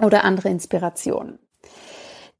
oder 0.00 0.24
andere 0.24 0.48
Inspirationen. 0.48 1.38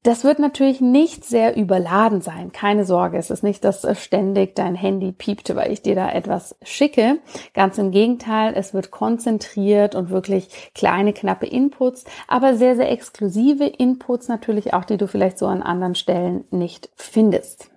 Das 0.03 0.25
wird 0.25 0.39
natürlich 0.39 0.81
nicht 0.81 1.27
sehr 1.27 1.57
überladen 1.59 2.23
sein. 2.23 2.53
Keine 2.53 2.87
Sorge, 2.87 3.19
es 3.19 3.29
ist 3.29 3.43
nicht, 3.43 3.65
dass 3.65 3.87
ständig 4.03 4.57
dein 4.57 4.75
Handy 4.75 5.13
piept, 5.13 5.55
weil 5.55 5.71
ich 5.71 5.83
dir 5.83 5.95
da 5.95 6.11
etwas 6.11 6.57
schicke. 6.63 7.19
Ganz 7.53 7.77
im 7.77 7.91
Gegenteil, 7.91 8.55
es 8.57 8.73
wird 8.73 8.91
konzentriert 8.91 9.95
und 9.95 10.09
wirklich 10.09 10.71
kleine, 10.75 11.13
knappe 11.13 11.47
Inputs, 11.47 12.05
aber 12.29 12.57
sehr, 12.57 12.77
sehr 12.77 12.91
exklusive 12.91 13.67
Inputs 13.67 14.29
natürlich 14.29 14.73
auch, 14.73 14.87
die 14.87 14.97
du 14.97 15.07
vielleicht 15.07 15.39
so 15.39 15.47
an 15.47 15.63
anderen 15.63 15.95
Stellen 15.95 16.45
nicht 16.51 16.89
findest. 16.97 17.70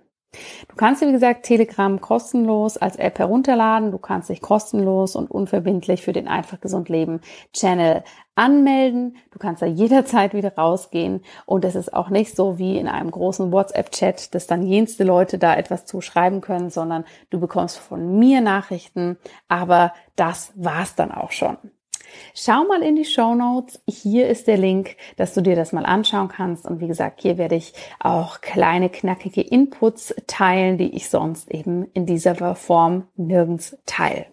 Du 0.68 0.76
kannst 0.76 1.02
dir, 1.02 1.08
wie 1.08 1.12
gesagt, 1.12 1.44
Telegram 1.44 2.00
kostenlos 2.00 2.76
als 2.76 2.96
App 2.96 3.18
herunterladen. 3.18 3.90
Du 3.90 3.98
kannst 3.98 4.28
dich 4.28 4.40
kostenlos 4.40 5.16
und 5.16 5.30
unverbindlich 5.30 6.02
für 6.02 6.12
den 6.12 6.28
Einfach 6.28 6.60
Gesund 6.60 6.88
Leben 6.88 7.20
Channel 7.52 8.02
anmelden. 8.34 9.16
Du 9.30 9.38
kannst 9.38 9.62
da 9.62 9.66
jederzeit 9.66 10.34
wieder 10.34 10.54
rausgehen. 10.54 11.22
Und 11.46 11.64
es 11.64 11.74
ist 11.74 11.92
auch 11.92 12.10
nicht 12.10 12.34
so 12.34 12.58
wie 12.58 12.78
in 12.78 12.88
einem 12.88 13.10
großen 13.10 13.52
WhatsApp-Chat, 13.52 14.34
dass 14.34 14.46
dann 14.46 14.66
jenste 14.66 15.04
Leute 15.04 15.38
da 15.38 15.54
etwas 15.54 15.86
zuschreiben 15.86 16.40
können, 16.40 16.70
sondern 16.70 17.04
du 17.30 17.40
bekommst 17.40 17.78
von 17.78 18.18
mir 18.18 18.40
Nachrichten. 18.40 19.18
Aber 19.48 19.92
das 20.16 20.52
war's 20.56 20.94
dann 20.94 21.12
auch 21.12 21.32
schon. 21.32 21.56
Schau 22.34 22.64
mal 22.64 22.82
in 22.82 22.96
die 22.96 23.04
Show 23.04 23.34
Notes. 23.34 23.80
Hier 23.86 24.28
ist 24.28 24.46
der 24.46 24.56
Link, 24.56 24.96
dass 25.16 25.34
du 25.34 25.40
dir 25.40 25.56
das 25.56 25.72
mal 25.72 25.86
anschauen 25.86 26.28
kannst. 26.28 26.66
Und 26.66 26.80
wie 26.80 26.88
gesagt, 26.88 27.22
hier 27.22 27.38
werde 27.38 27.56
ich 27.56 27.72
auch 28.00 28.40
kleine, 28.40 28.88
knackige 28.90 29.40
Inputs 29.42 30.14
teilen, 30.26 30.78
die 30.78 30.94
ich 30.94 31.08
sonst 31.08 31.50
eben 31.50 31.84
in 31.92 32.06
dieser 32.06 32.54
Form 32.54 33.08
nirgends 33.16 33.76
teile. 33.86 34.26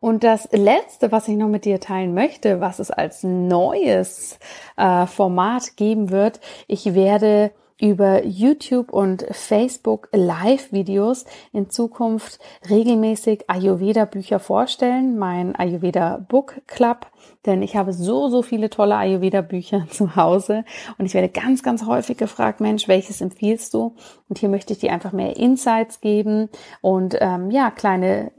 Und 0.00 0.22
das 0.22 0.48
Letzte, 0.52 1.10
was 1.10 1.26
ich 1.26 1.36
noch 1.36 1.48
mit 1.48 1.64
dir 1.64 1.80
teilen 1.80 2.14
möchte, 2.14 2.60
was 2.60 2.78
es 2.78 2.90
als 2.90 3.24
neues 3.24 4.38
äh, 4.76 5.06
Format 5.06 5.76
geben 5.76 6.10
wird, 6.10 6.40
ich 6.68 6.94
werde 6.94 7.50
über 7.80 8.24
YouTube 8.24 8.92
und 8.92 9.24
Facebook 9.30 10.08
Live-Videos 10.12 11.24
in 11.52 11.70
Zukunft 11.70 12.38
regelmäßig 12.68 13.48
Ayurveda-Bücher 13.48 14.40
vorstellen, 14.40 15.18
mein 15.18 15.54
Ayurveda 15.54 16.18
Book 16.28 16.60
Club, 16.66 17.06
denn 17.46 17.62
ich 17.62 17.76
habe 17.76 17.92
so, 17.92 18.28
so 18.28 18.42
viele 18.42 18.68
tolle 18.70 18.96
Ayurveda-Bücher 18.96 19.86
zu 19.90 20.16
Hause. 20.16 20.64
Und 20.98 21.06
ich 21.06 21.14
werde 21.14 21.28
ganz, 21.28 21.62
ganz 21.62 21.86
häufig 21.86 22.18
gefragt, 22.18 22.60
Mensch, 22.60 22.88
welches 22.88 23.20
empfiehlst 23.20 23.72
du? 23.74 23.94
Und 24.28 24.38
hier 24.38 24.48
möchte 24.48 24.72
ich 24.72 24.80
dir 24.80 24.92
einfach 24.92 25.12
mehr 25.12 25.36
Insights 25.36 26.00
geben. 26.00 26.48
Und 26.80 27.16
ähm, 27.20 27.50
ja, 27.50 27.70
kleine 27.70 28.32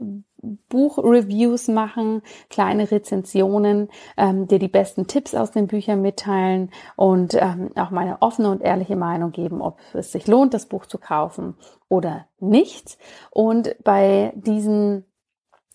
Buchreviews 0.68 1.68
machen, 1.68 2.22
kleine 2.48 2.90
Rezensionen, 2.90 3.88
ähm, 4.16 4.48
dir 4.48 4.58
die 4.58 4.68
besten 4.68 5.06
Tipps 5.06 5.34
aus 5.34 5.50
den 5.50 5.66
Büchern 5.66 6.02
mitteilen 6.02 6.70
und 6.96 7.34
ähm, 7.34 7.70
auch 7.76 7.90
meine 7.90 8.22
offene 8.22 8.50
und 8.50 8.62
ehrliche 8.62 8.96
Meinung 8.96 9.32
geben, 9.32 9.60
ob 9.60 9.78
es 9.94 10.12
sich 10.12 10.26
lohnt, 10.26 10.54
das 10.54 10.66
Buch 10.66 10.86
zu 10.86 10.98
kaufen 10.98 11.56
oder 11.88 12.26
nicht. 12.38 12.98
Und 13.30 13.76
bei 13.84 14.32
diesen 14.34 15.04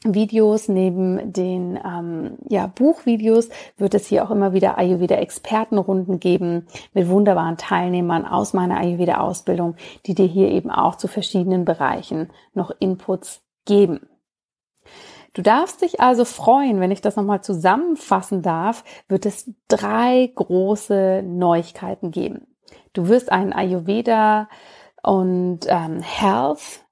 Videos 0.05 0.67
neben 0.67 1.33
den 1.33 1.79
ähm, 1.83 2.37
ja, 2.47 2.67
Buchvideos 2.67 3.49
wird 3.77 3.93
es 3.95 4.05
hier 4.05 4.23
auch 4.23 4.31
immer 4.31 4.53
wieder 4.53 4.77
Ayurveda 4.77 5.15
Expertenrunden 5.15 6.19
geben 6.19 6.67
mit 6.93 7.09
wunderbaren 7.09 7.57
Teilnehmern 7.57 8.25
aus 8.25 8.53
meiner 8.53 8.77
Ayurveda 8.77 9.17
Ausbildung, 9.17 9.75
die 10.05 10.13
dir 10.13 10.27
hier 10.27 10.49
eben 10.49 10.69
auch 10.69 10.95
zu 10.95 11.07
verschiedenen 11.07 11.65
Bereichen 11.65 12.29
noch 12.53 12.71
Inputs 12.79 13.41
geben. 13.65 14.07
Du 15.35 15.41
darfst 15.41 15.81
dich 15.81 15.99
also 15.99 16.23
freuen, 16.23 16.79
wenn 16.79 16.91
ich 16.91 17.01
das 17.01 17.17
nochmal 17.17 17.41
zusammenfassen 17.41 18.41
darf, 18.41 18.85
wird 19.09 19.25
es 19.25 19.51
drei 19.67 20.31
große 20.33 21.23
Neuigkeiten 21.23 22.11
geben. 22.11 22.47
Du 22.93 23.09
wirst 23.09 23.31
einen 23.33 23.51
Ayurveda 23.51 24.47
und 25.03 25.59
ähm, 25.67 25.99
Health 25.99 26.85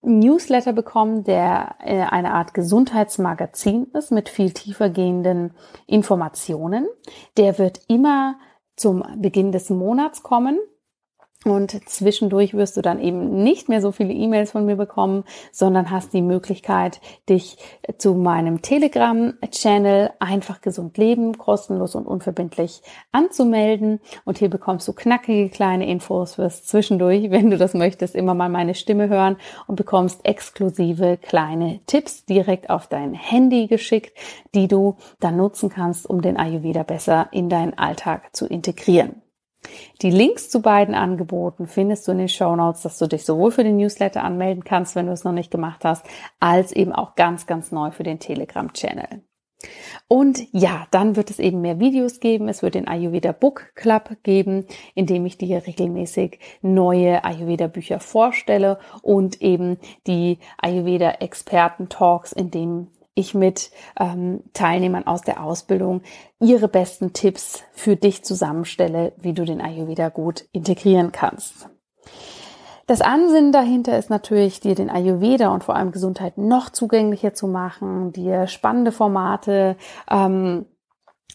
Newsletter 0.00 0.72
bekommen, 0.72 1.22
der 1.24 1.76
äh, 1.84 2.00
eine 2.00 2.32
Art 2.32 2.54
Gesundheitsmagazin 2.54 3.88
ist 3.92 4.10
mit 4.10 4.30
viel 4.30 4.52
tiefer 4.52 4.88
gehenden 4.88 5.52
Informationen. 5.86 6.88
Der 7.36 7.58
wird 7.58 7.82
immer 7.88 8.36
zum 8.74 9.04
Beginn 9.18 9.52
des 9.52 9.68
Monats 9.68 10.22
kommen 10.22 10.58
und 11.44 11.88
zwischendurch 11.88 12.54
wirst 12.54 12.76
du 12.76 12.82
dann 12.82 13.00
eben 13.00 13.42
nicht 13.42 13.68
mehr 13.68 13.80
so 13.80 13.92
viele 13.92 14.12
E-Mails 14.12 14.52
von 14.52 14.64
mir 14.64 14.76
bekommen, 14.76 15.24
sondern 15.50 15.90
hast 15.90 16.12
die 16.12 16.22
Möglichkeit, 16.22 17.00
dich 17.28 17.56
zu 17.98 18.14
meinem 18.14 18.62
Telegram-Channel 18.62 20.10
einfach 20.20 20.60
gesund 20.60 20.96
leben, 20.98 21.38
kostenlos 21.38 21.94
und 21.94 22.06
unverbindlich 22.06 22.82
anzumelden. 23.10 24.00
Und 24.24 24.38
hier 24.38 24.50
bekommst 24.50 24.86
du 24.86 24.92
knackige 24.92 25.48
kleine 25.50 25.88
Infos 25.88 26.36
fürs 26.36 26.64
zwischendurch, 26.64 27.30
wenn 27.30 27.50
du 27.50 27.58
das 27.58 27.74
möchtest, 27.74 28.14
immer 28.14 28.34
mal 28.34 28.48
meine 28.48 28.74
Stimme 28.74 29.08
hören 29.08 29.36
und 29.66 29.76
bekommst 29.76 30.24
exklusive 30.24 31.16
kleine 31.16 31.80
Tipps 31.86 32.24
direkt 32.24 32.70
auf 32.70 32.86
dein 32.86 33.14
Handy 33.14 33.66
geschickt, 33.66 34.16
die 34.54 34.68
du 34.68 34.96
dann 35.20 35.36
nutzen 35.36 35.68
kannst, 35.68 36.08
um 36.08 36.22
den 36.22 36.36
Ayurveda 36.36 36.82
besser 36.82 37.28
in 37.32 37.48
deinen 37.48 37.76
Alltag 37.76 38.34
zu 38.34 38.46
integrieren. 38.46 39.22
Die 40.02 40.10
Links 40.10 40.50
zu 40.50 40.60
beiden 40.60 40.94
Angeboten 40.94 41.66
findest 41.66 42.06
du 42.06 42.12
in 42.12 42.18
den 42.18 42.28
Show 42.28 42.56
Notes, 42.56 42.82
dass 42.82 42.98
du 42.98 43.06
dich 43.06 43.24
sowohl 43.24 43.52
für 43.52 43.64
den 43.64 43.76
Newsletter 43.76 44.24
anmelden 44.24 44.64
kannst, 44.64 44.96
wenn 44.96 45.06
du 45.06 45.12
es 45.12 45.24
noch 45.24 45.32
nicht 45.32 45.50
gemacht 45.50 45.84
hast, 45.84 46.04
als 46.40 46.72
eben 46.72 46.92
auch 46.92 47.14
ganz, 47.14 47.46
ganz 47.46 47.70
neu 47.70 47.90
für 47.90 48.02
den 48.02 48.18
Telegram-Channel. 48.18 49.22
Und 50.08 50.42
ja, 50.52 50.86
dann 50.90 51.16
wird 51.16 51.30
es 51.30 51.38
eben 51.38 51.60
mehr 51.60 51.78
Videos 51.78 52.20
geben. 52.20 52.48
Es 52.48 52.62
wird 52.62 52.74
den 52.74 52.88
Ayurveda 52.88 53.32
Book 53.32 53.72
Club 53.74 54.16
geben, 54.22 54.66
in 54.94 55.06
dem 55.06 55.24
ich 55.24 55.38
dir 55.38 55.66
regelmäßig 55.66 56.38
neue 56.62 57.24
Ayurveda 57.24 57.68
Bücher 57.68 58.00
vorstelle 58.00 58.78
und 59.02 59.40
eben 59.40 59.78
die 60.06 60.38
Ayurveda 60.58 61.12
Experten 61.20 61.88
Talks, 61.88 62.32
in 62.32 62.50
dem 62.50 62.88
ich 63.14 63.34
mit 63.34 63.70
ähm, 63.98 64.42
Teilnehmern 64.52 65.06
aus 65.06 65.22
der 65.22 65.42
Ausbildung 65.42 66.02
ihre 66.40 66.68
besten 66.68 67.12
Tipps 67.12 67.62
für 67.72 67.96
dich 67.96 68.24
zusammenstelle, 68.24 69.12
wie 69.18 69.32
du 69.32 69.44
den 69.44 69.60
Ayurveda 69.60 70.08
gut 70.08 70.46
integrieren 70.52 71.12
kannst. 71.12 71.68
Das 72.86 73.00
Ansinnen 73.00 73.52
dahinter 73.52 73.96
ist 73.98 74.10
natürlich, 74.10 74.60
dir 74.60 74.74
den 74.74 74.90
Ayurveda 74.90 75.48
und 75.48 75.62
vor 75.62 75.76
allem 75.76 75.92
Gesundheit 75.92 76.36
noch 76.36 76.68
zugänglicher 76.68 77.32
zu 77.32 77.46
machen, 77.46 78.12
dir 78.12 78.48
spannende 78.48 78.92
Formate 78.92 79.76
ähm, 80.10 80.66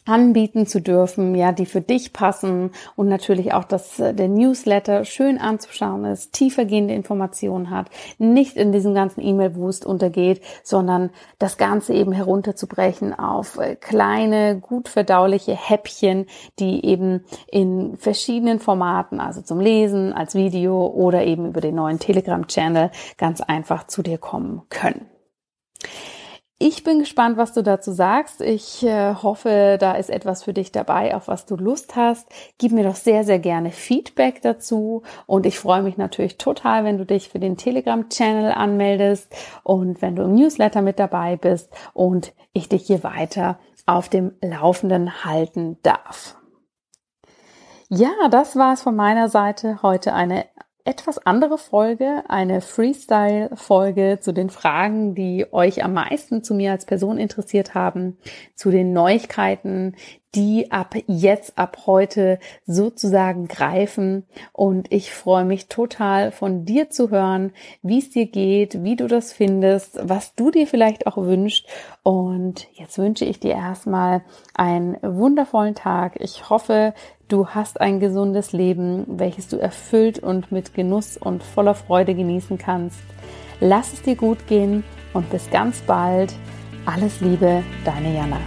anbieten 0.08 0.66
zu 0.66 0.82
dürfen, 0.82 1.36
ja, 1.36 1.52
die 1.52 1.66
für 1.66 1.82
dich 1.82 2.14
passen 2.14 2.72
und 2.96 3.08
natürlich 3.08 3.54
auch, 3.54 3.66
dass 3.66 4.00
äh, 4.00 4.14
der 4.14 4.30
Newsletter 4.30 5.06
schön 5.06 5.38
anzuschauen 5.38 6.06
ist, 6.06 6.34
tiefergehende 6.34 6.94
Informationen 6.94 7.70
hat, 7.70 7.90
nicht 8.18 8.56
in 8.56 8.72
diesem 8.72 8.94
ganzen 8.94 9.22
E-Mail-Wust 9.22 9.86
untergeht, 9.86 10.42
sondern 10.64 11.12
das 11.40 11.58
Ganze 11.58 11.94
eben 11.94 12.12
herunterzubrechen 12.12 13.14
auf 13.14 13.58
äh, 13.58 13.76
kleine, 13.76 14.60
gut 14.60 14.88
verdauliche 14.88 15.56
Häppchen, 15.56 16.26
die 16.60 16.86
eben 16.86 17.26
in 17.52 17.98
verschiedenen 17.98 18.60
Formaten, 18.60 19.20
also 19.20 19.42
zum 19.42 19.60
Lesen, 19.60 20.14
als 20.14 20.36
Video 20.36 20.88
oder 20.88 21.26
eben 21.26 21.48
über 21.48 21.62
den 21.62 21.76
neuen 21.76 22.00
Telegram-Channel 22.00 22.92
ganz 23.18 23.42
einfach 23.42 23.88
zu 23.88 24.02
dir 24.02 24.18
kommen 24.18 24.62
können. 24.70 25.08
Ich 26.60 26.84
bin 26.84 26.98
gespannt, 26.98 27.38
was 27.38 27.54
du 27.54 27.62
dazu 27.62 27.92
sagst. 27.92 28.42
Ich 28.42 28.84
äh, 28.84 29.14
hoffe, 29.14 29.78
da 29.80 29.94
ist 29.94 30.10
etwas 30.10 30.42
für 30.42 30.54
dich 30.54 30.72
dabei, 30.72 31.16
auf 31.16 31.28
was 31.28 31.46
du 31.46 31.56
Lust 31.56 31.96
hast. 31.96 32.28
Gib 32.58 32.72
mir 32.72 32.84
doch 32.84 32.96
sehr, 32.96 33.24
sehr 33.24 33.38
gerne 33.38 33.70
Feedback 33.70 34.42
dazu. 34.42 35.04
Und 35.28 35.46
ich 35.46 35.60
freue 35.60 35.84
mich 35.84 35.98
natürlich 35.98 36.40
total, 36.40 36.84
wenn 36.84 36.98
du 36.98 37.06
dich 37.06 37.30
für 37.30 37.38
den 37.38 37.58
Telegram-Channel 37.58 38.52
anmeldest 38.52 39.32
und 39.62 40.02
wenn 40.02 40.16
du 40.16 40.24
im 40.24 40.34
Newsletter 40.34 40.82
mit 40.82 40.98
dabei 40.98 41.36
bist 41.36 41.70
und 41.94 42.34
ich 42.54 42.68
dich 42.68 42.88
hier 42.88 43.04
weiter 43.04 43.60
auf 43.86 44.10
dem 44.10 44.34
Laufenden 44.42 45.24
halten 45.24 45.78
darf. 45.84 46.38
Ja, 47.88 48.12
das 48.32 48.56
war 48.56 48.74
es 48.74 48.82
von 48.82 48.96
meiner 48.96 49.30
Seite. 49.30 49.84
Heute 49.84 50.14
eine 50.14 50.46
etwas 50.88 51.18
andere 51.26 51.58
Folge, 51.58 52.24
eine 52.30 52.62
Freestyle-Folge 52.62 54.20
zu 54.22 54.32
den 54.32 54.50
Fragen, 54.50 55.16
die 55.16 55.46
euch 55.52 55.84
am 55.84 55.94
meisten 55.94 56.44
zu 56.44 56.54
mir 56.54 56.72
als 56.72 56.86
Person 56.86 57.18
interessiert 57.18 57.76
haben, 57.76 58.18
zu 58.56 58.72
den 58.72 58.94
Neuigkeiten, 58.94 59.98
die 60.38 60.72
ab 60.72 60.96
jetzt, 61.08 61.58
ab 61.58 61.80
heute 61.88 62.38
sozusagen 62.68 63.48
greifen. 63.48 64.26
Und 64.54 64.92
ich 64.92 65.12
freue 65.12 65.46
mich 65.46 65.68
total 65.68 66.32
von 66.32 66.64
dir 66.64 66.92
zu 66.92 67.10
hören, 67.10 67.52
wie 67.82 67.98
es 67.98 68.12
dir 68.12 68.28
geht, 68.28 68.84
wie 68.84 68.96
du 68.96 69.08
das 69.08 69.34
findest, 69.34 69.98
was 70.02 70.36
du 70.36 70.52
dir 70.52 70.68
vielleicht 70.68 71.08
auch 71.08 71.18
wünschst. 71.18 71.68
Und 72.04 72.68
jetzt 72.74 73.00
wünsche 73.00 73.26
ich 73.26 73.40
dir 73.40 73.54
erstmal 73.54 74.22
einen 74.54 74.98
wundervollen 75.02 75.74
Tag. 75.74 76.18
Ich 76.20 76.52
hoffe, 76.52 76.94
du 77.28 77.48
hast 77.48 77.82
ein 77.82 78.00
gesundes 78.00 78.54
Leben, 78.54 79.06
welches 79.08 79.48
du 79.48 79.58
erfüllt 79.58 80.20
und 80.20 80.52
mit 80.52 80.76
Genuss 80.76 81.18
und 81.18 81.42
voller 81.42 81.74
Freude 81.74 82.14
genießen 82.14 82.60
kannst. 82.60 83.00
Lass 83.60 83.92
es 83.92 84.04
dir 84.04 84.16
gut 84.16 84.46
gehen 84.48 84.84
und 85.14 85.32
bis 85.32 85.50
ganz 85.50 85.82
bald. 85.82 86.32
Alles 86.86 87.22
Liebe, 87.22 87.64
deine 87.84 88.16
Jana. 88.16 88.38